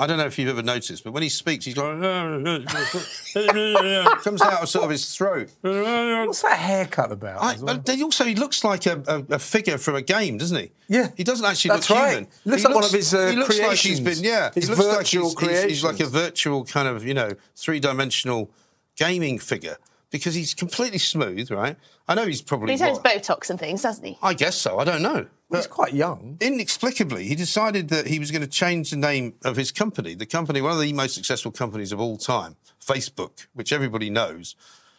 I 0.00 0.06
don't 0.06 0.16
know 0.16 0.24
if 0.24 0.38
you've 0.38 0.48
ever 0.48 0.62
noticed, 0.62 1.04
but 1.04 1.12
when 1.12 1.22
he 1.22 1.28
speaks, 1.28 1.66
he's 1.66 1.76
like, 1.76 2.00
comes 4.22 4.40
out 4.40 4.62
of 4.62 4.68
sort 4.70 4.86
of 4.86 4.90
his 4.90 5.14
throat. 5.14 5.50
What's 5.60 6.40
that 6.40 6.58
haircut 6.58 7.12
about? 7.12 7.42
I, 7.42 7.56
well? 7.56 7.76
but 7.76 7.84
then 7.84 8.02
also, 8.02 8.24
he 8.24 8.34
looks 8.34 8.64
like 8.64 8.86
a, 8.86 9.02
a, 9.06 9.34
a 9.34 9.38
figure 9.38 9.76
from 9.76 9.96
a 9.96 10.02
game, 10.02 10.38
doesn't 10.38 10.56
he? 10.56 10.72
Yeah. 10.88 11.10
He 11.18 11.22
doesn't 11.22 11.44
actually 11.44 11.76
That's 11.76 11.90
look 11.90 11.98
right. 11.98 12.12
human. 12.12 12.28
He 12.44 12.50
looks 12.50 12.64
like 12.64 12.74
one 12.74 12.84
of 12.84 12.92
his, 12.92 13.12
uh, 13.12 13.28
He 13.28 13.36
looks 13.36 13.58
like 13.58 13.76
he's 13.76 14.00
creations. 14.00 14.02
been, 14.20 14.24
yeah. 14.24 14.50
His 14.54 14.68
he 14.68 14.74
looks 14.74 14.86
like 14.86 14.96
virtual 14.96 15.34
he's, 15.38 15.50
he's, 15.50 15.62
he's 15.64 15.84
like 15.84 16.00
a 16.00 16.06
virtual 16.06 16.64
kind 16.64 16.88
of, 16.88 17.06
you 17.06 17.12
know, 17.12 17.32
three 17.54 17.78
dimensional 17.78 18.50
gaming 18.96 19.38
figure 19.38 19.76
because 20.10 20.34
he's 20.34 20.54
completely 20.54 20.98
smooth, 20.98 21.50
right? 21.50 21.76
I 22.08 22.14
know 22.14 22.26
he's 22.26 22.42
probably. 22.42 22.72
He's 22.72 22.80
had 22.80 22.90
his 22.90 22.98
Botox 22.98 23.50
and 23.50 23.58
things, 23.58 23.82
hasn't 23.82 24.06
he? 24.06 24.18
I 24.22 24.34
guess 24.34 24.56
so. 24.56 24.78
I 24.78 24.84
don't 24.84 25.02
know. 25.02 25.26
He's 25.52 25.66
quite 25.66 25.92
young. 25.92 26.36
inexplicably, 26.40 27.24
he 27.24 27.34
decided 27.34 27.88
that 27.88 28.06
he 28.06 28.20
was 28.20 28.30
going 28.30 28.42
to 28.42 28.48
change 28.48 28.90
the 28.90 28.96
name 28.96 29.34
of 29.44 29.56
his 29.56 29.72
company, 29.72 30.14
the 30.14 30.26
company, 30.26 30.60
one 30.60 30.72
of 30.72 30.80
the 30.80 30.92
most 30.92 31.12
successful 31.14 31.50
companies 31.50 31.90
of 31.90 32.00
all 32.00 32.16
time, 32.16 32.54
Facebook, 32.80 33.48
which 33.52 33.72
everybody 33.72 34.10
knows, 34.10 34.54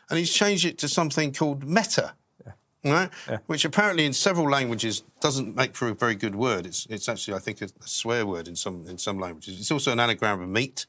and 0.09 0.19
he's 0.19 0.33
changed 0.33 0.65
it 0.65 0.77
to 0.79 0.89
something 0.89 1.33
called 1.33 1.63
Meta. 1.63 2.13
Right, 2.83 3.11
which 3.45 3.63
apparently 3.63 4.07
in 4.07 4.13
several 4.13 4.49
languages 4.49 5.03
doesn't 5.19 5.55
make 5.55 5.75
for 5.75 5.89
a 5.89 5.93
very 5.93 6.15
good 6.15 6.33
word. 6.33 6.65
It's, 6.65 6.87
it's 6.89 7.07
actually, 7.07 7.35
I 7.35 7.39
think, 7.39 7.61
a, 7.61 7.65
a 7.65 7.87
swear 7.87 8.25
word 8.25 8.47
in 8.47 8.55
some 8.55 8.87
in 8.87 8.97
some 8.97 9.19
languages. 9.19 9.59
It's 9.59 9.69
also 9.69 9.91
an 9.91 9.99
anagram 9.99 10.41
of 10.41 10.49
meat, 10.49 10.87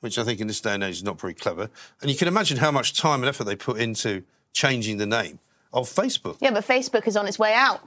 which 0.00 0.18
I 0.18 0.24
think 0.24 0.40
in 0.40 0.46
this 0.46 0.60
day 0.60 0.74
and 0.74 0.82
age 0.84 0.96
is 0.96 1.04
not 1.04 1.20
very 1.20 1.34
clever. 1.34 1.70
And 2.00 2.10
you 2.10 2.16
can 2.16 2.28
imagine 2.28 2.58
how 2.58 2.70
much 2.70 2.98
time 2.98 3.20
and 3.20 3.28
effort 3.28 3.44
they 3.44 3.56
put 3.56 3.78
into 3.78 4.22
changing 4.52 4.98
the 4.98 5.06
name 5.06 5.38
of 5.72 5.88
Facebook. 5.88 6.38
Yeah, 6.40 6.50
but 6.50 6.64
Facebook 6.66 7.06
is 7.06 7.16
on 7.16 7.26
its 7.26 7.38
way 7.38 7.52
out. 7.54 7.86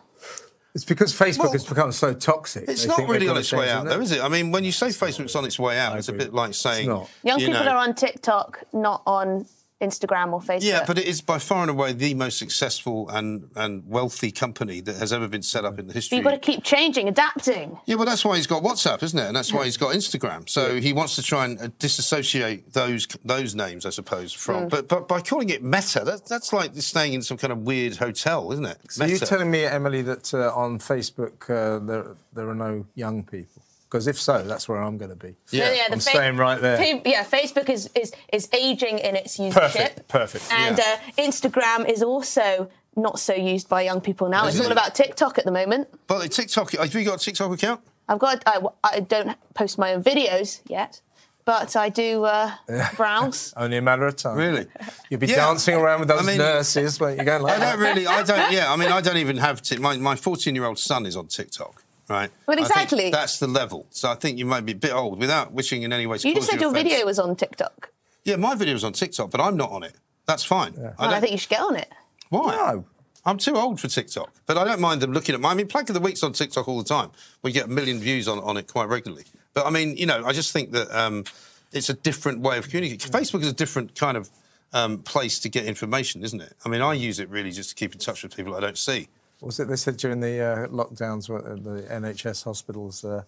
It's 0.75 0.85
because 0.85 1.11
Facebook 1.13 1.39
Well, 1.39 1.51
has 1.53 1.65
become 1.65 1.91
so 1.91 2.13
toxic. 2.13 2.65
It's 2.67 2.85
not 2.85 2.99
really 3.09 3.27
on 3.27 3.33
got 3.33 3.39
its 3.39 3.51
way 3.51 3.71
out, 3.71 3.85
the 3.85 3.89
though, 3.91 4.01
is 4.01 4.11
it? 4.11 4.21
I 4.21 4.27
mean, 4.29 4.51
when 4.51 4.63
you 4.63 4.71
say 4.71 4.87
Facebook's 4.87 5.35
on 5.35 5.43
its 5.45 5.57
way 5.57 5.79
out, 5.79 5.97
it's 5.97 6.09
a 6.09 6.13
bit 6.13 6.31
like 6.33 6.53
saying 6.53 6.87
not. 6.87 7.09
Young 7.23 7.39
you 7.39 7.47
people 7.47 7.63
know- 7.63 7.71
are 7.71 7.77
on 7.77 7.95
TikTok, 7.95 8.63
not 8.71 9.01
on 9.07 9.47
Instagram 9.81 10.33
or 10.33 10.41
Facebook. 10.41 10.63
Yeah, 10.63 10.83
but 10.85 10.97
it 10.97 11.05
is 11.05 11.21
by 11.21 11.39
far 11.39 11.61
and 11.61 11.71
away 11.71 11.93
the 11.93 12.13
most 12.13 12.37
successful 12.37 13.09
and, 13.09 13.49
and 13.55 13.87
wealthy 13.87 14.31
company 14.31 14.81
that 14.81 14.97
has 14.97 15.13
ever 15.13 15.27
been 15.27 15.41
set 15.41 15.63
up 15.63 15.79
in 15.79 15.87
the 15.87 15.93
history. 15.93 16.17
You've 16.17 16.25
got 16.25 16.31
to 16.31 16.39
keep 16.39 16.63
changing, 16.63 17.07
adapting. 17.07 17.79
Yeah, 17.85 17.95
well, 17.95 18.05
that's 18.05 18.25
why 18.25 18.35
he's 18.35 18.47
got 18.47 18.61
WhatsApp, 18.61 19.01
isn't 19.03 19.17
it? 19.17 19.27
And 19.27 19.35
that's 19.35 19.53
why 19.53 19.65
he's 19.65 19.77
got 19.77 19.95
Instagram. 19.95 20.49
So 20.49 20.79
he 20.81 20.91
wants 20.91 21.15
to 21.15 21.23
try 21.23 21.45
and 21.45 21.59
uh, 21.59 21.69
disassociate 21.79 22.73
those 22.73 23.07
those 23.23 23.55
names, 23.55 23.85
I 23.85 23.89
suppose, 23.89 24.33
from. 24.33 24.65
Mm. 24.65 24.69
But 24.69 24.87
but 24.87 25.07
by 25.07 25.21
calling 25.21 25.49
it 25.49 25.63
Meta, 25.63 26.03
that, 26.03 26.25
that's 26.25 26.51
like 26.51 26.75
staying 26.75 27.13
in 27.13 27.21
some 27.21 27.37
kind 27.37 27.53
of 27.53 27.59
weird 27.59 27.95
hotel, 27.95 28.51
isn't 28.51 28.65
it? 28.65 28.77
So 28.89 29.05
you're 29.05 29.19
telling 29.19 29.49
me, 29.49 29.65
Emily, 29.65 30.01
that 30.03 30.33
uh, 30.33 30.53
on 30.53 30.79
Facebook 30.79 31.49
uh, 31.49 31.79
there 31.85 32.15
there 32.33 32.49
are 32.49 32.55
no 32.55 32.85
young 32.95 33.23
people? 33.23 33.61
Because 33.89 34.05
if 34.07 34.19
so, 34.21 34.43
that's 34.43 34.69
where 34.69 34.79
I'm 34.81 34.97
going 34.99 35.09
to 35.09 35.15
be. 35.15 35.35
Yeah. 35.49 35.71
the 35.71 35.93
I'm 35.93 35.99
fa- 35.99 36.01
staying 36.01 36.37
right 36.37 36.61
there. 36.61 36.77
fa- 36.77 37.01
Yeah, 37.09 37.23
Facebook 37.23 37.69
is, 37.69 37.89
is, 37.95 38.13
is 38.31 38.47
aging 38.53 38.99
in 38.99 39.15
its 39.15 39.37
usership. 39.39 39.53
Perfect, 39.53 40.07
perfect, 40.07 40.53
And 40.53 40.77
yeah. 40.77 40.99
uh, 41.17 41.21
Instagram 41.21 41.89
is 41.89 42.03
also 42.03 42.69
not 42.95 43.17
so 43.19 43.33
used 43.33 43.67
by 43.67 43.81
young 43.81 43.99
people 43.99 44.29
now. 44.29 44.45
Is 44.45 44.57
it's 44.57 44.65
all 44.65 44.71
about 44.71 44.93
TikTok 44.93 45.39
at 45.39 45.45
the 45.45 45.51
moment. 45.51 45.87
But 46.05 46.19
the 46.21 46.29
TikTok, 46.29 46.71
have 46.73 46.93
you 46.93 47.03
got 47.03 47.19
a 47.19 47.25
TikTok 47.25 47.51
account? 47.51 47.81
I've 48.07 48.19
got. 48.19 48.43
I, 48.45 48.61
I 48.83 48.99
don't 48.99 49.35
post 49.55 49.79
my 49.79 49.93
own 49.93 50.03
videos 50.03 50.61
yet, 50.67 51.01
but 51.45 51.75
I 51.75 51.89
do 51.89 52.25
uh, 52.25 52.51
browse. 52.95 53.53
Only 53.57 53.77
a 53.77 53.81
matter 53.81 54.05
of 54.05 54.15
time. 54.17 54.35
Really? 54.37 54.67
You'll 55.09 55.19
be 55.19 55.27
Yeah. 55.27 55.37
dancing 55.37 55.75
around 55.75 55.99
with 56.01 56.09
those 56.09 56.21
I 56.21 56.25
mean- 56.25 56.37
nurses, 56.37 56.99
won't 56.99 57.17
you? 57.17 57.23
Going 57.23 57.41
like 57.41 57.59
I 57.59 57.71
don't 57.71 57.79
really. 57.79 58.05
I 58.05 58.21
don't. 58.23 58.51
Yeah, 58.51 58.71
I 58.71 58.75
mean, 58.75 58.91
I 58.91 59.01
don't 59.01 59.17
even 59.17 59.37
have. 59.37 59.61
T- 59.63 59.77
my 59.77 59.97
my 59.97 60.15
14 60.15 60.53
year 60.55 60.65
old 60.65 60.77
son 60.79 61.05
is 61.07 61.15
on 61.15 61.25
TikTok. 61.27 61.83
Right. 62.09 62.31
Well, 62.47 62.57
exactly. 62.57 63.11
that's 63.11 63.37
the 63.37 63.47
level. 63.47 63.85
So 63.91 64.09
I 64.09 64.15
think 64.15 64.39
you 64.39 64.45
might 64.45 64.65
be 64.65 64.71
a 64.71 64.75
bit 64.75 64.91
old, 64.91 65.19
without 65.19 65.53
wishing 65.53 65.83
in 65.83 65.93
any 65.93 66.07
way. 66.07 66.17
You 66.23 66.33
just 66.33 66.49
said 66.49 66.59
your 66.59 66.71
offence. 66.71 66.89
video 66.89 67.05
was 67.05 67.19
on 67.19 67.35
TikTok. 67.35 67.91
Yeah, 68.23 68.37
my 68.37 68.55
video 68.55 68.73
was 68.73 68.83
on 68.83 68.93
TikTok, 68.93 69.29
but 69.29 69.39
I'm 69.39 69.55
not 69.55 69.71
on 69.71 69.83
it. 69.83 69.93
That's 70.25 70.43
fine. 70.43 70.73
I 70.75 70.81
Well, 70.81 70.93
don't, 70.99 71.13
I 71.13 71.19
think 71.19 71.31
you 71.31 71.37
should 71.37 71.49
get 71.49 71.61
on 71.61 71.75
it. 71.75 71.91
why? 72.29 72.51
No. 72.51 72.85
I'm 73.25 73.37
too 73.37 73.55
old 73.57 73.79
for 73.79 73.87
TikTok, 73.87 74.33
but 74.45 74.57
I 74.57 74.63
don't 74.63 74.79
mind 74.79 75.01
them 75.01 75.11
looking 75.11 75.35
at 75.35 75.41
my. 75.41 75.51
I 75.51 75.53
mean, 75.53 75.67
Plank 75.67 75.89
of 75.89 75.93
the 75.93 75.99
Week's 75.99 76.23
on 76.23 76.33
TikTok 76.33 76.67
all 76.67 76.77
the 76.77 76.87
time. 76.87 77.11
We 77.43 77.51
get 77.51 77.65
a 77.65 77.69
million 77.69 77.99
views 77.99 78.27
on, 78.27 78.39
on 78.39 78.57
it 78.57 78.67
quite 78.67 78.87
regularly. 78.87 79.25
But 79.53 79.67
I 79.67 79.69
mean, 79.69 79.97
you 79.97 80.05
know, 80.05 80.23
I 80.25 80.31
just 80.31 80.51
think 80.53 80.71
that 80.71 80.89
um, 80.97 81.25
it's 81.73 81.89
a 81.89 81.93
different 81.93 82.39
way 82.39 82.57
of 82.57 82.69
communicating. 82.69 83.11
Facebook 83.11 83.41
is 83.41 83.47
a 83.47 83.53
different 83.53 83.93
kind 83.95 84.15
of 84.17 84.29
um, 84.73 84.99
place 84.99 85.37
to 85.39 85.49
get 85.49 85.65
information, 85.65 86.23
isn't 86.23 86.41
it? 86.41 86.53
I 86.65 86.69
mean, 86.69 86.81
I 86.81 86.93
use 86.93 87.19
it 87.19 87.29
really 87.29 87.51
just 87.51 87.69
to 87.69 87.75
keep 87.75 87.93
in 87.93 87.99
touch 87.99 88.23
with 88.23 88.35
people 88.35 88.55
I 88.55 88.61
don't 88.61 88.77
see. 88.77 89.09
Was 89.41 89.59
it 89.59 89.67
they 89.67 89.75
said 89.75 89.97
during 89.97 90.19
the 90.19 90.41
uh, 90.41 90.67
lockdowns, 90.67 91.29
uh, 91.29 91.55
the 91.55 91.83
NHS 91.83 92.43
hospitals? 92.43 93.03
Uh, 93.03 93.23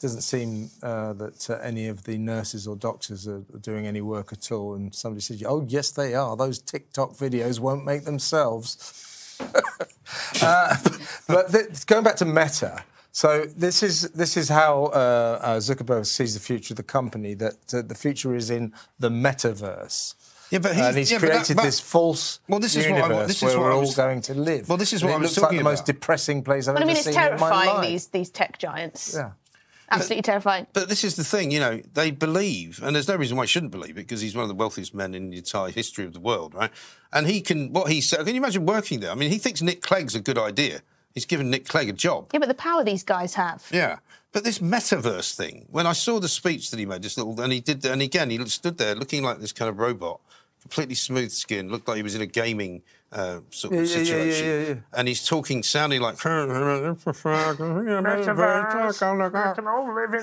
doesn't 0.00 0.22
seem 0.22 0.70
uh, 0.82 1.12
that 1.14 1.48
uh, 1.48 1.54
any 1.62 1.86
of 1.86 2.04
the 2.04 2.18
nurses 2.18 2.66
or 2.66 2.76
doctors 2.76 3.26
are 3.26 3.42
doing 3.60 3.86
any 3.86 4.00
work 4.00 4.32
at 4.32 4.50
all. 4.52 4.74
And 4.74 4.94
somebody 4.94 5.22
said, 5.22 5.42
"Oh, 5.46 5.64
yes, 5.66 5.90
they 5.90 6.14
are. 6.14 6.36
Those 6.36 6.58
TikTok 6.58 7.12
videos 7.12 7.60
won't 7.60 7.84
make 7.84 8.04
themselves." 8.04 9.38
uh, 10.42 10.76
but 11.26 11.50
th- 11.52 11.86
going 11.86 12.04
back 12.04 12.16
to 12.16 12.24
Meta, 12.24 12.84
so 13.12 13.46
this 13.56 13.82
is 13.82 14.10
this 14.10 14.36
is 14.36 14.48
how 14.48 14.86
uh, 14.86 15.38
uh, 15.40 15.56
Zuckerberg 15.58 16.04
sees 16.04 16.34
the 16.34 16.40
future 16.40 16.72
of 16.72 16.76
the 16.76 16.82
company. 16.82 17.34
That 17.34 17.68
the 17.68 17.94
future 17.94 18.34
is 18.34 18.50
in 18.50 18.72
the 18.98 19.08
metaverse. 19.08 20.14
Yeah, 20.50 20.58
but 20.60 20.72
and 20.72 20.80
he's- 20.80 20.94
he's 20.96 21.12
yeah, 21.12 21.18
but 21.18 21.26
that- 21.26 21.32
created 21.32 21.56
but- 21.56 21.62
this 21.64 21.80
false 21.80 22.40
Well, 22.48 22.60
this 22.60 22.76
is 22.76 22.86
what 22.86 22.94
I 22.94 23.02
universe 23.02 23.26
this 23.28 23.36
is 23.38 23.42
where 23.42 23.58
what 23.58 23.64
we're 23.66 23.72
I 23.72 23.74
all 23.76 23.92
going 23.92 24.20
to 24.22 24.34
live. 24.34 24.68
Well, 24.68 24.78
this 24.78 24.92
is 24.92 25.02
And 25.02 25.10
what 25.10 25.14
it 25.16 25.18
I 25.18 25.20
was 25.22 25.30
looks 25.30 25.36
like 25.38 25.44
talking 25.46 25.58
the 25.58 25.64
most 25.64 25.78
about. 25.80 25.86
depressing 25.86 26.42
place 26.42 26.68
I've 26.68 26.74
But 26.74 26.82
I 26.82 26.84
ever 26.84 26.88
mean, 26.88 26.96
it's 26.96 27.04
seen 27.06 27.14
terrifying 27.14 27.80
these 27.82 28.06
these 28.08 28.30
tech 28.30 28.58
giants. 28.58 29.14
Yeah. 29.16 29.30
Absolutely 29.90 30.22
terrifying. 30.22 30.66
But 30.72 30.88
this 30.88 31.04
is 31.04 31.14
the 31.16 31.24
thing, 31.24 31.50
you 31.50 31.60
know, 31.60 31.80
they 31.92 32.10
believe, 32.10 32.80
and 32.82 32.96
there's 32.96 33.06
no 33.06 33.16
reason 33.16 33.36
why 33.36 33.44
he 33.44 33.48
shouldn't 33.48 33.70
believe 33.70 33.90
it, 33.90 34.06
because 34.08 34.22
he's 34.22 34.34
one 34.34 34.42
of 34.42 34.48
the 34.48 34.54
wealthiest 34.54 34.94
men 34.94 35.14
in 35.14 35.30
the 35.30 35.36
entire 35.36 35.68
history 35.70 36.04
of 36.06 36.14
the 36.14 36.20
world, 36.20 36.54
right? 36.54 36.70
And 37.12 37.26
he 37.28 37.40
can, 37.42 37.70
what 37.72 37.92
he 37.92 38.00
said, 38.00 38.18
can 38.24 38.28
you 38.34 38.40
imagine 38.40 38.64
working 38.64 39.00
there? 39.00 39.10
I 39.10 39.14
mean, 39.14 39.30
he 39.30 39.38
thinks 39.38 39.60
Nick 39.60 39.82
Clegg's 39.82 40.14
a 40.14 40.20
good 40.20 40.38
idea. 40.38 40.80
He's 41.12 41.26
given 41.26 41.50
Nick 41.50 41.68
Clegg 41.68 41.88
a 41.90 41.92
job. 41.92 42.30
Yeah, 42.32 42.38
but 42.40 42.48
the 42.48 42.54
power 42.54 42.82
these 42.82 43.04
guys 43.04 43.34
have. 43.34 43.66
Yeah. 43.70 43.98
But 44.32 44.42
this 44.42 44.58
metaverse 44.58 45.34
thing, 45.36 45.66
when 45.70 45.86
I 45.86 45.92
saw 45.92 46.18
the 46.18 46.28
speech 46.28 46.70
that 46.70 46.80
he 46.80 46.86
made, 46.86 47.02
this 47.02 47.16
little, 47.16 47.38
and 47.40 47.52
he 47.52 47.60
did, 47.60 47.84
and 47.84 48.02
again, 48.02 48.30
he 48.30 48.44
stood 48.46 48.78
there 48.78 48.94
looking 48.96 49.22
like 49.22 49.38
this 49.38 49.52
kind 49.52 49.68
of 49.68 49.78
robot, 49.78 50.18
completely 50.64 50.94
smooth 50.94 51.30
skin, 51.30 51.68
looked 51.70 51.86
like 51.88 51.96
he 51.98 52.02
was 52.02 52.14
in 52.14 52.22
a 52.22 52.26
gaming 52.26 52.82
uh, 53.12 53.40
sort 53.50 53.74
of 53.74 53.80
Yeah, 53.80 53.86
yeah, 53.86 53.98
yeah, 53.98 54.04
situation. 54.04 54.46
yeah, 54.46 54.66
yeah. 54.68 54.74
And 54.98 55.06
he's 55.06 55.24
talking, 55.26 55.62
sounding 55.62 56.00
like 56.00 56.16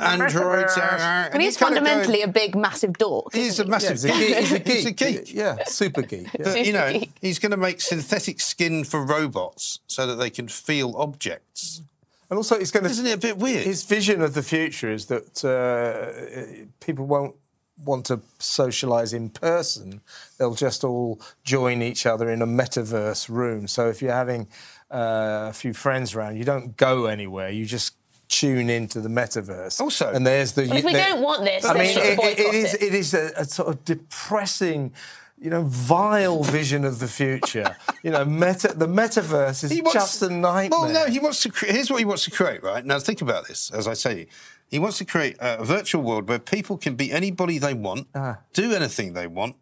androids. 0.02 0.78
And 0.78 1.42
he's 1.42 1.58
fundamentally 1.58 2.22
a 2.22 2.28
big, 2.28 2.56
massive 2.56 2.98
dork. 2.98 3.34
He's 3.34 3.60
a 3.60 3.64
isn't 3.64 3.66
he? 3.66 3.72
massive 3.72 4.10
Yeah, 4.10 4.14
he's, 4.16 4.52
a 4.52 4.60
geek. 4.60 4.68
he's 4.68 4.86
a 4.86 4.92
geek. 4.92 5.26
geek. 5.26 5.34
Yeah, 5.34 5.64
super 5.66 6.02
geek. 6.02 6.28
Yeah. 6.38 6.44
But, 6.44 6.66
you 6.66 6.74
know, 6.74 7.02
he's 7.22 7.40
going 7.40 7.52
to 7.52 7.58
make 7.58 7.82
synthetic 7.82 8.42
skin 8.42 8.84
for 8.84 9.06
robots 9.06 9.80
so 9.88 10.06
that 10.08 10.16
they 10.16 10.30
can 10.30 10.48
feel 10.48 10.96
objects. 10.98 11.82
And 12.30 12.38
also, 12.38 12.56
it's 12.56 12.72
going 12.72 12.86
to. 12.86 12.90
Isn't 12.90 13.06
it 13.08 13.14
a 13.14 13.18
bit 13.18 13.38
weird? 13.38 13.64
His 13.64 13.84
vision 13.84 14.22
of 14.22 14.34
the 14.34 14.42
future 14.44 14.90
is 14.90 15.08
that 15.08 15.44
uh, 15.44 16.66
people 16.80 17.06
won't 17.06 17.36
want 17.84 18.06
to 18.08 18.18
socialise 18.40 19.14
in 19.14 19.30
person. 19.30 20.02
They'll 20.38 20.54
just 20.56 20.84
all 20.84 21.20
join 21.44 21.82
each 21.82 22.06
other 22.06 22.30
in 22.30 22.42
a 22.42 22.48
metaverse 22.48 23.30
room. 23.30 23.68
So 23.68 23.88
if 23.90 24.02
you're 24.02 24.14
having 24.14 24.48
uh, 24.92 25.48
a 25.50 25.54
few 25.54 25.74
friends 25.74 26.16
around, 26.16 26.38
you 26.38 26.44
don't 26.44 26.76
go 26.78 27.06
anywhere. 27.06 27.50
You 27.50 27.66
just 27.66 27.96
tune 28.28 28.70
into 28.70 29.02
the 29.02 29.10
metaverse. 29.10 29.82
Also- 29.82 30.12
and 30.12 30.26
there's 30.26 30.54
the. 30.54 30.68
Well, 30.68 30.78
if 30.78 30.86
we 30.86 30.94
there- 30.94 31.10
don't 31.10 31.22
want 31.22 31.44
this, 31.44 31.66
I 31.66 31.74
mean, 31.74 31.84
it, 31.98 32.20
it- 32.20 32.40
it 32.40 32.54
is. 32.54 32.74
it. 32.76 32.82
It 32.84 32.94
is 32.94 33.14
a, 33.14 33.32
a 33.38 33.46
sort 33.46 33.70
of 33.70 33.84
depressing. 33.86 34.94
You 35.44 35.50
know, 35.50 35.64
vile 35.64 36.44
vision 36.44 36.86
of 36.86 37.00
the 37.00 37.08
future. 37.08 37.76
You 38.04 38.12
know, 38.12 38.24
meta, 38.24 38.76
the 38.76 38.86
metaverse 38.88 39.64
is 39.64 39.72
wants- 39.82 39.94
just 39.94 40.22
a 40.22 40.30
nightmare. 40.30 40.80
Well, 40.80 40.94
no, 40.94 41.06
he 41.08 41.18
wants 41.18 41.42
to. 41.42 41.50
Cre- 41.52 41.66
here's 41.66 41.90
what 41.90 41.98
he 41.98 42.06
wants 42.06 42.26
to 42.26 42.32
create. 42.32 42.62
Right 42.62 42.86
now, 42.86 43.00
think 43.00 43.22
about 43.24 43.48
this. 43.48 43.72
As 43.72 43.88
I 43.88 43.94
say, 43.94 44.28
he 44.72 44.80
wants 44.80 44.98
to 45.00 45.06
create 45.06 45.36
a, 45.40 45.60
a 45.60 45.66
virtual 45.66 46.02
world 46.02 46.28
where 46.30 46.40
people 46.40 46.78
can 46.78 46.96
be 46.96 47.12
anybody 47.12 47.58
they 47.60 47.74
want, 47.76 48.08
Ah. 48.16 48.38
do 48.54 48.74
anything 48.74 49.14
they 49.14 49.28
want, 49.28 49.56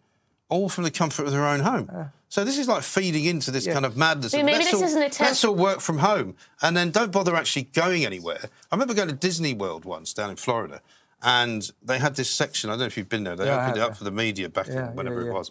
all 0.47 0.69
from 0.69 0.83
the 0.85 0.91
comfort 0.91 1.25
of 1.25 1.31
their 1.31 1.45
own 1.45 1.61
home. 1.61 1.89
Ah. 1.93 2.09
So 2.29 2.43
this 2.45 2.59
is 2.59 2.67
like 2.67 2.83
feeding 2.83 3.25
into 3.25 3.49
this 3.49 3.65
kind 3.65 3.85
of 3.85 3.97
madness. 3.97 4.33
Maybe 4.33 4.51
of, 4.51 4.57
let's 4.59 4.65
this 4.71 4.81
all, 4.81 4.87
is 4.87 4.93
an 4.95 5.01
attempt- 5.01 5.19
Let's 5.21 5.43
all 5.43 5.55
work 5.55 5.79
from 5.81 5.97
home, 5.97 6.35
and 6.61 6.77
then 6.77 6.91
don't 6.91 7.11
bother 7.11 7.35
actually 7.35 7.63
going 7.63 8.05
anywhere. 8.05 8.39
I 8.71 8.75
remember 8.75 8.93
going 8.93 9.07
to 9.09 9.15
Disney 9.15 9.55
World 9.55 9.83
once 9.83 10.13
down 10.13 10.29
in 10.29 10.35
Florida, 10.35 10.81
and 11.23 11.69
they 11.83 11.97
had 11.97 12.15
this 12.15 12.29
section. 12.29 12.69
I 12.69 12.73
don't 12.73 12.81
know 12.81 12.85
if 12.85 12.97
you've 12.97 13.09
been 13.09 13.23
there. 13.23 13.35
They 13.35 13.45
Yeah, 13.47 13.57
I 13.57 13.61
opened 13.63 13.77
it 13.77 13.81
up 13.81 13.89
yeah. 13.91 13.95
for 13.95 14.03
the 14.03 14.11
media 14.11 14.47
back 14.47 14.67
Yeah, 14.67 14.89
in 14.91 14.95
whenever 14.95 15.21
yeah, 15.23 15.31
it 15.31 15.33
was. 15.33 15.49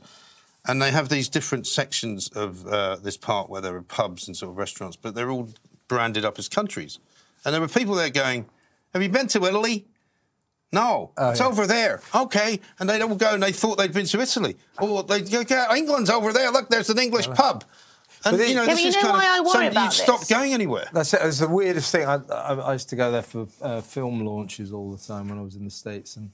And 0.66 0.80
they 0.80 0.90
have 0.92 1.08
these 1.08 1.28
different 1.28 1.66
sections 1.66 2.28
of 2.28 2.64
uh, 2.66 2.96
this 2.96 3.16
park 3.16 3.48
where 3.48 3.60
there 3.60 3.74
are 3.74 3.82
pubs 3.82 4.28
and 4.28 4.36
sort 4.36 4.50
of 4.52 4.56
restaurants, 4.58 4.96
but 4.96 5.14
they're 5.16 5.30
all 5.30 5.48
branded 5.88 6.24
up 6.24 6.38
as 6.38 6.48
countries. 6.48 6.98
And 7.44 7.52
there 7.54 7.60
were 7.60 7.68
people 7.68 7.94
there 7.96 8.10
going, 8.10 8.46
Have 8.92 9.02
you 9.02 9.08
been 9.08 9.26
to 9.28 9.44
Italy? 9.44 9.86
No, 10.70 11.12
it's 11.18 11.40
Oh, 11.40 11.44
yeah. 11.44 11.50
over 11.50 11.66
there. 11.66 12.00
Okay. 12.14 12.60
And 12.78 12.88
they'd 12.88 13.00
all 13.00 13.14
go 13.14 13.32
and 13.34 13.42
they 13.42 13.52
thought 13.52 13.78
they'd 13.78 13.92
been 13.92 14.04
to 14.06 14.20
Italy. 14.20 14.56
Or 14.78 15.02
they'd 15.02 15.30
go, 15.30 15.42
"Yeah, 15.48 15.74
England's 15.74 16.10
over 16.10 16.32
there. 16.32 16.50
Look, 16.50 16.68
there's 16.68 16.90
an 16.90 16.98
English 16.98 17.28
pub. 17.30 17.64
And, 18.24 18.36
But 18.36 18.40
it- 18.40 18.48
you 18.50 18.54
know, 18.54 18.62
Yeah, 18.64 18.74
this 18.74 18.82
you 18.82 18.88
is 18.88 18.94
know 18.96 19.00
kind 19.02 19.12
why 19.14 19.26
I 19.26 19.38
of 19.38 19.44
worry 19.44 19.52
something 19.52 19.70
about 19.70 19.84
you'd 19.84 19.92
stop 19.92 20.18
this? 20.20 20.28
going 20.28 20.52
anywhere. 20.52 20.88
That's 20.92 21.14
it. 21.14 21.20
It's 21.22 21.38
the 21.38 21.48
weirdest 21.48 21.90
thing. 21.92 22.04
I, 22.06 22.16
I, 22.30 22.54
I 22.54 22.72
used 22.74 22.88
to 22.90 22.96
go 22.96 23.10
there 23.12 23.22
for 23.22 23.46
uh, 23.62 23.80
film 23.80 24.20
launches 24.26 24.72
all 24.72 24.90
the 24.90 24.98
time 24.98 25.28
when 25.28 25.38
I 25.38 25.42
was 25.42 25.54
in 25.54 25.64
the 25.64 25.70
States, 25.70 26.16
and 26.16 26.30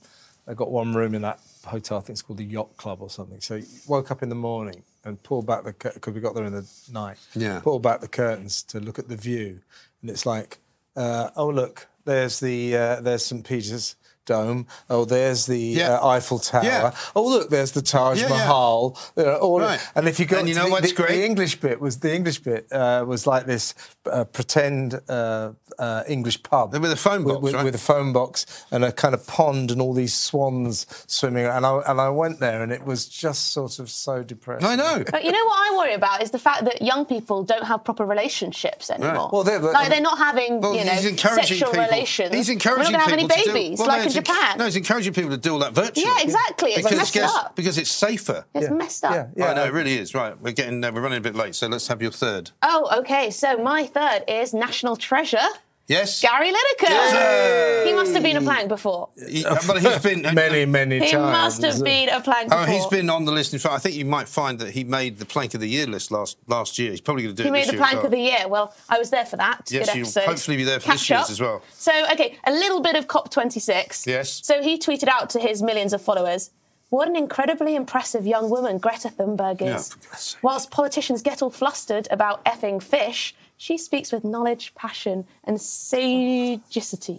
I 0.49 0.55
got 0.55 0.71
one 0.71 0.95
room 0.95 1.15
in 1.15 1.23
that 1.23 1.39
hotel. 1.65 1.99
I 1.99 2.01
think 2.01 2.11
it's 2.15 2.23
called 2.23 2.39
the 2.39 2.45
Yacht 2.45 2.77
Club 2.79 3.03
or 3.03 3.11
something. 3.11 3.41
So 3.41 3.57
you 3.57 3.67
woke 3.87 4.11
up 4.11 4.23
in 4.23 4.31
the 4.31 4.35
morning 4.35 4.83
and 5.05 5.23
pulled 5.23 5.47
back 5.47 5.63
the 5.65 5.73
because 5.75 6.13
we 6.15 6.21
got 6.21 6.35
there 6.35 6.45
in 6.47 6.55
the 6.55 6.67
night. 6.91 7.19
Yeah. 7.37 7.61
Pulled 7.61 7.83
back 7.83 8.01
the 8.01 8.09
curtains 8.09 8.63
to 8.65 8.81
look 8.81 8.99
at 8.99 9.09
the 9.09 9.17
view, 9.17 9.61
and 10.01 10.11
it's 10.11 10.25
like, 10.27 10.59
uh, 10.97 11.31
oh 11.37 11.51
look, 11.51 11.87
there's 12.05 12.41
the 12.41 12.77
uh, 12.77 13.01
there's 13.01 13.27
St 13.27 13.47
Peter's. 13.47 13.97
Dome. 14.25 14.67
Oh, 14.91 15.05
there's 15.05 15.47
the 15.47 15.59
Yeah. 15.59 15.95
uh, 15.99 16.09
Eiffel 16.09 16.39
Tower. 16.39 16.65
Yeah. 16.65 16.95
Oh, 17.15 17.27
look, 17.29 17.51
there's 17.51 17.73
the 17.73 17.83
Taj 17.83 18.21
Yeah, 18.21 18.29
yeah. 18.29 18.35
Mahal. 18.39 18.99
You 19.17 19.25
know, 19.25 19.37
all 19.37 19.61
Right. 19.61 19.81
And 19.95 20.09
if 20.09 20.19
you 20.19 20.27
go, 20.27 20.39
And 20.39 20.49
you 20.49 20.55
to 20.55 20.61
know 20.61 20.67
the, 20.67 20.73
what's 20.73 20.89
the, 20.91 20.95
great? 20.95 21.17
The 21.17 21.25
English 21.25 21.61
bit 21.61 21.81
was 21.81 21.99
the 22.01 22.15
English 22.15 22.39
bit 22.41 22.67
uh, 22.73 23.05
was 23.07 23.27
like 23.27 23.47
this 23.47 23.75
uh, 24.11 24.25
pretend 24.25 25.01
uh, 25.09 25.53
uh, 25.79 26.03
English 26.09 26.43
pub 26.43 26.73
With 26.73 26.93
a 26.93 26.97
phone 26.97 27.25
box, 27.25 27.35
with, 27.37 27.43
with, 27.43 27.55
right? 27.55 27.65
with 27.65 27.75
a 27.75 27.79
phone 27.79 28.13
box 28.13 28.65
and 28.71 28.85
a 28.85 28.93
kind 28.93 29.15
of 29.15 29.27
pond 29.27 29.71
and 29.71 29.81
all 29.81 29.93
these 29.95 30.15
swans 30.15 30.87
swimming. 31.07 31.47
And 31.47 31.65
I 31.67 31.79
and 31.87 32.01
I 32.01 32.09
went 32.11 32.41
there 32.41 32.63
and 32.63 32.73
it 32.73 32.85
was 32.85 33.07
just 33.09 33.53
sort 33.53 33.79
of 33.79 33.91
so 33.91 34.23
depressing. 34.23 34.67
I 34.67 34.77
know. 34.77 35.05
But 35.11 35.25
you 35.25 35.33
know 35.33 35.45
what 35.45 35.73
I 35.73 35.77
worry 35.77 35.95
about 35.95 36.23
is 36.23 36.31
the 36.31 36.39
fact 36.39 36.65
that 36.65 36.83
young 36.83 37.05
people 37.05 37.43
don't 37.45 37.65
have 37.65 37.85
proper 37.85 38.05
relationships 38.05 38.91
anymore. 38.91 39.31
Well, 39.33 39.43
they're- 39.45 39.59
like 39.59 39.89
they're 39.89 40.01
not 40.01 40.19
having, 40.19 40.61
Well, 40.61 40.75
you 40.77 40.85
know, 40.85 40.95
sexual 40.95 41.71
people. 41.71 41.85
relations. 41.85 42.35
He's 42.35 42.49
encouraging 42.49 42.93
We're 42.93 42.99
not 42.99 43.09
gonna 43.09 43.11
have 43.11 43.19
any 43.19 43.29
to 43.29 43.35
do- 43.45 43.53
babies 43.53 43.79
well, 43.79 43.89
like 43.89 44.03
no, 44.15 44.21
it's 44.21 44.29
Japan. 44.29 44.59
No, 44.59 44.65
he's 44.65 44.77
encouraging 44.77 45.13
people 45.13 45.31
to 45.31 45.37
do 45.37 45.53
all 45.53 45.59
that 45.61 45.73
virtually. 45.75 46.07
Yeah, 46.07 46.23
exactly. 46.23 46.71
It's 46.73 46.83
because, 46.83 46.99
messed 46.99 47.15
guess- 47.15 47.35
up. 47.35 47.57
because 47.57 47.79
it's 47.79 47.91
safer. 47.91 48.45
it's 48.55 48.71
messed 48.71 49.05
up. 49.05 49.13
Yeah, 49.15 49.27
yeah. 49.37 49.51
I 49.51 49.55
know 49.55 49.65
it 49.65 49.73
really 49.73 49.95
is. 49.99 50.15
Right, 50.15 50.41
we're 50.41 50.53
getting 50.53 50.83
uh, 50.85 50.93
we're 50.93 51.01
running 51.01 51.19
a 51.19 51.23
bit 51.23 51.35
late, 51.35 51.55
so 51.55 51.67
let's 51.67 51.89
have 51.89 52.01
your 52.03 52.11
third. 52.11 52.51
Oh, 52.63 52.99
okay. 53.01 53.31
So 53.31 53.57
my 53.59 53.87
third 53.87 54.25
is 54.29 54.55
national 54.55 54.97
treasure, 54.97 55.39
Yes, 55.87 56.23
Gary 56.23 56.49
Lineker. 56.51 56.89
Yay! 56.89 57.85
He 57.89 57.93
must 57.93 58.15
have 58.15 58.23
been 58.23 58.39
a 58.39 58.41
plank 58.41 58.69
before. 58.71 59.11
He, 59.29 59.45
uh, 59.45 59.57
but 59.67 59.83
he's 59.83 59.99
been 59.99 60.23
many, 60.35 60.65
many 60.65 60.95
He 60.99 61.11
times. 61.11 61.13
He 61.13 61.17
must 61.17 61.63
have 61.63 61.85
been 61.85 62.09
a 62.09 62.21
plank 62.23 62.49
Oh, 62.53 62.65
he's 62.65 62.87
been 62.87 63.11
on 63.11 63.27
the 63.27 63.33
list. 63.33 63.53
In 63.53 63.59
fact, 63.59 63.75
I 63.75 63.79
think 63.79 63.95
you 63.95 64.07
might 64.07 64.27
find 64.27 64.59
that 64.61 64.71
he 64.71 64.83
made 64.85 65.19
the 65.19 65.27
plank 65.27 65.53
of 65.53 65.61
the 65.61 65.69
year 65.69 65.87
list 65.87 66.11
last 66.11 66.39
last 66.47 66.79
year. 66.79 66.91
He's 66.91 67.03
probably 67.03 67.25
going 67.25 67.37
to 67.37 67.43
do 67.43 67.45
He 67.45 67.49
it 67.51 67.53
made 67.53 67.61
this 67.65 67.67
the 67.67 67.73
year 67.75 67.81
plank 67.83 67.97
well. 67.97 68.05
of 68.07 68.11
the 68.13 68.19
year. 68.19 68.49
Well, 68.49 68.75
I 68.89 68.99
was 68.99 69.11
there 69.11 69.27
for 69.27 69.37
that. 69.37 69.69
Yes, 69.71 69.89
Good 69.89 69.97
you'll 69.97 70.05
episode. 70.07 70.25
hopefully 70.25 70.57
be 70.57 70.65
there 70.65 70.81
for 70.81 70.93
this 70.93 71.01
Catch 71.07 71.11
year's 71.11 71.25
up. 71.25 71.31
as 71.31 71.41
well. 71.43 71.63
So, 71.73 71.93
okay, 72.13 72.39
a 72.45 72.53
little 72.53 72.81
bit 72.81 72.97
of 72.97 73.07
COP26. 73.07 74.07
Yes. 74.07 74.41
So 74.43 74.63
he 74.63 74.79
tweeted 74.79 75.09
out 75.09 75.29
to 75.31 75.39
his 75.39 75.63
millions 75.63 75.93
of 75.93 76.01
followers, 76.01 76.51
what 76.89 77.09
an 77.09 77.17
incredibly 77.17 77.75
impressive 77.75 78.27
young 78.27 78.49
woman 78.49 78.79
Greta 78.79 79.09
Thunberg 79.11 79.61
is. 79.61 79.89
for 79.93 79.99
God's 80.09 80.21
sake. 80.21 80.43
Whilst 80.43 80.71
politicians 80.71 81.23
get 81.23 81.43
all 81.43 81.51
flustered 81.51 82.09
about 82.11 82.45
effing 82.45 82.83
fish, 82.83 83.35
she 83.65 83.79
speaks 83.79 84.13
with 84.13 84.25
knowledge, 84.25 84.75
passion, 84.75 85.25
and 85.45 85.59
sagacity. 85.59 87.19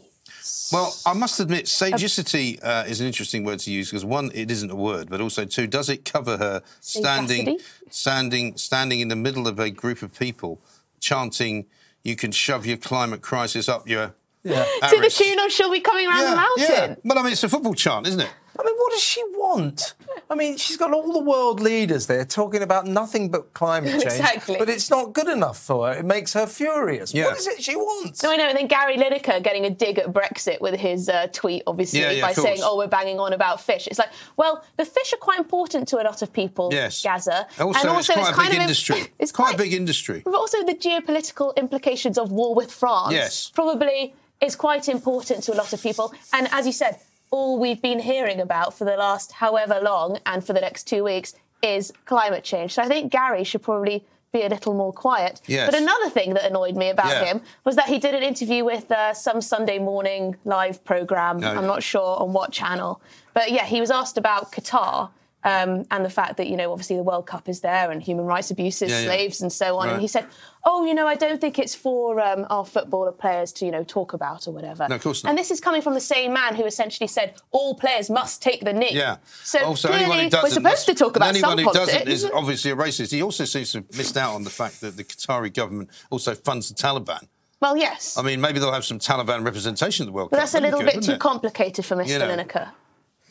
Well, 0.72 0.96
I 1.04 1.14
must 1.14 1.40
admit, 1.40 1.68
sagacity 1.68 2.62
uh, 2.62 2.84
is 2.84 3.02
an 3.02 3.08
interesting 3.08 3.44
word 3.44 3.58
to 3.62 3.72
use 3.72 3.90
because 3.90 4.06
one, 4.06 4.30
it 4.32 4.52
isn't 4.52 4.70
a 4.70 4.76
word, 4.76 5.10
but 5.10 5.22
also 5.22 5.46
two, 5.46 5.66
does 5.66 5.90
it 5.90 6.06
cover 6.06 6.38
her 6.38 6.62
standing, 6.82 7.58
standing, 7.90 8.58
standing 8.58 9.00
in 9.00 9.08
the 9.08 9.16
middle 9.16 9.48
of 9.48 9.58
a 9.58 9.72
group 9.72 10.04
of 10.04 10.14
people, 10.20 10.62
chanting, 11.00 11.66
"You 12.04 12.16
can 12.16 12.32
shove 12.32 12.64
your 12.68 12.78
climate 12.78 13.24
crisis 13.24 13.68
up 13.68 13.90
your." 13.90 14.14
Yeah. 14.44 14.66
To 14.90 14.98
the 14.98 15.06
arse." 15.06 15.18
tune 15.18 15.40
of 15.40 15.52
She'll 15.52 15.72
Be 15.72 15.80
Coming 15.80 16.08
Round 16.08 16.32
the 16.32 16.36
Mountain. 16.36 16.64
yeah. 16.70 16.96
But 17.04 17.18
I 17.18 17.24
mean, 17.24 17.32
it's 17.32 17.44
a 17.44 17.50
football 17.50 17.74
chant, 17.74 18.06
isn't 18.06 18.20
it? 18.22 18.30
I 18.58 18.64
mean, 18.64 18.76
what 18.78 18.92
does 18.92 19.02
she 19.02 19.22
want? 19.34 19.94
I 20.30 20.36
mean, 20.36 20.58
she's 20.58 20.78
got 20.78 20.94
all 20.94 21.12
the 21.12 21.20
world 21.24 21.60
leaders 21.60 22.08
there 22.08 22.24
talking 22.26 22.62
about 22.64 22.86
nothing 22.86 23.30
but 23.30 23.54
climate 23.54 23.92
change. 24.02 24.04
Exactly. 24.06 24.56
But 24.58 24.70
it's 24.70 24.90
not 24.90 25.14
good 25.14 25.28
enough 25.28 25.58
for 25.60 25.88
her. 25.88 25.94
It 26.00 26.06
makes 26.06 26.34
her 26.34 26.48
furious. 26.48 27.14
Yeah. 27.14 27.26
What 27.26 27.38
is 27.38 27.48
it 27.48 27.62
she 27.62 27.76
wants? 27.76 28.20
So 28.20 28.32
I 28.32 28.36
know, 28.38 28.48
and 28.48 28.58
then 28.58 28.68
Gary 28.68 28.98
Lineker 28.98 29.44
getting 29.44 29.66
a 29.66 29.70
dig 29.70 30.00
at 30.00 30.08
Brexit 30.14 30.62
with 30.62 30.76
his 30.80 31.10
uh, 31.10 31.28
tweet, 31.34 31.64
obviously, 31.68 32.00
Yeah, 32.00 32.12
yeah, 32.12 32.22
by 32.26 32.34
saying, 32.34 32.60
"Oh, 32.62 32.78
we're 32.78 32.88
banging 32.88 33.20
on 33.20 33.34
about 33.34 33.60
fish." 33.62 33.88
It's 33.88 34.00
like, 34.00 34.12
well, 34.38 34.64
the 34.78 34.86
fish 34.86 35.12
are 35.14 35.18
quite 35.18 35.40
important 35.40 35.88
to 35.90 36.02
a 36.02 36.04
lot 36.04 36.22
of 36.22 36.32
people, 36.32 36.70
Yes. 36.72 37.04
Gaza, 37.04 37.48
Also, 37.60 37.80
and 37.80 37.90
also, 37.90 38.14
it's 38.14 38.22
quite 38.22 38.32
a 38.32 38.36
kind 38.36 38.48
big 38.50 38.52
of 38.52 38.56
im- 38.56 38.62
industry. 38.62 39.04
it's 39.20 39.32
quite 39.32 39.56
a 39.56 39.58
big 39.58 39.74
industry. 39.74 40.22
But 40.24 40.34
also 40.36 40.64
the 40.64 40.76
geopolitical 40.76 41.56
implications 41.58 42.18
of 42.18 42.32
war 42.32 42.56
with 42.56 42.72
France. 42.72 43.14
Yes. 43.14 43.50
probably 43.54 44.16
is 44.42 44.56
quite 44.56 44.88
important 44.90 45.44
to 45.44 45.54
a 45.54 45.58
lot 45.58 45.72
of 45.74 45.82
people. 45.82 46.14
And 46.34 46.48
as 46.52 46.66
you 46.66 46.72
said, 46.74 47.00
all 47.32 47.60
we've 47.60 47.82
been 47.82 48.00
hearing 48.00 48.40
about 48.40 48.78
for 48.78 48.86
the 48.86 48.96
last 48.98 49.32
however 49.34 49.80
long 49.82 50.20
and 50.26 50.46
for 50.46 50.54
the 50.54 50.62
next 50.62 50.86
two 50.86 51.04
weeks 51.04 51.34
is 51.64 51.92
climate 52.06 52.44
change. 52.44 52.74
So 52.74 52.82
I 52.84 52.88
think 52.88 53.12
Gary 53.12 53.44
should 53.44 53.64
probably 53.64 54.06
be 54.32 54.44
a 54.44 54.50
little 54.50 54.74
more 54.74 54.92
quiet. 54.92 55.42
Yes. 55.48 55.70
But 55.72 55.80
another 55.82 56.10
thing 56.10 56.34
that 56.34 56.44
annoyed 56.46 56.76
me 56.76 56.90
about 56.90 57.08
Yeah. 57.08 57.26
him 57.26 57.42
was 57.64 57.76
that 57.78 57.88
he 57.88 57.98
did 58.00 58.14
an 58.14 58.22
interview 58.24 58.66
with 58.66 58.92
uh, 58.92 59.14
some 59.14 59.42
Sunday 59.42 59.80
morning 59.80 60.36
live 60.44 60.84
program. 60.84 61.42
Oh, 61.44 61.48
I'm 61.48 61.62
yeah. 61.62 61.68
not 61.68 61.84
sure 61.84 62.20
on 62.20 62.34
what 62.34 62.52
channel, 62.52 63.02
but 63.34 63.52
yeah, 63.52 63.66
he 63.66 63.80
was 63.80 63.90
asked 63.92 64.18
about 64.18 64.52
Qatar. 64.52 65.10
Um, 65.46 65.86
and 65.92 66.04
the 66.04 66.10
fact 66.10 66.38
that 66.38 66.48
you 66.48 66.58
know 66.58 66.72
obviously 66.72 66.96
the 66.96 67.04
World 67.04 67.28
Cup 67.28 67.48
is 67.48 67.62
there 67.62 67.92
and 67.92 68.02
human 68.02 68.26
rights 68.26 68.50
abuses, 68.50 68.90
Yeah, 68.90 69.00
yeah. 69.02 69.06
slaves 69.06 69.42
and 69.42 69.52
so 69.54 69.78
on, 69.78 69.86
Right. 69.88 69.94
and 69.94 70.02
he 70.02 70.08
said, 70.08 70.26
"Oh, 70.66 70.86
you 70.86 70.96
know, 70.96 71.06
I 71.08 71.14
don't 71.14 71.40
think 71.40 71.60
it's 71.60 71.76
for 71.76 72.20
um, 72.20 72.48
our 72.50 72.66
footballer 72.66 73.12
players 73.12 73.52
to 73.54 73.66
you 73.66 73.72
know 73.72 73.84
talk 73.84 74.14
about 74.14 74.48
or 74.48 74.52
whatever." 74.52 74.88
No, 74.90 74.96
of 74.96 75.04
course 75.04 75.24
not. 75.24 75.30
And 75.30 75.38
this 75.38 75.52
is 75.52 75.60
coming 75.62 75.84
from 75.84 75.94
the 75.94 76.02
same 76.02 76.34
man 76.34 76.56
who 76.56 76.66
essentially 76.66 77.08
said 77.08 77.36
all 77.52 77.76
players 77.76 78.10
must 78.10 78.42
take 78.42 78.66
the 78.66 78.74
knee. 78.74 78.90
Yeah. 78.94 79.18
So 79.44 79.60
also, 79.64 79.90
clearly 79.90 80.06
anyone 80.06 80.32
who 80.32 80.38
we're 80.42 80.50
supposed 80.50 80.86
to 80.88 80.96
talk 80.96 81.16
about 81.16 81.30
anyone 81.30 81.60
who 81.60 81.66
politics. 81.66 81.92
doesn't 81.94 82.08
is 82.08 82.26
obviously 82.34 82.72
a 82.72 82.76
racist. 82.76 83.12
He 83.12 83.22
also 83.22 83.46
seems 83.46 83.72
to 83.74 83.78
have 83.80 83.96
missed 83.96 84.18
out 84.18 84.34
on 84.34 84.44
the 84.46 84.50
fact 84.50 84.82
that 84.82 84.98
the 84.98 85.04
Qatari 85.04 85.54
government 85.54 85.92
also 86.10 86.34
funds 86.34 86.70
the 86.70 86.74
Taliban. 86.76 87.28
Well, 87.62 87.78
yes. 87.78 88.18
I 88.18 88.24
mean, 88.24 88.42
maybe 88.42 88.58
they'll 88.60 88.72
have 88.74 88.84
some 88.86 88.98
Taliban 89.00 89.46
representation 89.46 90.04
at 90.04 90.08
the 90.08 90.12
World 90.12 90.30
but 90.32 90.38
Cup. 90.38 90.44
that's 90.44 90.56
a 90.56 90.60
little 90.60 90.82
good, 90.82 90.94
bit 90.94 91.04
too 91.04 91.14
it? 91.14 91.20
complicated 91.20 91.86
for 91.86 91.96
Mr. 91.96 92.08
You 92.10 92.20
know. 92.20 92.36
Lineker. 92.36 92.70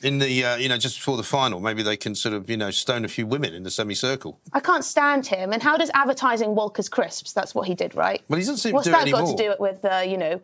In 0.02 0.18
the, 0.18 0.44
uh, 0.44 0.56
you 0.56 0.68
know, 0.68 0.76
just 0.76 0.96
before 0.98 1.16
the 1.16 1.22
final, 1.22 1.60
maybe 1.60 1.82
they 1.82 1.96
can 1.96 2.14
sort 2.14 2.34
of, 2.34 2.50
you 2.50 2.56
know, 2.58 2.70
stone 2.70 3.04
a 3.04 3.08
few 3.08 3.26
women 3.26 3.54
in 3.54 3.62
the 3.62 3.70
semicircle. 3.70 4.38
I 4.52 4.60
can't 4.60 4.84
stand 4.84 5.26
him. 5.26 5.52
And 5.52 5.62
how 5.62 5.76
does 5.78 5.90
advertising 5.94 6.54
Walker's 6.54 6.88
crisps? 6.90 7.32
That's 7.32 7.54
what 7.54 7.66
he 7.68 7.74
did, 7.74 7.94
right? 7.94 8.20
Well, 8.28 8.36
he 8.38 8.42
doesn't 8.42 8.58
seem 8.58 8.72
to 8.72 8.74
What's 8.74 8.86
do 8.86 8.90
that 8.92 9.08
it 9.08 9.12
got 9.12 9.36
to 9.36 9.42
do 9.42 9.50
it 9.50 9.60
with, 9.60 9.82
uh, 9.84 10.02
you 10.06 10.18
know, 10.18 10.40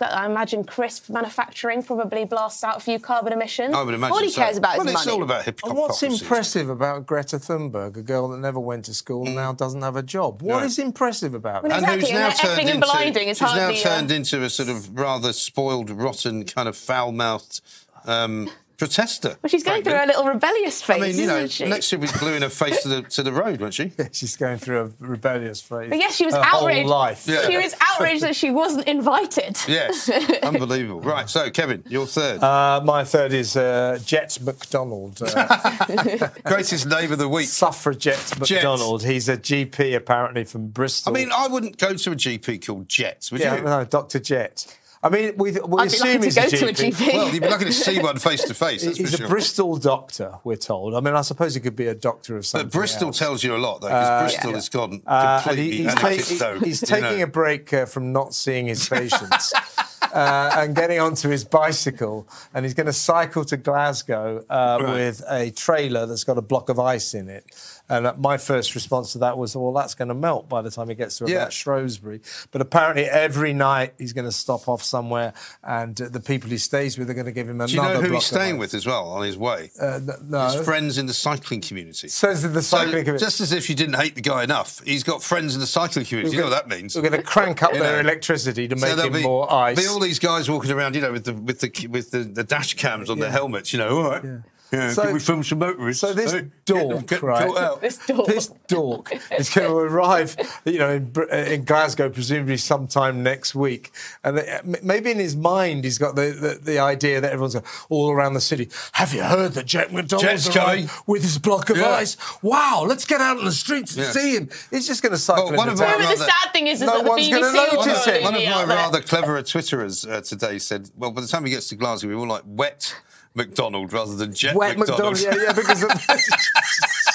I 0.00 0.26
imagine 0.26 0.62
crisp 0.62 1.10
manufacturing 1.10 1.82
probably 1.82 2.24
blasts 2.24 2.62
out 2.62 2.76
a 2.76 2.80
few 2.80 3.00
carbon 3.00 3.32
emissions. 3.32 3.74
I 3.74 3.82
would 3.82 3.94
imagine 3.94 4.12
All 4.16 4.22
he 4.22 4.30
so. 4.30 4.40
cares 4.40 4.56
about 4.56 4.78
well, 4.78 4.86
is 4.86 4.92
it's 4.94 5.06
money. 5.06 5.16
all 5.16 5.22
about 5.24 5.38
And 5.38 5.46
hypocrisy. 5.46 5.80
what's 5.80 6.02
impressive 6.22 6.68
about 6.70 7.04
Greta 7.04 7.36
Thunberg, 7.38 7.96
a 7.96 8.02
girl 8.02 8.28
that 8.28 8.38
never 8.38 8.60
went 8.60 8.84
to 8.84 8.94
school 8.94 9.26
and 9.26 9.34
now 9.34 9.52
doesn't 9.52 9.82
have 9.82 9.96
a 9.96 10.02
job? 10.02 10.40
What 10.40 10.62
is 10.62 10.78
Right. 10.78 10.86
impressive 10.86 11.34
about 11.34 11.64
Well, 11.64 11.70
that? 11.70 11.78
and 11.90 12.00
who's 12.00 12.10
and 12.10 12.18
now 12.18 12.28
they're 12.28 12.36
turned 12.36 12.52
effing 12.60 12.60
and 12.60 12.68
into, 12.76 12.86
blinding 12.86 13.28
is 13.28 13.38
she's 13.38 13.42
now 13.42 13.48
hardly, 13.60 13.80
uh, 13.80 13.82
turned 13.82 14.10
into 14.12 14.42
a 14.44 14.50
sort 14.50 14.68
of 14.68 14.96
rather 14.96 15.32
spoiled, 15.32 15.90
rotten, 15.90 16.44
kind 16.44 16.68
of 16.68 16.76
foul-mouthed 16.76 17.60
um, 18.04 18.50
protester. 18.82 19.36
But 19.40 19.50
she's 19.50 19.62
going 19.62 19.84
frankly. 19.84 19.92
through 19.92 20.00
her 20.00 20.06
little 20.06 20.24
rebellious 20.24 20.82
phase, 20.82 21.02
I 21.02 21.06
mean, 21.06 21.16
you 21.16 21.26
know, 21.26 21.36
isn't 21.36 21.50
she? 21.52 21.66
next 21.66 21.92
year 21.92 22.00
we're 22.00 22.18
gluing 22.18 22.42
her 22.42 22.48
face 22.48 22.82
to 22.82 22.88
the 22.88 23.02
to 23.02 23.22
the 23.22 23.32
road, 23.32 23.60
won't 23.60 23.74
she? 23.74 23.92
She's 24.12 24.36
going 24.36 24.58
through 24.58 24.80
a 24.80 25.04
rebellious 25.04 25.60
phase. 25.60 25.88
But 25.88 25.98
yes, 25.98 26.16
she 26.16 26.24
was 26.24 26.34
her 26.34 26.42
whole 26.42 26.62
outraged. 26.64 26.88
life. 26.88 27.28
Yeah. 27.28 27.46
She 27.46 27.56
was 27.56 27.74
outraged 27.80 28.22
that 28.22 28.34
she 28.34 28.50
wasn't 28.50 28.88
invited. 28.88 29.56
Yes, 29.68 30.08
unbelievable. 30.42 31.00
Right, 31.00 31.30
so 31.30 31.50
Kevin, 31.50 31.84
your 31.88 32.06
third 32.06 32.42
Uh, 32.42 32.80
my 32.84 33.04
third 33.04 33.32
is 33.32 33.56
uh, 33.56 33.98
Jet 34.04 34.38
McDonald, 34.42 35.22
uh, 35.22 36.28
greatest 36.44 36.86
name 36.86 37.12
of 37.12 37.18
the 37.18 37.28
week. 37.28 37.46
suffragette 37.48 38.38
McDonald. 38.38 39.04
He's 39.04 39.28
a 39.28 39.36
GP 39.36 39.94
apparently 39.94 40.44
from 40.44 40.68
Bristol. 40.68 41.12
I 41.12 41.20
mean, 41.20 41.30
I 41.32 41.46
wouldn't 41.46 41.78
go 41.78 41.94
to 41.94 42.12
a 42.12 42.16
GP 42.16 42.66
called 42.66 42.88
Jets, 42.88 43.30
would 43.30 43.40
yeah, 43.40 43.56
you? 43.56 43.62
no, 43.62 43.84
Dr. 43.84 44.18
Jet. 44.18 44.76
I 45.04 45.08
mean, 45.08 45.32
we, 45.36 45.50
we 45.50 45.56
I'd 45.56 45.60
be 45.64 45.68
lucky 45.68 45.86
assume 45.86 46.18
to 46.20 46.24
he's 46.26 46.34
go 46.36 46.42
a 46.42 46.46
to 46.48 46.66
a 46.68 46.72
GP. 46.72 46.92
GP. 46.94 47.12
Well, 47.14 47.28
you'd 47.34 47.42
be 47.42 47.48
lucky 47.48 47.64
to 47.64 47.72
see 47.72 47.98
one 48.00 48.18
face 48.18 48.44
to 48.44 48.54
face. 48.54 48.82
He's 48.82 48.98
for 48.98 49.04
a 49.04 49.18
sure. 49.18 49.28
Bristol 49.28 49.76
doctor, 49.76 50.38
we're 50.44 50.56
told. 50.56 50.94
I 50.94 51.00
mean, 51.00 51.14
I 51.14 51.22
suppose 51.22 51.54
he 51.56 51.60
could 51.60 51.74
be 51.74 51.88
a 51.88 51.94
doctor 51.94 52.36
of 52.36 52.46
something. 52.46 52.68
But 52.68 52.72
Bristol 52.72 53.08
else. 53.08 53.18
tells 53.18 53.42
you 53.42 53.56
a 53.56 53.58
lot, 53.58 53.80
though, 53.80 53.88
because 53.88 54.22
Bristol 54.32 54.50
yeah. 54.50 54.56
has 54.56 54.68
gone 54.68 55.02
Uh, 55.04 55.10
and 55.10 55.42
completely 55.42 55.76
he- 55.76 55.82
he's, 55.82 55.94
ta- 56.38 56.46
anarchist. 56.46 56.64
he's 56.64 56.80
taking 56.80 57.22
a 57.22 57.26
break 57.26 57.72
uh, 57.72 57.86
from 57.86 58.12
not 58.12 58.32
seeing 58.32 58.66
his 58.68 58.88
patients 58.88 59.52
uh, 60.12 60.50
and 60.58 60.76
getting 60.76 61.00
onto 61.00 61.28
his 61.30 61.44
bicycle, 61.44 62.28
and 62.54 62.64
he's 62.64 62.74
going 62.74 62.86
to 62.86 62.92
cycle 62.92 63.44
to 63.46 63.56
Glasgow 63.56 64.44
uh, 64.48 64.78
Right. 64.80 64.92
with 64.94 65.22
a 65.28 65.50
trailer 65.50 66.06
that's 66.06 66.22
got 66.24 66.38
a 66.38 66.42
block 66.42 66.68
of 66.68 66.78
ice 66.78 67.14
in 67.14 67.28
it. 67.28 67.44
And 67.92 68.16
my 68.18 68.38
first 68.38 68.74
response 68.74 69.12
to 69.12 69.18
that 69.18 69.36
was, 69.36 69.54
well, 69.54 69.72
that's 69.72 69.94
going 69.94 70.08
to 70.08 70.14
melt 70.14 70.48
by 70.48 70.62
the 70.62 70.70
time 70.70 70.88
he 70.88 70.94
gets 70.94 71.18
to 71.18 71.26
Yeah. 71.26 71.36
about 71.42 71.52
Shrewsbury. 71.52 72.20
But 72.50 72.60
apparently, 72.62 73.04
every 73.04 73.52
night 73.52 73.92
he's 73.98 74.12
going 74.14 74.24
to 74.24 74.32
stop 74.32 74.66
off 74.66 74.82
somewhere, 74.82 75.34
and 75.62 76.00
uh, 76.00 76.08
the 76.08 76.20
people 76.20 76.48
he 76.48 76.56
stays 76.58 76.96
with 76.96 77.10
are 77.10 77.14
going 77.14 77.26
to 77.26 77.32
give 77.32 77.48
him 77.48 77.56
another 77.56 77.68
Do 77.70 77.76
you 77.76 77.82
know 77.82 78.00
who 78.00 78.14
he's 78.14 78.24
staying 78.24 78.56
with 78.56 78.72
as 78.72 78.86
well 78.86 79.08
on 79.10 79.26
his 79.26 79.36
way? 79.36 79.70
Uh, 79.80 80.00
no. 80.24 80.44
His 80.50 80.64
friends 80.64 80.96
in 80.96 81.04
the 81.06 81.12
cycling 81.12 81.60
community. 81.60 82.06
In 82.06 82.52
the 82.54 82.62
So, 82.62 82.78
cycling 82.78 83.04
community. 83.04 83.24
just 83.24 83.40
as 83.42 83.52
if 83.52 83.68
you 83.68 83.76
didn't 83.76 83.96
hate 83.96 84.14
the 84.14 84.22
guy 84.22 84.42
enough, 84.42 84.80
he's 84.84 85.02
got 85.02 85.22
friends 85.22 85.54
in 85.54 85.60
the 85.60 85.66
cycling 85.66 86.06
community. 86.06 86.34
You 86.36 86.42
know 86.44 86.48
what 86.48 86.66
that 86.66 86.74
means? 86.74 86.96
We're 86.96 87.02
going 87.02 87.12
to 87.20 87.22
crank 87.22 87.62
up 87.62 87.72
their 87.72 87.80
know. 87.82 87.98
electricity 88.00 88.68
to 88.68 88.78
So 88.78 88.96
make 88.96 89.04
him 89.04 89.12
be, 89.12 89.22
more 89.22 89.52
ice. 89.52 89.78
be 89.78 89.86
all 89.86 90.00
these 90.00 90.18
guys 90.18 90.48
walking 90.48 90.70
around, 90.70 90.94
you 90.94 91.02
know, 91.02 91.12
with 91.12 91.24
the 91.24 91.34
with 91.34 91.60
the 91.60 91.86
with 91.88 92.10
the, 92.10 92.20
the 92.20 92.42
dash 92.44 92.72
cams 92.74 93.10
on 93.10 93.18
their 93.18 93.30
helmets. 93.30 93.72
You 93.72 93.80
know, 93.80 93.96
all 93.98 94.10
right. 94.10 94.24
Yeah. 94.24 94.38
So- 94.72 95.02
can 95.02 95.12
we 95.12 95.20
film 95.20 95.42
some 95.44 95.58
motorists? 95.58 96.00
So 96.00 96.12
this 96.14 96.32
Hey, 96.32 96.42
get 96.42 96.50
them- 96.76 96.88
dork, 96.88 97.06
get 97.06 97.20
them 97.20 97.28
right? 97.28 97.56
out. 97.58 97.80
This 97.80 97.98
dork. 98.06 98.26
This 98.26 98.50
dork 98.68 99.12
is 99.38 99.50
going 99.50 99.68
to 99.70 99.76
arrive, 99.76 100.36
you 100.64 100.78
know, 100.78 100.90
in, 100.90 101.12
uh, 101.16 101.34
in 101.36 101.64
Glasgow, 101.64 102.08
presumably 102.08 102.56
sometime 102.56 103.22
next 103.22 103.54
week. 103.54 103.92
And 104.24 104.42
maybe 104.82 105.10
in 105.10 105.18
his 105.18 105.36
mind, 105.36 105.84
he's 105.84 105.98
got 105.98 106.16
the, 106.16 106.30
the, 106.30 106.58
the 106.62 106.78
idea 106.78 107.20
that 107.20 107.32
everyone's 107.32 107.54
going, 107.54 107.66
all 107.90 108.10
around 108.10 108.34
the 108.34 108.40
city. 108.40 108.70
Have 108.92 109.12
you 109.12 109.22
heard 109.22 109.52
that 109.52 109.66
Jack 109.66 109.92
McDonald's 109.92 110.44
Jet's 110.46 110.56
arrived 110.56 110.88
coming." 110.88 111.02
with 111.06 111.22
his 111.22 111.38
block 111.38 111.68
of 111.70 111.76
Yeah. 111.76 111.90
ice? 111.90 112.16
Wow, 112.42 112.84
let's 112.88 113.04
get 113.04 113.20
out 113.20 113.38
on 113.38 113.44
the 113.44 113.52
streets 113.52 113.94
and 113.96 114.06
Yeah. 114.06 114.12
see 114.12 114.36
him. 114.36 114.48
He's 114.70 114.86
just 114.86 115.02
going 115.02 115.12
to 115.12 115.18
cycle 115.18 115.46
Well, 115.50 115.56
one 115.56 115.68
into 115.68 115.82
of 115.84 115.88
town. 115.90 115.98
my 116.00 116.06
But 116.06 116.14
the 116.16 116.20
rather- 116.20 116.32
sad 116.44 116.52
thing 116.52 116.66
is, 116.68 116.80
is 116.80 116.86
No 116.86 116.94
that 116.96 117.04
the 117.04 117.10
one's 117.10 117.28
gonna 117.28 117.46
BBC 117.46 117.52
will 117.76 117.84
notice 117.86 118.04
put 118.04 118.14
it. 118.14 118.22
One 118.22 118.34
of 118.34 118.40
TV 118.40 118.50
my 118.50 118.64
rather 118.74 119.00
cleverer 119.02 119.42
Twitterers 119.42 120.10
uh, 120.10 120.20
today 120.22 120.58
said, 120.58 120.88
"Well, 120.96 121.10
by 121.10 121.20
the 121.20 121.26
time 121.28 121.44
he 121.44 121.50
gets 121.50 121.68
to 121.68 121.74
Glasgow, 121.76 122.08
we're 122.08 122.16
all 122.16 122.26
like 122.26 122.42
wet 122.46 122.94
McDonald 123.34 123.92
rather 123.92 124.16
than 124.16 124.34
jet 124.34 124.54
Wet 124.54 124.78
McDonald." 124.78 125.14
McDonald, 125.14 125.36
yeah, 125.38 125.44
yeah, 125.46 125.52
because 125.52 125.82
of. 125.82 125.90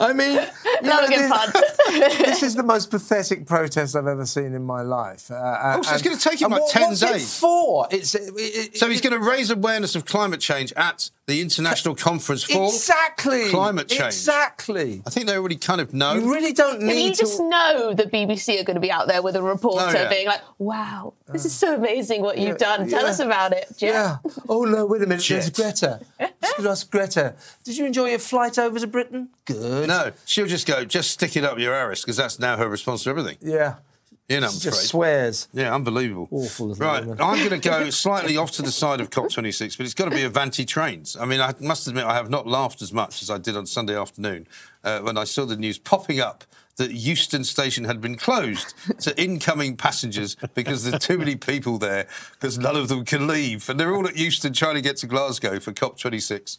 I 0.00 0.12
mean, 0.12 0.36
Not 0.36 0.82
know, 0.82 1.04
a 1.04 1.08
good 1.08 1.30
this, 1.92 2.16
this 2.18 2.42
is 2.42 2.54
the 2.56 2.62
most 2.62 2.90
pathetic 2.90 3.46
protest 3.46 3.94
I've 3.94 4.06
ever 4.06 4.26
seen 4.26 4.54
in 4.54 4.64
my 4.64 4.82
life. 4.82 5.30
Uh, 5.30 5.76
Oh, 5.78 5.82
so 5.82 5.92
it's 5.94 6.02
gonna 6.02 6.16
take 6.16 6.40
him 6.40 6.50
like 6.50 6.62
what- 6.62 6.70
10 6.70 6.82
what's 6.88 7.02
it 7.02 7.12
days? 7.12 7.38
for? 7.38 7.86
It's 7.90 8.14
it, 8.14 8.32
it, 8.36 8.76
So 8.76 8.88
he's 8.88 9.00
going 9.00 9.12
to 9.12 9.18
raise 9.20 9.50
awareness 9.50 9.94
of 9.94 10.04
climate 10.04 10.40
change 10.40 10.72
at 10.76 11.10
the 11.26 11.40
International 11.40 11.94
Conference 11.94 12.42
for 12.42 12.66
exactly 12.66 13.48
Climate 13.50 13.88
Change. 13.88 14.02
Exactly. 14.06 15.02
I 15.06 15.10
think 15.10 15.26
they 15.26 15.36
already 15.36 15.56
kind 15.56 15.80
of 15.80 15.94
know. 15.94 16.14
You 16.14 16.32
really 16.32 16.52
don't 16.52 16.80
Can 16.80 16.88
you 16.88 16.94
need 16.94 17.14
just 17.16 17.36
to. 17.36 17.48
know 17.48 17.94
the 17.94 18.04
BBC 18.04 18.60
are 18.60 18.64
going 18.64 18.74
to 18.74 18.80
be 18.80 18.90
out 18.90 19.06
there 19.08 19.22
with 19.22 19.36
a 19.36 19.42
reporter 19.42 19.84
Oh, 19.88 19.92
yeah. 19.92 20.08
being 20.08 20.26
like, 20.26 20.40
wow, 20.58 21.14
this 21.28 21.44
is 21.44 21.52
so 21.54 21.76
amazing 21.76 22.22
what 22.22 22.38
you've 22.38 22.58
done. 22.58 22.88
Tell 22.88 23.04
yeah. 23.04 23.10
us 23.10 23.20
about 23.20 23.52
it, 23.52 23.66
Jet. 23.78 23.88
Yeah. 23.92 24.16
Oh 24.48 24.64
no! 24.64 24.84
Wait 24.86 25.02
a 25.02 25.06
minute. 25.06 25.24
There's 25.28 25.50
Greta. 25.50 26.00
Just 26.42 26.66
ask 26.66 26.90
Greta. 26.90 27.34
Did 27.64 27.78
you 27.78 27.86
enjoy 27.86 28.10
your 28.10 28.18
flight 28.18 28.58
over 28.58 28.78
to 28.78 28.86
Britain? 28.86 29.30
Good. 29.44 29.88
No, 29.88 30.12
she'll 30.26 30.46
just 30.46 30.66
go, 30.66 30.84
just 30.84 31.10
stick 31.10 31.36
it 31.36 31.44
up 31.44 31.58
your 31.58 31.74
arse, 31.74 32.02
because 32.02 32.16
that's 32.16 32.38
now 32.38 32.56
her 32.56 32.68
response 32.68 33.04
to 33.04 33.10
everything. 33.10 33.38
Yeah. 33.40 33.76
Know, 34.30 34.36
I'm 34.36 34.42
She 34.52 34.56
afraid. 34.58 34.62
just 34.70 34.86
swears. 34.88 35.48
Yeah, 35.52 35.74
unbelievable. 35.74 36.28
Awful 36.30 36.74
Right. 36.74 37.02
I'm 37.02 37.16
going 37.48 37.50
to 37.50 37.58
go 37.58 37.90
slightly 37.90 38.36
off 38.38 38.52
to 38.52 38.62
the 38.62 38.72
side 38.72 39.00
of 39.00 39.10
COP26, 39.10 39.76
but 39.76 39.84
it's 39.84 39.94
got 39.94 40.06
to 40.06 40.10
be 40.10 40.22
Avanti 40.22 40.64
trains. 40.64 41.16
I 41.20 41.26
mean, 41.26 41.40
I 41.40 41.52
must 41.60 41.86
admit, 41.86 42.04
I 42.04 42.14
have 42.14 42.30
not 42.30 42.46
laughed 42.46 42.80
as 42.80 42.92
much 42.92 43.20
as 43.22 43.28
I 43.28 43.36
did 43.38 43.56
on 43.56 43.66
Sunday 43.66 43.94
afternoon 43.98 44.46
uh, 44.84 45.00
when 45.00 45.18
I 45.18 45.24
saw 45.24 45.44
the 45.44 45.56
news 45.56 45.78
popping 45.78 46.20
up 46.20 46.44
that 46.76 46.92
Euston 46.92 47.44
Station 47.44 47.84
had 47.84 48.00
been 48.00 48.16
closed 48.16 48.72
to 49.00 49.22
incoming 49.22 49.76
passengers 49.76 50.36
because 50.54 50.84
there's 50.84 51.04
too 51.04 51.18
many 51.18 51.36
people 51.36 51.76
there 51.76 52.06
because 52.32 52.56
none 52.58 52.76
of 52.76 52.88
them 52.88 53.04
can 53.04 53.26
leave. 53.26 53.68
And 53.68 53.78
they're 53.78 53.94
all 53.94 54.08
at 54.08 54.16
Euston 54.16 54.54
trying 54.54 54.76
to 54.76 54.80
get 54.80 54.96
to 54.98 55.06
Glasgow 55.06 55.60
for 55.60 55.72
COP26. 55.72 56.56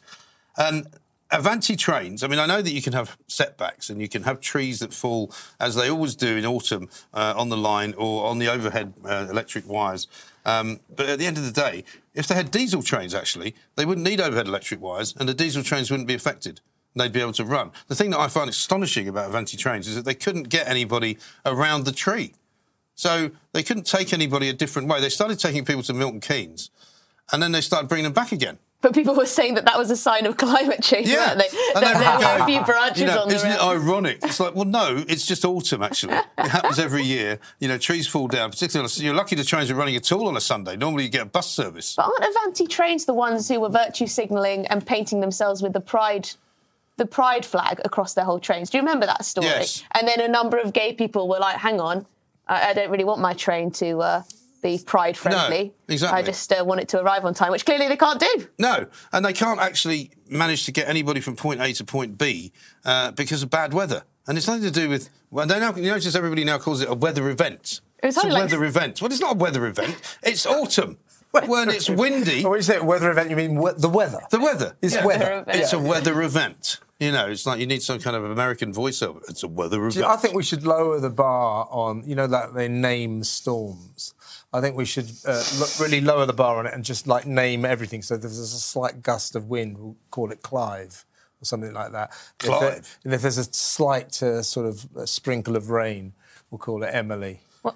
And 0.57 0.85
Avanti 1.33 1.75
trains, 1.75 2.21
I 2.21 2.27
mean, 2.27 2.37
I 2.37 2.45
know 2.45 2.61
that 2.61 2.71
you 2.71 2.81
can 2.81 2.93
have 2.93 3.17
setbacks 3.27 3.89
and 3.89 3.99
you 3.99 4.07
can 4.07 4.21
have 4.21 4.39
trees 4.39 4.79
that 4.79 4.93
fall, 4.93 5.33
as 5.59 5.73
they 5.73 5.89
always 5.89 6.15
do 6.15 6.37
in 6.37 6.45
autumn, 6.45 6.89
uh, 7.11 7.33
on 7.35 7.49
the 7.49 7.57
line 7.57 7.95
or 7.97 8.25
on 8.25 8.37
the 8.37 8.47
overhead 8.47 8.93
uh, 9.03 9.25
electric 9.31 9.67
wires. 9.67 10.07
Um, 10.45 10.79
but 10.95 11.09
at 11.09 11.17
the 11.17 11.25
end 11.25 11.39
of 11.39 11.43
the 11.43 11.51
day, 11.51 11.85
if 12.13 12.27
they 12.27 12.35
had 12.35 12.51
diesel 12.51 12.83
trains, 12.83 13.15
actually, 13.15 13.55
they 13.75 13.83
wouldn't 13.83 14.07
need 14.07 14.21
overhead 14.21 14.47
electric 14.47 14.79
wires 14.79 15.15
and 15.19 15.27
the 15.27 15.33
diesel 15.33 15.63
trains 15.63 15.89
wouldn't 15.89 16.07
be 16.07 16.13
affected. 16.13 16.61
They'd 16.95 17.11
be 17.11 17.21
able 17.21 17.33
to 17.33 17.45
run. 17.45 17.71
The 17.87 17.95
thing 17.95 18.11
that 18.11 18.19
I 18.19 18.27
find 18.27 18.47
astonishing 18.47 19.07
about 19.07 19.27
Avanti 19.27 19.57
trains 19.57 19.87
is 19.87 19.95
that 19.95 20.05
they 20.05 20.13
couldn't 20.13 20.49
get 20.49 20.67
anybody 20.67 21.17
around 21.47 21.85
the 21.85 21.91
tree. 21.91 22.33
So 22.93 23.31
they 23.53 23.63
couldn't 23.63 23.87
take 23.87 24.13
anybody 24.13 24.49
a 24.49 24.53
different 24.53 24.87
way. 24.87 25.01
They 25.01 25.09
started 25.09 25.39
taking 25.39 25.65
people 25.65 25.81
to 25.83 25.93
Milton 25.95 26.19
Keynes 26.19 26.69
and 27.31 27.41
then 27.41 27.51
they 27.51 27.61
started 27.61 27.87
bringing 27.87 28.03
them 28.03 28.13
back 28.13 28.31
again. 28.31 28.59
But 28.83 28.93
people 28.93 29.15
were 29.15 29.25
saying 29.25 29.53
that 29.55 29.63
that 29.65 29.77
was 29.77 29.89
a 29.89 29.95
sign 29.95 30.25
of 30.25 30.35
climate 30.37 30.83
change, 30.83 31.07
Yeah. 31.07 31.27
weren't 31.27 31.39
they? 31.39 31.57
And 31.73 31.83
That 31.85 32.19
there 32.19 32.37
were 32.37 32.43
a 32.43 32.45
few 32.45 32.63
branches 32.65 32.99
you 32.99 33.07
know, 33.07 33.21
on 33.21 33.29
the 33.29 33.35
Isn't 33.35 33.51
it 33.51 33.59
ironic? 33.61 34.19
It's 34.23 34.41
like, 34.41 34.53
well, 34.55 34.65
no, 34.65 35.03
it's 35.07 35.25
just 35.25 35.45
autumn, 35.45 35.81
actually. 35.81 36.15
It 36.15 36.49
happens 36.49 36.77
every 36.79 37.03
year. 37.03 37.39
You 37.59 37.69
know, 37.69 37.77
trees 37.77 38.07
fall 38.07 38.27
down, 38.27 38.51
particularly 38.51 38.89
on 38.91 38.99
a, 38.99 39.03
you're 39.03 39.13
lucky 39.15 39.37
the 39.37 39.45
trains 39.45 39.71
are 39.71 39.75
running 39.75 39.95
at 39.95 40.11
all 40.11 40.27
on 40.27 40.35
a 40.35 40.41
Sunday. 40.41 40.75
Normally 40.75 41.05
you 41.05 41.09
get 41.09 41.21
a 41.21 41.25
bus 41.25 41.49
service. 41.49 41.95
But 41.95 42.07
aren't 42.07 42.35
Avanti 42.35 42.67
trains 42.67 43.05
the 43.05 43.13
ones 43.13 43.47
who 43.47 43.61
were 43.61 43.69
virtue 43.69 44.05
signalling 44.05 44.67
and 44.67 44.85
painting 44.85 45.21
themselves 45.21 45.61
with 45.63 45.71
the 45.71 45.79
pride, 45.79 46.29
the 46.97 47.05
pride 47.05 47.45
flag 47.45 47.79
across 47.85 48.13
their 48.15 48.25
whole 48.25 48.39
trains? 48.39 48.69
Do 48.69 48.77
you 48.77 48.81
remember 48.83 49.05
that 49.05 49.23
story? 49.23 49.47
Yes. 49.47 49.81
And 49.93 50.05
then 50.09 50.19
a 50.19 50.27
number 50.27 50.57
of 50.57 50.73
gay 50.73 50.91
people 50.93 51.29
were 51.29 51.39
like, 51.39 51.55
"Hang 51.55 51.79
on, 51.79 52.05
I, 52.49 52.71
I 52.71 52.73
don't 52.73 52.89
really 52.91 53.05
want 53.05 53.21
my 53.21 53.33
train 53.33 53.71
to 53.71 53.99
uh, 53.99 54.23
be 54.63 54.79
pride 54.83 55.15
friendly. 55.15 55.73
exactly. 55.87 56.19
I 56.19 56.23
just 56.25 56.51
uh, 56.51 56.63
want 56.65 56.81
it 56.81 56.87
to 56.89 57.01
arrive 57.01 57.23
on 57.25 57.33
time," 57.35 57.51
which 57.51 57.65
clearly 57.65 57.87
they 57.87 57.97
can't 57.97 58.19
do. 58.19 58.47
No, 58.57 58.87
and 59.11 59.23
they 59.23 59.33
can't 59.33 59.59
actually 59.59 60.11
manage 60.27 60.65
to 60.65 60.71
get 60.71 60.87
anybody 60.89 61.19
from 61.21 61.35
point 61.35 61.61
A 61.61 61.71
to 61.73 61.83
point 61.83 62.17
B 62.17 62.51
uh, 62.85 63.11
because 63.11 63.43
of 63.43 63.49
bad 63.51 63.73
weather. 63.73 64.03
And 64.25 64.37
it's 64.37 64.47
nothing 64.47 64.63
to 64.63 64.71
do 64.71 64.87
with, 64.89 65.09
well, 65.31 65.45
they 65.45 65.59
now, 65.59 65.75
you 65.75 65.83
notice 65.83 66.15
everybody 66.15 66.45
now 66.45 66.57
calls 66.57 66.81
it 66.81 66.89
a 66.89 66.93
weather 66.95 67.29
event. 67.29 67.81
It 68.01 68.07
was 68.07 68.15
it's 68.15 68.25
a 68.25 68.27
like- 68.29 68.43
weather 68.43 68.63
event. 68.63 69.01
Well, 69.01 69.11
it's 69.11 69.19
not 69.21 69.35
a 69.35 69.37
weather 69.37 69.67
event. 69.67 69.95
It's 70.23 70.45
autumn. 70.45 70.97
when 71.47 71.67
it's 71.69 71.89
windy, 71.89 72.45
Oh, 72.45 72.51
when 72.51 72.59
you 72.59 72.63
say 72.63 72.79
weather 72.79 73.09
event, 73.11 73.29
you 73.29 73.35
mean 73.35 73.55
we- 73.55 73.71
the 73.75 73.89
weather? 73.89 74.19
the 74.31 74.39
weather. 74.39 74.77
It's 74.81 74.95
Yeah. 74.95 75.05
weather. 75.05 75.43
It's 75.47 75.73
a 75.73 75.79
weather 75.79 76.21
event. 76.21 76.79
You 76.99 77.11
know, 77.11 77.27
it's 77.27 77.45
like 77.45 77.59
you 77.59 77.65
need 77.65 77.81
some 77.81 77.99
kind 77.99 78.15
of 78.15 78.23
American 78.23 78.71
voiceover. 78.73 79.21
It's 79.27 79.43
a 79.43 79.47
weather 79.47 79.85
event. 79.85 80.05
I 80.05 80.15
think 80.15 80.35
we 80.35 80.43
should 80.43 80.63
lower 80.65 80.99
the 81.01 81.09
bar 81.09 81.67
on, 81.69 82.03
you 82.05 82.15
know, 82.15 82.27
that 82.27 82.53
they 82.53 82.69
name 82.69 83.23
storms. 83.25 84.13
I 84.53 84.61
think 84.61 84.75
we 84.75 84.85
should 84.85 85.09
uh, 85.25 85.43
lo- 85.57 85.65
really 85.79 85.99
lower 86.01 86.25
the 86.25 86.33
bar 86.33 86.57
on 86.57 86.67
it 86.67 86.73
and 86.73 86.83
just 86.85 87.07
like 87.07 87.25
name 87.25 87.65
everything. 87.65 88.01
So 88.03 88.15
if 88.15 88.21
there's 88.21 88.37
a 88.37 88.45
slight 88.47 89.01
gust 89.01 89.35
of 89.35 89.49
wind, 89.49 89.77
we'll 89.77 89.95
call 90.11 90.31
it 90.31 90.41
Clive 90.43 91.05
or 91.41 91.45
something 91.45 91.73
like 91.73 91.91
that. 91.93 92.11
If 92.39 92.47
there- 92.47 92.57
Clive. 92.59 92.99
and 93.03 93.13
if 93.13 93.21
there's 93.23 93.37
a 93.39 93.45
slight 93.45 94.21
uh, 94.21 94.43
sort 94.43 94.67
of 94.67 94.85
uh, 94.95 95.05
sprinkle 95.05 95.55
of 95.55 95.69
rain, 95.71 96.13
we'll 96.51 96.59
call 96.59 96.83
it 96.83 96.87
Emily. 96.93 97.41
A 97.65 97.71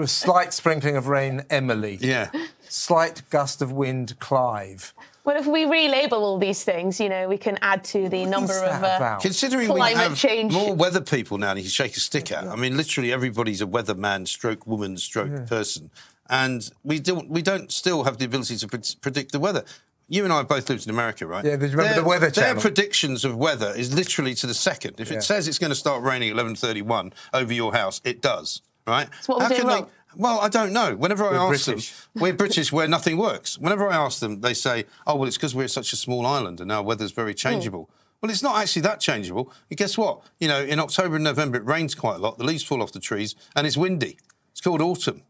Uh, 0.00 0.06
slight 0.06 0.52
sprinkling 0.52 0.96
of 0.96 1.06
rain, 1.06 1.44
Emily. 1.48 1.98
Yeah. 2.00 2.30
Slight 2.68 3.22
gust 3.30 3.62
of 3.62 3.70
wind, 3.70 4.18
Clive. 4.18 4.92
Well, 5.24 5.38
if 5.38 5.46
we 5.46 5.64
relabel 5.64 6.12
all 6.12 6.38
these 6.38 6.64
things, 6.64 7.00
you 7.00 7.08
know, 7.08 7.28
we 7.28 7.38
can 7.38 7.58
add 7.62 7.82
to 7.84 8.10
the 8.10 8.26
number 8.26 8.52
of. 8.62 8.82
Uh, 8.82 8.96
about? 8.96 9.22
Considering 9.22 9.72
we 9.72 9.80
have 9.80 10.16
change. 10.16 10.52
more 10.52 10.74
weather 10.74 11.00
people 11.00 11.38
now, 11.38 11.50
and 11.50 11.58
you 11.58 11.64
can 11.64 11.70
shake 11.70 11.96
a 11.96 12.00
stick 12.00 12.30
at. 12.30 12.44
I 12.46 12.56
mean, 12.56 12.76
literally 12.76 13.10
everybody's 13.10 13.62
a 13.62 13.66
weatherman, 13.66 14.28
stroke 14.28 14.66
woman, 14.66 14.98
stroke 14.98 15.46
person, 15.46 15.90
and 16.28 16.68
we 16.82 17.00
don't 17.00 17.30
we 17.30 17.40
don't 17.40 17.72
still 17.72 18.04
have 18.04 18.18
the 18.18 18.26
ability 18.26 18.58
to 18.58 18.68
pre- 18.68 18.80
predict 19.00 19.32
the 19.32 19.40
weather. 19.40 19.64
You 20.08 20.24
and 20.24 20.32
I 20.34 20.42
both 20.42 20.68
lived 20.68 20.84
in 20.84 20.90
America, 20.90 21.26
right? 21.26 21.42
Yeah, 21.42 21.52
but 21.56 21.70
remember 21.70 21.84
Their- 21.84 21.94
the 22.02 22.04
Weather 22.04 22.30
channel. 22.30 22.54
Their 22.54 22.60
predictions 22.60 23.24
of 23.24 23.34
weather 23.36 23.72
is 23.74 23.94
literally 23.94 24.34
to 24.34 24.46
the 24.46 24.52
second. 24.52 25.00
If 25.00 25.10
Yeah. 25.10 25.16
it 25.16 25.22
says 25.22 25.48
it's 25.48 25.58
going 25.58 25.70
to 25.70 25.74
start 25.76 26.02
raining 26.02 26.28
at 26.28 26.34
eleven 26.34 26.54
thirty-one 26.54 27.14
over 27.32 27.50
your 27.54 27.72
house, 27.72 28.02
it 28.04 28.20
does, 28.20 28.60
right? 28.86 29.08
So 29.22 29.32
what 29.32 29.42
we're 29.44 29.48
doing 29.48 29.60
can 29.60 29.68
they- 29.68 29.74
wrong? 29.76 29.90
Well, 30.16 30.40
I 30.40 30.48
don't 30.48 30.72
know. 30.72 30.94
Whenever 30.94 31.24
I 31.24 31.32
We're 31.32 31.54
ask 31.54 31.66
British. 31.66 31.90
them, 31.90 32.22
we're 32.22 32.32
British 32.44 32.72
where 32.72 32.88
nothing 32.88 33.16
works. 33.16 33.58
Whenever 33.58 33.88
I 33.88 33.96
ask 33.96 34.20
them, 34.20 34.40
they 34.40 34.54
say, 34.54 34.84
"Oh, 35.06 35.16
well, 35.16 35.28
it's 35.28 35.36
because 35.36 35.54
we're 35.54 35.68
such 35.68 35.92
a 35.92 35.96
small 35.96 36.26
island 36.26 36.60
and 36.60 36.70
our 36.70 36.82
weather's 36.82 37.12
very 37.12 37.32
hmm. 37.32 37.36
changeable." 37.36 37.90
Well, 38.20 38.30
it's 38.30 38.42
not 38.42 38.56
actually 38.56 38.82
that 38.82 39.00
changeable. 39.00 39.52
And 39.68 39.76
guess 39.76 39.98
what? 39.98 40.22
You 40.38 40.48
know, 40.48 40.62
in 40.62 40.80
October 40.80 41.16
and 41.16 41.24
November 41.24 41.58
it 41.58 41.66
rains 41.66 41.94
quite 41.94 42.16
a 42.16 42.18
lot. 42.18 42.38
The 42.38 42.44
leaves 42.44 42.62
fall 42.62 42.82
off 42.82 42.92
the 42.92 43.00
trees 43.00 43.34
and 43.54 43.66
it's 43.66 43.76
windy. 43.76 44.16
It's 44.52 44.62
called 44.62 44.80
autumn. 44.80 45.24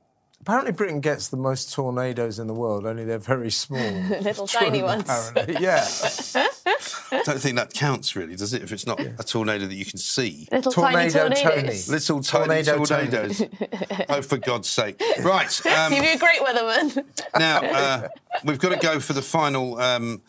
Apparently, 0.45 0.73
Britain 0.73 1.01
gets 1.01 1.29
the 1.29 1.39
most 1.39 1.73
tornadoes 1.73 2.39
in 2.39 2.49
the 2.49 2.53
world, 2.53 2.85
only 2.85 3.03
they're 3.07 3.17
very 3.17 3.51
small. 3.51 3.81
Little 4.21 4.47
tiny 4.47 4.83
ones. 4.83 5.05
Apparently, 5.09 5.57
yeah. 5.59 5.89
I 7.11 7.23
don't 7.25 7.41
think 7.41 7.57
that 7.57 7.73
counts 7.73 8.15
really, 8.15 8.37
does 8.37 8.53
it? 8.53 8.63
If 8.63 8.71
it's 8.71 8.87
not 8.87 9.01
a 9.01 9.25
tornado 9.25 9.67
that 9.67 9.75
you 9.75 9.87
can 9.87 9.97
see. 9.97 10.47
Little 10.53 10.71
tiny 10.71 11.11
Tornado 11.11 11.35
tornadoes. 11.35 11.89
Little 11.89 12.21
tiny 12.23 12.63
Tornado 12.63 12.85
tornadoes. 12.85 13.43
oh, 14.11 14.21
for 14.21 14.37
God's 14.37 14.69
sake! 14.69 15.01
Right. 15.23 15.65
Um, 15.65 15.93
You'd 15.95 16.03
be 16.03 16.09
a 16.09 16.19
great 16.19 16.41
weatherman. 16.41 17.05
now 17.39 17.61
uh, 17.63 18.09
we've 18.45 18.59
got 18.59 18.71
to 18.71 18.79
go 18.79 19.01
for 19.01 19.15
the 19.15 19.23
final 19.23 19.81
um, 19.81 20.21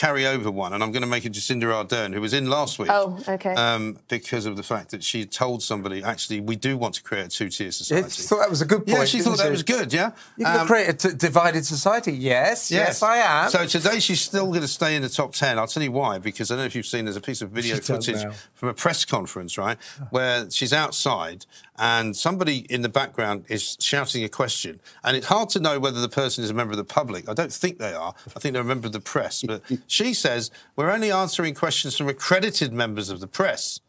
carryover 0.00 0.52
one, 0.52 0.72
and 0.72 0.82
I'm 0.82 0.92
going 0.92 1.02
to 1.02 1.08
make 1.08 1.24
it 1.26 1.32
Jacinda 1.32 1.64
Ardern, 1.64 2.14
who 2.14 2.20
was 2.20 2.32
in 2.32 2.48
last 2.48 2.78
week. 2.78 2.88
Oh, 2.90 3.18
okay. 3.28 3.52
Um, 3.54 3.98
because 4.08 4.46
of 4.46 4.56
the 4.56 4.62
fact 4.62 4.90
that 4.92 5.04
she 5.04 5.26
told 5.26 5.62
somebody, 5.62 6.02
actually, 6.02 6.40
we 6.40 6.56
do 6.56 6.76
want 6.78 6.94
to 6.94 7.02
create 7.02 7.26
a 7.26 7.28
two-tier 7.28 7.66
Yeah, 7.66 7.70
society. 7.70 8.10
she 8.10 8.22
thought 8.22 8.38
that 8.40 8.48
was 8.50 8.62
a 8.62 8.66
good 8.66 8.86
point. 8.86 8.88
yeah, 8.98 9.04
she 9.04 9.18
didn't 9.18 9.32
thought 9.32 9.38
that 9.44 9.50
was 9.50 9.62
good. 9.62 9.92
Yeah. 9.92 10.12
You 10.38 10.46
can 10.46 10.60
Um, 10.60 10.66
create 10.66 10.88
a 10.88 10.92
t- 10.94 11.14
divided 11.16 11.66
society. 11.66 12.12
Yes, 12.12 12.70
yes, 12.70 13.02
I 13.02 13.16
am. 13.18 13.50
So 13.50 13.66
today 13.66 14.00
she's 14.00 14.20
still 14.22 14.46
going 14.46 14.62
to 14.62 14.68
stay 14.68 14.96
in 14.96 15.02
the 15.02 15.08
top 15.08 15.32
10. 15.34 15.58
I'll 15.58 15.66
tell 15.66 15.82
you 15.82 15.92
why, 15.92 16.18
because 16.18 16.50
I 16.50 16.54
don't 16.54 16.62
know 16.62 16.66
if 16.66 16.74
you've 16.74 16.86
seen 16.86 17.04
there's 17.04 17.16
a 17.16 17.20
piece 17.20 17.42
of 17.42 17.50
video 17.50 17.74
She 17.76 17.82
footage 17.82 18.24
from 18.54 18.68
a 18.70 18.74
press 18.74 19.04
conference, 19.04 19.58
right, 19.58 19.76
where 20.10 20.50
she's 20.50 20.72
outside 20.72 21.44
and 21.80 22.14
somebody 22.14 22.58
in 22.68 22.82
the 22.82 22.90
background 22.90 23.46
is 23.48 23.78
shouting 23.80 24.22
a 24.22 24.28
question. 24.28 24.80
And 25.02 25.16
it's 25.16 25.26
hard 25.26 25.48
to 25.50 25.60
know 25.60 25.80
whether 25.80 25.98
the 25.98 26.10
person 26.10 26.44
is 26.44 26.50
a 26.50 26.54
member 26.54 26.72
of 26.72 26.76
the 26.76 26.84
public. 26.84 27.26
I 27.26 27.32
don't 27.32 27.52
think 27.52 27.78
they 27.78 27.94
are. 27.94 28.14
I 28.36 28.38
think 28.38 28.52
they're 28.52 28.62
a 28.62 28.66
member 28.66 28.86
of 28.86 28.92
the 28.92 29.00
press. 29.00 29.42
But 29.42 29.62
she 29.86 30.12
says, 30.12 30.50
We're 30.76 30.90
only 30.90 31.10
answering 31.10 31.54
questions 31.54 31.96
from 31.96 32.08
accredited 32.08 32.74
members 32.74 33.08
of 33.08 33.20
the 33.20 33.26
press. 33.26 33.80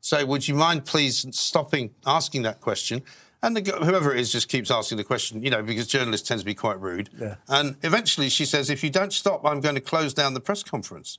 So 0.00 0.26
would 0.26 0.48
you 0.48 0.56
mind 0.56 0.86
please 0.86 1.24
stopping 1.30 1.94
asking 2.04 2.42
that 2.42 2.60
question? 2.60 3.02
And 3.42 3.56
the, 3.56 3.70
whoever 3.72 4.12
it 4.12 4.20
is 4.20 4.32
just 4.32 4.48
keeps 4.48 4.70
asking 4.70 4.98
the 4.98 5.04
question, 5.04 5.42
you 5.42 5.50
know, 5.50 5.62
because 5.62 5.86
journalists 5.86 6.28
tend 6.28 6.40
to 6.40 6.46
be 6.46 6.54
quite 6.54 6.80
rude. 6.80 7.10
Yeah. 7.18 7.36
And 7.48 7.76
eventually 7.82 8.28
she 8.28 8.44
says, 8.44 8.68
if 8.68 8.82
you 8.82 8.90
don't 8.90 9.12
stop, 9.12 9.46
I'm 9.46 9.60
going 9.60 9.76
to 9.76 9.80
close 9.80 10.12
down 10.12 10.34
the 10.34 10.40
press 10.40 10.62
conference. 10.62 11.18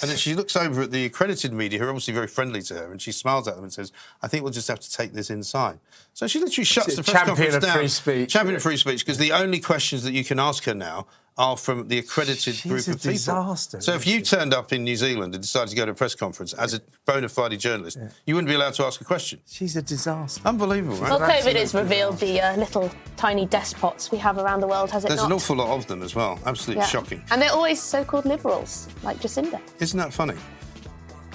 And 0.00 0.10
then 0.10 0.16
she 0.16 0.34
looks 0.34 0.54
over 0.54 0.82
at 0.82 0.90
the 0.92 1.04
accredited 1.04 1.52
media, 1.52 1.78
who 1.78 1.86
are 1.86 1.88
obviously 1.88 2.14
very 2.14 2.28
friendly 2.28 2.62
to 2.62 2.74
her, 2.74 2.92
and 2.92 3.02
she 3.02 3.10
smiles 3.10 3.48
at 3.48 3.56
them 3.56 3.64
and 3.64 3.72
says, 3.72 3.92
I 4.22 4.28
think 4.28 4.44
we'll 4.44 4.52
just 4.52 4.68
have 4.68 4.78
to 4.80 4.90
take 4.90 5.12
this 5.12 5.28
inside. 5.28 5.80
So 6.14 6.28
she 6.28 6.38
literally 6.38 6.64
shuts 6.64 6.94
the 6.94 7.02
press 7.02 7.14
champion 7.14 7.36
conference 7.36 7.54
of 7.56 7.62
down. 7.62 7.76
free 7.76 7.88
speech. 7.88 8.30
Champion 8.30 8.56
of 8.56 8.62
free 8.62 8.76
speech, 8.76 9.04
because 9.04 9.18
the 9.18 9.32
only 9.32 9.58
questions 9.58 10.04
that 10.04 10.12
you 10.12 10.24
can 10.24 10.38
ask 10.38 10.64
her 10.64 10.74
now 10.74 11.06
are 11.38 11.56
from 11.56 11.86
the 11.88 11.98
accredited 11.98 12.54
She's 12.56 12.62
group 12.62 12.86
a 12.88 12.90
of 12.90 12.96
people. 12.98 13.12
disaster, 13.12 13.80
so 13.80 13.94
if 13.94 14.06
isn't 14.06 14.12
you 14.12 14.20
turned 14.20 14.52
up 14.52 14.72
in 14.72 14.82
New 14.82 14.96
Zealand 14.96 15.34
and 15.34 15.40
decided 15.42 15.70
to 15.70 15.76
go 15.76 15.86
to 15.86 15.92
a 15.92 15.94
press 15.94 16.14
conference 16.16 16.52
as 16.54 16.74
a 16.74 16.80
bona 17.06 17.28
fide 17.28 17.58
journalist, 17.60 17.96
you 18.26 18.34
wouldn't 18.34 18.48
be 18.48 18.54
allowed 18.54 18.74
to 18.74 18.84
ask 18.84 19.00
a 19.00 19.04
question. 19.04 19.38
She's 19.46 19.76
a 19.76 19.82
disaster. 19.82 20.42
Unbelievable, 20.44 20.96
right? 20.96 21.10
Well, 21.10 21.20
an 21.20 21.30
COVID 21.30 21.54
has 21.54 21.62
absolute 21.62 21.82
revealed 21.82 22.18
the 22.18 22.40
uh, 22.40 22.56
little 22.56 22.90
tiny 23.16 23.46
despots 23.46 24.10
we 24.10 24.18
have 24.18 24.36
around 24.38 24.60
the 24.60 24.66
world, 24.66 24.90
has 24.90 25.04
it 25.04 25.08
There's 25.08 25.20
not? 25.20 25.26
an 25.26 25.32
awful 25.32 25.56
lot 25.56 25.68
of 25.76 25.86
them 25.86 26.02
as 26.02 26.14
well. 26.16 26.40
Absolutely 26.44 26.82
Yeah. 26.82 26.88
shocking. 26.88 27.22
And 27.30 27.40
they're 27.40 27.52
always 27.52 27.80
so-called 27.80 28.24
liberals, 28.24 28.88
like 29.04 29.18
Jacinda. 29.20 29.60
Isn't 29.78 29.98
that 29.98 30.12
funny? 30.12 30.34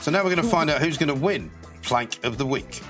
So 0.02 0.12
now 0.12 0.20
we're 0.20 0.36
going 0.36 0.44
to 0.44 0.52
find 0.52 0.70
out 0.70 0.82
who's 0.82 0.98
going 0.98 1.08
to 1.08 1.16
win 1.16 1.50
Plank 1.82 2.20
of 2.26 2.38
the 2.38 2.46
Week. 2.46 2.82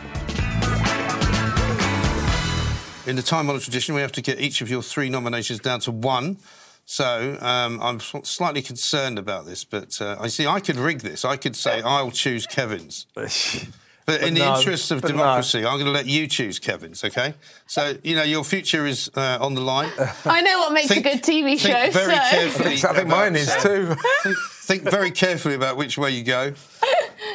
In 3.06 3.18
the 3.18 3.22
time 3.22 3.50
honoured 3.50 3.62
tradition, 3.62 3.94
we 3.96 4.02
have 4.02 4.14
to 4.14 4.22
get 4.22 4.40
each 4.40 4.62
of 4.62 4.70
your 4.70 4.82
three 4.82 5.10
nominations 5.10 5.60
down 5.60 5.80
to 5.82 5.92
one. 5.92 6.38
So 6.86 7.38
um, 7.42 7.80
I'm 7.82 8.00
slightly 8.00 8.62
concerned 8.62 9.18
about 9.18 9.46
this, 9.46 9.64
but 9.64 10.02
uh, 10.02 10.18
I 10.20 10.28
see 10.28 10.46
I 10.46 10.60
could 10.60 10.76
rig 10.76 11.00
this. 11.00 11.24
I 11.24 11.38
could 11.38 11.56
say 11.56 11.82
I'll 11.82 12.12
choose 12.12 12.46
Kevin's. 12.46 13.08
But, 14.06 14.22
in 14.22 14.34
the 14.34 14.42
no, 14.42 14.58
interests 14.58 14.92
of 14.92 15.02
but 15.02 15.12
no. 15.12 15.18
democracy, 15.18 15.60
I'm 15.60 15.76
going 15.76 15.86
to 15.86 15.92
let 15.92 16.08
you 16.08 16.28
choose 16.28 16.60
Kevin's, 16.60 17.06
okay? 17.06 17.36
So, 17.68 17.96
you 18.04 18.18
know, 18.18 18.24
your 18.24 18.44
future 18.44 18.86
is 18.86 19.10
uh, 19.16 19.38
on 19.40 19.54
the 19.56 19.62
line. 19.62 19.90
I 20.26 20.42
know 20.42 20.60
what 20.60 20.74
makes 20.74 20.90
Think- 20.90 21.06
a 21.06 21.10
good 21.12 21.24
TV 21.24 21.58
think 21.58 21.60
show. 21.62 21.92
very 21.92 22.16
so. 22.16 22.22
carefully 22.30 22.74
I 22.90 22.94
think 22.96 23.08
mine 23.08 23.36
is 23.38 23.56
too. 23.62 23.96
think, 24.24 24.38
think 24.64 24.84
very 24.84 25.10
carefully 25.10 25.56
about 25.56 25.78
which 25.78 25.98
way 25.98 26.12
you 26.12 26.24
go. 26.24 26.54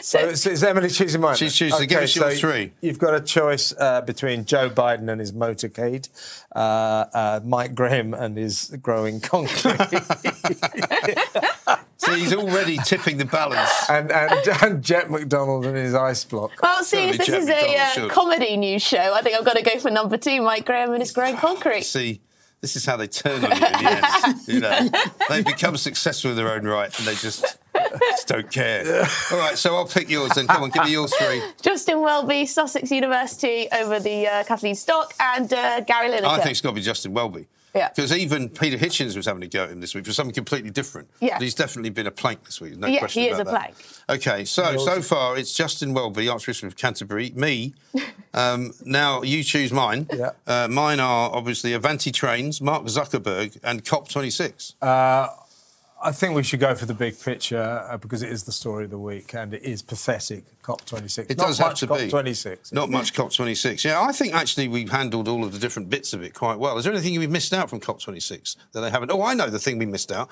So 0.03 0.19
it's, 0.21 0.47
it's 0.47 0.63
Emily 0.63 0.89
choosing 0.91 1.21
mine. 1.21 1.37
She's 1.37 1.55
choosing- 1.55 1.87
give 1.89 2.03
us 2.03 2.15
your 2.15 2.31
so 2.31 2.37
three. 2.37 2.73
You've 2.81 2.99
got 2.99 3.15
a 3.15 3.21
choice 3.21 3.73
uh, 3.79 4.01
between 4.03 4.45
Joe 4.45 4.71
Biden 4.71 5.09
and 5.11 5.21
his 5.21 5.33
motorcade, 5.33 6.09
uh, 6.55 6.59
uh, 6.59 7.41
Mike 7.45 7.75
Graham 7.75 8.15
and 8.15 8.37
his 8.37 8.77
growing 8.83 9.21
concrete, 9.21 9.77
So 12.01 12.15
he's 12.15 12.33
already 12.33 12.79
tipping 12.79 13.19
the 13.19 13.25
balance. 13.25 13.71
and, 13.91 14.11
and, 14.13 14.49
and 14.63 14.83
Jet 14.85 15.11
McDonald 15.11 15.67
and 15.67 15.77
his 15.77 15.95
ice 15.95 16.25
block. 16.25 16.53
Well, 16.63 16.83
seeing 16.85 17.11
as 17.11 17.17
Certainly 17.17 17.41
this 17.41 17.49
is 17.49 17.49
Jeff 17.49 17.69
a 17.69 17.77
uh, 17.79 17.87
should. 17.89 18.11
comedy 18.11 18.57
news 18.57 18.83
show, 18.83 19.13
I 19.15 19.21
think 19.21 19.37
I've 19.37 19.45
got 19.45 19.57
to 19.57 19.63
go 19.63 19.79
for 19.79 19.91
number 19.91 20.17
two, 20.17 20.41
Mike 20.41 20.65
Graham 20.65 20.93
and 20.93 21.01
his 21.03 21.11
growing 21.13 21.37
concrete. 21.37 21.83
See, 21.83 22.21
this 22.61 22.77
is 22.77 22.87
how 22.87 22.97
they 22.97 23.09
turn 23.09 23.45
on 23.45 23.51
you 23.51 23.67
in 23.67 23.73
the 23.73 24.25
end. 24.27 24.39
You 24.49 24.61
know, 24.61 24.89
they 25.29 25.43
become 25.43 25.77
successful 25.77 26.31
in 26.31 26.37
their 26.37 26.51
own 26.53 26.65
right, 26.65 26.97
and 26.99 27.07
they 27.07 27.15
just, 27.17 27.59
just 28.11 28.29
don't 28.29 28.51
care. 28.51 29.07
All 29.33 29.39
right, 29.39 29.57
so 29.59 29.75
I'll 29.77 29.87
pick 29.87 30.09
yours. 30.11 30.33
Then 30.35 30.47
come 30.47 30.63
on, 30.63 30.71
give 30.71 30.85
me 30.85 30.93
your 30.93 31.09
three. 31.09 31.43
Justin 31.63 32.01
Welby, 32.01 32.47
Sussex 32.47 32.91
University 32.91 33.69
over 33.73 34.01
the 34.01 34.27
uh, 34.27 34.45
Kathleen 34.45 34.75
Stock, 34.75 35.15
and 35.21 35.53
uh, 35.53 35.81
Gary 35.81 36.09
Lineker. 36.11 36.25
I 36.25 36.37
think 36.39 36.51
it's 36.51 36.61
got 36.61 36.71
to 36.71 36.75
be 36.77 36.83
Justin 36.83 37.13
Welby. 37.15 37.47
Yeah. 37.75 37.91
Because 37.95 38.13
even 38.17 38.49
Peter 38.49 38.79
Hitchens 38.79 39.15
was 39.15 39.27
having 39.27 39.43
a 39.43 39.47
go 39.47 39.65
at 39.65 39.71
him 39.71 39.81
this 39.81 39.95
week 39.95 40.07
for 40.07 40.13
something 40.13 40.35
completely 40.35 40.71
different. 40.71 41.09
Yeah. 41.21 41.35
But 41.35 41.43
he's 41.43 41.55
definitely 41.55 41.91
been 41.91 42.07
a 42.07 42.11
plank 42.11 42.43
this 42.45 42.61
week. 42.63 42.77
No 42.79 42.87
Yeah, 42.89 42.99
question 42.99 43.23
he 43.23 43.29
is 43.29 43.39
about 43.39 43.49
a 43.49 43.53
that. 43.53 43.75
plank. 44.07 44.27
Okay, 44.27 44.45
so 44.47 44.79
so 44.79 45.03
far 45.03 45.37
it's 45.37 45.53
Justin 45.53 45.93
Welby, 45.93 46.29
Archbishop 46.29 46.67
of 46.67 46.77
Canterbury, 46.77 47.31
me. 47.35 47.75
Um, 48.35 48.73
now 48.85 49.23
you 49.23 49.43
choose 49.43 49.73
mine. 49.73 50.07
Yeah. 50.15 50.31
Uh, 50.47 50.69
mine 50.69 51.01
are 51.01 51.31
obviously 51.35 51.73
Avanti 51.73 52.13
Trains, 52.13 52.61
Mark 52.61 52.85
Zuckerberg, 52.85 53.59
and 53.65 53.83
COP26. 53.85 54.75
I 56.01 56.13
think 56.13 56.35
we 56.37 56.45
should 56.45 56.61
go 56.61 56.75
for 56.77 56.87
the 56.87 56.95
big 56.95 57.21
picture 57.21 57.61
uh, 57.91 57.97
because 57.97 58.23
it 58.23 58.31
is 58.31 58.45
the 58.45 58.53
story 58.53 58.85
of 58.85 58.91
the 58.91 58.99
week 58.99 59.35
and 59.35 59.53
it 59.53 59.63
is 59.65 59.83
pathetic. 59.83 60.45
COP26. 60.63 61.31
It 61.31 61.37
Not 61.39 61.47
does 61.49 61.59
much 61.61 61.81
have 61.81 61.89
to 61.91 61.95
be. 61.97 62.11
COP26. 62.11 62.73
Not 62.73 62.89
much 62.89 63.13
COP26. 63.15 63.85
Yeah, 63.85 64.01
I 64.01 64.13
think 64.13 64.33
actually 64.35 64.69
we've 64.69 64.91
handled 64.91 65.27
all 65.27 65.43
of 65.45 65.53
the 65.53 65.59
different 65.59 65.91
bits 65.91 66.13
of 66.13 66.23
it 66.23 66.35
quite 66.35 66.59
well. 66.59 66.79
Is 66.79 66.85
there 66.85 66.93
anything 66.93 67.19
we've 67.19 67.31
missed 67.31 67.53
out 67.53 67.69
from 67.69 67.81
COP26 67.81 68.57
that 68.73 68.81
they 68.81 68.91
haven't? 68.91 69.11
Oh, 69.11 69.23
I 69.23 69.35
know 69.35 69.51
the 69.51 69.59
thing 69.59 69.79
we 69.79 69.87
missed 69.87 70.13
out. 70.13 70.31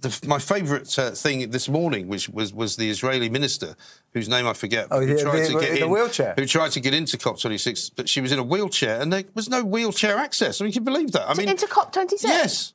The, 0.00 0.18
my 0.26 0.38
favourite 0.38 0.98
uh, 0.98 1.12
thing 1.12 1.50
this 1.50 1.68
morning, 1.70 2.06
which 2.08 2.28
was 2.28 2.52
was 2.52 2.76
the 2.76 2.90
Israeli 2.90 3.30
minister, 3.30 3.76
whose 4.12 4.28
name 4.28 4.46
I 4.46 4.52
forget, 4.52 4.88
Oh, 4.90 5.00
who 5.00 5.14
yeah, 5.16 5.22
tried 5.22 5.40
the- 5.40 5.46
to 5.54 5.60
get 5.60 5.70
in 5.70 5.80
the 5.80 5.88
wheelchair. 5.88 6.34
who 6.36 6.44
tried 6.46 6.72
to 6.72 6.80
get 6.80 6.92
into 6.92 7.16
COP26, 7.16 7.92
but 7.96 8.06
she 8.08 8.20
was 8.20 8.30
in 8.30 8.38
a 8.38 8.42
wheelchair, 8.42 9.00
and 9.00 9.10
there 9.12 9.24
was 9.34 9.48
no 9.48 9.64
wheelchair 9.64 10.18
access. 10.18 10.60
I 10.60 10.64
mean, 10.64 10.72
can 10.74 10.82
you 10.82 10.84
believe 10.84 11.12
that? 11.12 11.30
I 11.30 11.32
mean, 11.34 11.48
Into 11.48 11.66
COP26? 11.66 12.24
Yes, 12.24 12.72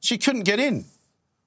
she 0.00 0.18
couldn't 0.18 0.42
get 0.44 0.60
in 0.60 0.84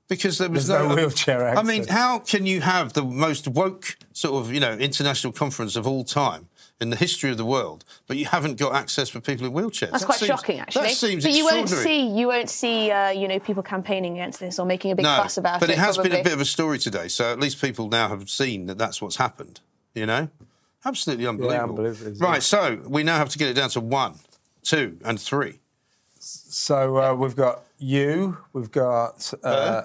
because 0.08 0.38
there 0.38 0.50
was 0.50 0.68
There's 0.68 0.88
no 0.88 0.96
wheelchair 0.96 1.48
Access. 1.48 1.64
I 1.64 1.68
mean, 1.68 1.88
how 1.88 2.20
can 2.20 2.46
you 2.46 2.62
have 2.62 2.94
the 2.94 3.04
most 3.04 3.48
woke 3.48 3.98
sort 4.14 4.36
of 4.46 4.54
you 4.54 4.60
know 4.60 4.74
international 4.74 5.34
conference 5.34 5.76
of 5.76 5.88
all 5.88 6.04
time 6.04 6.48
in 6.82 6.90
the 6.90 6.96
history 6.98 7.32
of 7.32 7.38
the 7.38 7.46
world, 7.46 7.86
but 8.06 8.18
you 8.18 8.26
haven't 8.26 8.58
got 8.60 8.76
access 8.76 9.08
for 9.10 9.20
people 9.22 9.46
in 9.48 9.54
wheelchairs? 9.54 9.92
That's 9.92 10.04
That 10.04 10.06
quite 10.06 10.20
seems- 10.20 10.28
shocking, 10.28 10.60
actually. 10.60 10.88
That 10.90 10.96
seems 10.96 11.24
but 11.24 11.34
you 11.34 11.46
won't 11.46 11.70
see, 11.70 12.06
you 12.08 12.28
won't 12.28 12.50
see, 12.50 12.92
uh, 12.92 13.10
you 13.12 13.28
know, 13.30 13.40
people 13.40 13.64
campaigning 13.64 14.14
against 14.20 14.40
this 14.42 14.60
or 14.60 14.66
making 14.66 14.92
a 14.92 14.96
big 14.96 15.04
no, 15.04 15.16
fuss 15.16 15.38
about 15.38 15.60
but 15.62 15.70
it. 15.70 15.74
But 15.74 15.78
it 15.78 15.86
has 15.86 15.98
been 15.98 16.12
a 16.14 16.22
bit 16.24 16.34
of 16.34 16.42
a 16.42 16.46
story 16.46 16.78
today, 16.78 17.08
so 17.08 17.32
at 17.32 17.40
least 17.40 17.62
people 17.62 17.88
now 17.88 18.10
have 18.10 18.30
seen 18.30 18.66
that 18.66 18.78
that's 18.78 19.02
what's 19.02 19.16
happened. 19.16 19.62
You 19.94 20.06
know, 20.06 20.28
absolutely 20.84 21.26
unbelievable. 21.26 21.70
unbelievable, 21.80 22.20
Right, 22.20 22.36
yeah. 22.36 22.40
so 22.40 22.82
we 22.86 23.04
now 23.04 23.18
have 23.18 23.30
to 23.30 23.38
get 23.38 23.48
it 23.48 23.54
down 23.54 23.70
to 23.70 23.80
one, 23.80 24.16
two, 24.62 24.98
and 25.06 25.18
three. 25.18 25.60
So 26.20 26.98
uh, 26.98 27.14
we've 27.14 27.36
got 27.36 27.62
you, 27.78 28.38
we've 28.52 28.72
got 28.72 29.34
uh, 29.44 29.84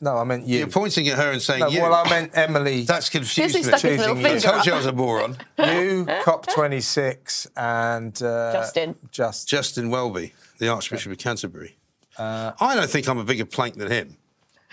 No, 0.00 0.18
I 0.18 0.24
meant 0.24 0.46
you. 0.46 0.58
You're 0.58 0.66
pointing 0.68 1.08
at 1.08 1.16
her 1.16 1.32
and 1.32 1.40
saying 1.40 1.60
no, 1.60 1.68
you. 1.68 1.80
well, 1.80 1.94
I 1.94 2.08
meant 2.10 2.32
Emily. 2.34 2.82
That's 2.82 3.08
confused 3.08 3.54
Disney 3.54 3.60
me. 3.60 3.78
stuck 3.78 3.80
his 3.80 4.06
you. 4.06 4.26
I 4.26 4.38
told 4.38 4.66
you 4.66 4.72
I 4.72 4.76
was 4.76 4.86
a 4.86 4.92
moron. 4.92 5.36
you, 5.58 6.04
COP26, 6.06 7.48
and 7.56 8.22
uh, 8.22 8.52
Justin. 8.52 8.96
Just, 9.10 9.48
Justin 9.48 9.90
Welby, 9.90 10.34
the 10.58 10.68
Archbishop 10.68 11.12
of 11.12 11.18
Canterbury. 11.18 11.76
I 12.18 12.74
don't 12.74 12.90
think 12.90 13.08
I'm 13.08 13.18
a 13.18 13.24
bigger 13.24 13.46
plank 13.46 13.76
than 13.76 13.90
him. 13.90 14.16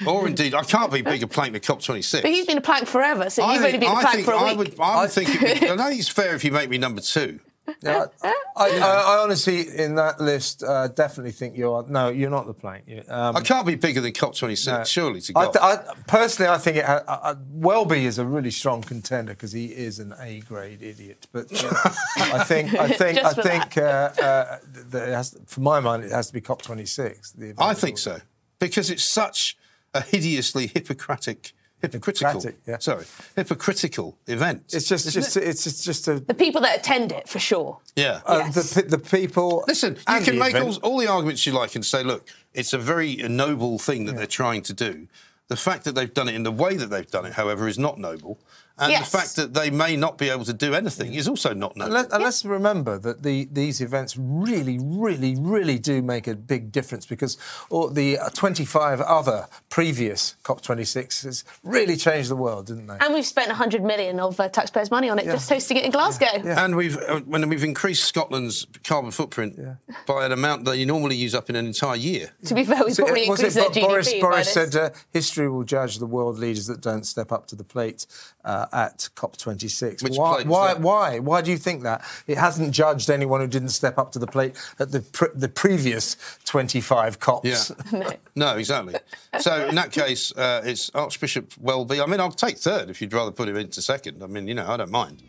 Or 0.07 0.27
indeed, 0.27 0.53
I 0.53 0.63
can't 0.63 0.91
be 0.91 0.99
a 0.99 1.03
bigger 1.03 1.27
plank 1.27 1.53
than 1.53 1.61
COP26. 1.61 2.23
But 2.23 2.31
he's 2.31 2.47
been 2.47 2.57
a 2.57 2.61
plank 2.61 2.87
forever, 2.87 3.29
so 3.29 3.43
I 3.43 3.53
you've 3.53 3.63
only 3.63 3.77
been 3.77 3.89
a 3.89 3.93
plank 3.93 4.09
think 4.15 4.25
for 4.25 4.33
a 4.33 4.37
I 4.37 4.49
week. 4.49 4.57
would, 4.57 4.79
I 4.79 5.01
would 5.01 5.11
think, 5.11 5.29
it'd 5.29 5.61
be, 5.61 5.67
I 5.67 5.75
don't 5.75 5.87
think 5.87 5.99
it's 5.99 6.09
fair 6.09 6.35
if 6.35 6.43
you 6.43 6.51
make 6.51 6.69
me 6.69 6.77
number 6.77 6.99
two. 6.99 7.39
Yeah, 7.81 8.05
I, 8.21 8.33
I, 8.57 8.67
I 8.79 9.19
honestly, 9.23 9.69
in 9.77 9.95
that 9.95 10.19
list, 10.19 10.63
uh, 10.63 10.89
definitely 10.89 11.31
think 11.31 11.55
you're. 11.57 11.85
No, 11.87 12.09
you're 12.09 12.29
not 12.29 12.45
the 12.45 12.53
plank. 12.53 12.83
You- 12.87 13.03
Um, 13.07 13.37
I 13.37 13.41
can't 13.41 13.65
be 13.65 13.75
bigger 13.75 14.01
than 14.01 14.11
COP26, 14.11 14.67
no. 14.67 14.83
surely, 14.83 15.21
to 15.21 15.33
I, 15.35 15.45
th- 15.45 15.55
I, 15.61 15.77
personally, 16.07 16.49
I 16.51 16.57
think 16.57 16.77
it 16.77 16.85
ha- 16.85 17.03
I, 17.07 17.31
I, 17.31 17.35
Welby 17.51 18.05
is 18.05 18.19
a 18.19 18.25
really 18.25 18.51
strong 18.51 18.81
contender 18.81 19.33
because 19.33 19.53
he 19.53 19.67
is 19.67 19.99
an 19.99 20.13
A-grade 20.19 20.81
idiot. 20.81 21.27
But 21.31 21.51
uh, 21.63 21.69
I 22.17 22.43
think, 22.43 22.73
I 22.73 22.87
think, 23.01 23.19
I 23.19 23.33
for 23.33 23.41
think, 23.43 23.77
uh, 23.77 23.81
uh, 23.81 24.57
that 24.91 25.07
it 25.09 25.13
has, 25.13 25.37
for 25.47 25.61
my 25.61 25.79
mind, 25.79 26.03
it 26.03 26.11
has 26.11 26.27
to 26.27 26.33
be 26.33 26.41
COP26. 26.41 27.33
the 27.37 27.53
I 27.57 27.73
think 27.73 27.97
so. 27.97 28.19
Because 28.59 28.89
it's 28.89 29.03
such 29.05 29.57
a 29.93 30.01
hideously 30.01 30.67
hypocritic, 30.67 31.53
hypocritical, 31.83 32.41
Hippocratic, 32.41 32.59
yeah. 32.65 32.77
sorry, 32.79 33.05
hypocritical 33.35 34.17
event. 34.27 34.63
It's 34.73 34.87
just, 34.87 35.11
just, 35.13 35.37
it's 35.37 35.63
just, 35.63 35.83
just 35.83 36.07
a. 36.07 36.19
the 36.19 36.33
people 36.33 36.61
that 36.61 36.79
attend 36.79 37.11
it, 37.11 37.27
for 37.29 37.39
sure. 37.39 37.77
yeah. 37.95 38.21
Uh, 38.25 38.43
Yes. 38.45 38.73
the, 38.73 38.81
the 38.83 38.97
people. 38.97 39.63
Listen, 39.67 39.97
you 40.09 40.21
can 40.21 40.39
make 40.39 40.55
all, 40.55 40.75
all 40.77 40.97
the 40.97 41.07
arguments 41.07 41.45
you 41.45 41.53
like 41.53 41.75
and 41.75 41.85
say, 41.85 42.03
look, 42.03 42.27
it's 42.53 42.73
a 42.73 42.77
very 42.77 43.17
noble 43.17 43.77
thing 43.77 44.05
that 44.05 44.15
they're 44.15 44.25
trying 44.25 44.61
to 44.63 44.73
do. 44.73 45.07
The 45.49 45.57
fact 45.57 45.83
that 45.83 45.93
they've 45.93 46.13
done 46.13 46.29
it 46.29 46.35
in 46.35 46.43
the 46.43 46.51
way 46.51 46.75
that 46.77 46.87
they've 46.89 47.09
done 47.09 47.25
it, 47.25 47.33
however, 47.33 47.67
is 47.67 47.77
not 47.77 47.99
noble. 47.99 48.39
And 48.79 48.91
Yes. 48.91 49.11
the 49.11 49.17
fact 49.17 49.35
that 49.35 49.53
they 49.53 49.69
may 49.69 49.95
not 49.95 50.17
be 50.17 50.29
able 50.29 50.45
to 50.45 50.53
do 50.53 50.73
anything 50.73 51.13
is 51.13 51.27
also 51.27 51.53
not 51.53 51.77
known. 51.77 51.91
Let, 51.91 52.09
let's 52.09 52.43
remember 52.43 52.97
that 52.97 53.21
the, 53.21 53.47
these 53.51 53.81
events 53.81 54.17
really, 54.17 54.79
really, 54.81 55.35
really 55.37 55.77
do 55.77 56.01
make 56.01 56.25
a 56.27 56.35
big 56.35 56.71
difference 56.71 57.05
because 57.05 57.37
all 57.69 57.87
the 57.89 58.17
uh, 58.17 58.29
25 58.29 58.99
other 59.01 59.47
previous 59.69 60.35
COP26s 60.43 61.43
really 61.63 61.95
changed 61.95 62.29
the 62.29 62.35
world, 62.35 62.65
didn't 62.67 62.87
they? 62.87 62.97
And 62.99 63.13
we've 63.13 63.25
spent 63.25 63.47
100 63.49 63.83
million 63.83 64.19
of 64.19 64.39
uh, 64.39 64.49
taxpayers' 64.49 64.89
money 64.91 65.09
on 65.09 65.19
it 65.19 65.25
just 65.25 65.49
hosting 65.49 65.77
it 65.77 65.85
in 65.85 65.91
Glasgow. 65.91 66.25
And 66.43 66.75
we've 66.75 66.97
uh, 66.97 67.19
when 67.21 67.47
we've 67.49 67.63
increased 67.63 68.05
Scotland's 68.05 68.65
carbon 68.83 69.11
footprint 69.11 69.59
by 70.07 70.25
an 70.25 70.31
amount 70.31 70.65
that 70.65 70.77
you 70.77 70.85
normally 70.85 71.15
use 71.15 71.35
up 71.35 71.49
in 71.49 71.55
an 71.55 71.65
entire 71.67 71.95
year. 71.95 72.31
To 72.45 72.55
be 72.55 72.63
fair, 72.63 72.83
we've 72.83 72.93
So, 72.95 73.03
uh, 73.03 73.07
probably 73.07 73.29
was 73.29 73.39
increased 73.39 73.57
it 73.57 73.73
their 73.73 73.81
Bo- 73.83 73.87
GDP 73.87 73.87
Boris, 73.89 74.13
by 74.13 74.19
Boris 74.19 74.53
this. 74.53 74.71
said 74.71 74.75
uh, 74.75 74.89
history 75.11 75.49
will 75.49 75.63
judge 75.63 75.99
the 75.99 76.05
world 76.07 76.39
leaders 76.39 76.67
that 76.67 76.81
don't 76.81 77.05
step 77.05 77.31
up 77.31 77.47
to 77.47 77.55
the 77.55 77.63
plate 77.63 78.05
uh, 78.43 78.62
at 78.71 79.09
COP26. 79.15 80.03
Which 80.03 80.17
why, 80.17 80.35
plate 80.35 80.47
why, 80.47 80.73
that? 80.73 80.81
why? 80.81 81.19
Why 81.19 81.41
do 81.41 81.51
you 81.51 81.57
think 81.57 81.83
that? 81.83 82.03
It 82.27 82.37
hasn't 82.37 82.71
judged 82.71 83.09
anyone 83.09 83.41
who 83.41 83.47
didn't 83.47 83.69
step 83.69 83.97
up 83.97 84.11
to 84.13 84.19
the 84.19 84.27
plate 84.27 84.55
at 84.79 84.91
the, 84.91 85.01
pre- 85.01 85.29
the 85.35 85.49
previous 85.49 86.15
25 86.45 87.19
COPs. 87.19 87.71
Yeah. 87.91 88.13
no, 88.35 88.57
exactly. 88.57 88.95
So 89.39 89.67
in 89.67 89.75
that 89.75 89.91
case, 89.91 90.31
uh, 90.35 90.61
it's 90.63 90.89
Archbishop 90.93 91.53
Welby. 91.59 92.01
I 92.01 92.05
mean, 92.05 92.19
I'll 92.19 92.31
take 92.31 92.57
third 92.57 92.89
if 92.89 93.01
you'd 93.01 93.13
rather 93.13 93.31
put 93.31 93.49
him 93.49 93.57
into 93.57 93.81
second. 93.81 94.23
I 94.23 94.27
mean, 94.27 94.47
you 94.47 94.53
know, 94.53 94.67
I 94.67 94.77
don't 94.77 94.91
mind. 94.91 95.21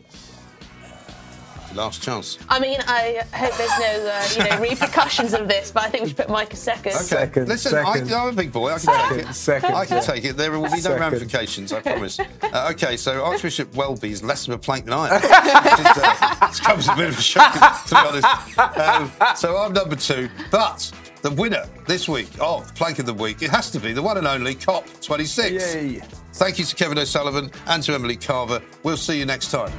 Last 1.75 2.01
chance. 2.01 2.37
I 2.47 2.59
mean, 2.59 2.79
I 2.87 3.21
hope 3.33 3.53
there's 3.57 3.79
no 3.79 4.09
uh, 4.09 4.27
you 4.45 4.49
know 4.49 4.61
repercussions 4.69 5.33
of 5.33 5.47
this, 5.49 5.71
but 5.71 5.83
I 5.83 5.89
think 5.89 6.03
we 6.03 6.09
should 6.09 6.17
put 6.17 6.29
Mike 6.29 6.53
as 6.53 6.59
second. 6.59 6.93
Okay. 6.93 7.03
Second, 7.03 7.47
Listen, 7.49 7.71
second. 7.71 8.13
I, 8.13 8.21
I'm 8.21 8.29
a 8.29 8.31
big 8.33 8.51
boy. 8.53 8.69
I 8.69 8.71
can 8.73 8.79
Second, 8.79 9.17
take 9.19 9.29
it. 9.29 9.33
second, 9.33 9.75
I 9.75 9.85
can 9.85 9.97
yeah. 9.97 10.01
take 10.01 10.25
it. 10.25 10.37
There 10.37 10.51
will 10.51 10.63
be 10.63 10.69
no 10.69 10.77
Second. 10.77 10.99
ramifications, 11.01 11.73
I 11.73 11.81
promise. 11.81 12.19
Uh, 12.19 12.69
okay, 12.71 12.95
so 12.95 13.23
Archbishop 13.25 13.75
Welby 13.75 14.11
is 14.11 14.23
less 14.23 14.47
of 14.47 14.53
a 14.53 14.57
plank 14.57 14.85
than 14.85 14.93
I 14.93 15.15
am. 15.15 15.21
It, 15.85 15.97
uh, 15.97 16.47
it 16.49 16.61
comes 16.61 16.87
a 16.87 16.95
bit 16.95 17.09
of 17.09 17.19
a 17.19 17.21
shock, 17.21 17.53
to 17.87 17.95
be 17.95 17.97
honest. 17.97 18.57
Um, 18.77 19.11
so 19.35 19.57
I'm 19.57 19.73
number 19.73 19.95
two. 19.95 20.29
But 20.51 20.89
the 21.21 21.31
winner 21.31 21.65
this 21.87 22.07
week 22.07 22.29
of 22.39 22.73
Plank 22.75 22.99
of 22.99 23.05
the 23.05 23.13
Week, 23.13 23.41
it 23.41 23.49
has 23.49 23.69
to 23.71 23.79
be 23.79 23.91
the 23.93 24.01
one 24.01 24.17
and 24.17 24.27
only 24.27 24.55
COP26. 24.55 25.51
Yay. 25.51 26.01
Thank 26.33 26.59
you 26.59 26.65
to 26.65 26.75
Kevin 26.75 26.97
O'Sullivan 26.99 27.51
and 27.67 27.83
to 27.83 27.93
Emily 27.93 28.15
Carver. 28.15 28.61
We'll 28.83 28.97
see 28.97 29.19
you 29.19 29.25
next 29.25 29.51
time. 29.51 29.71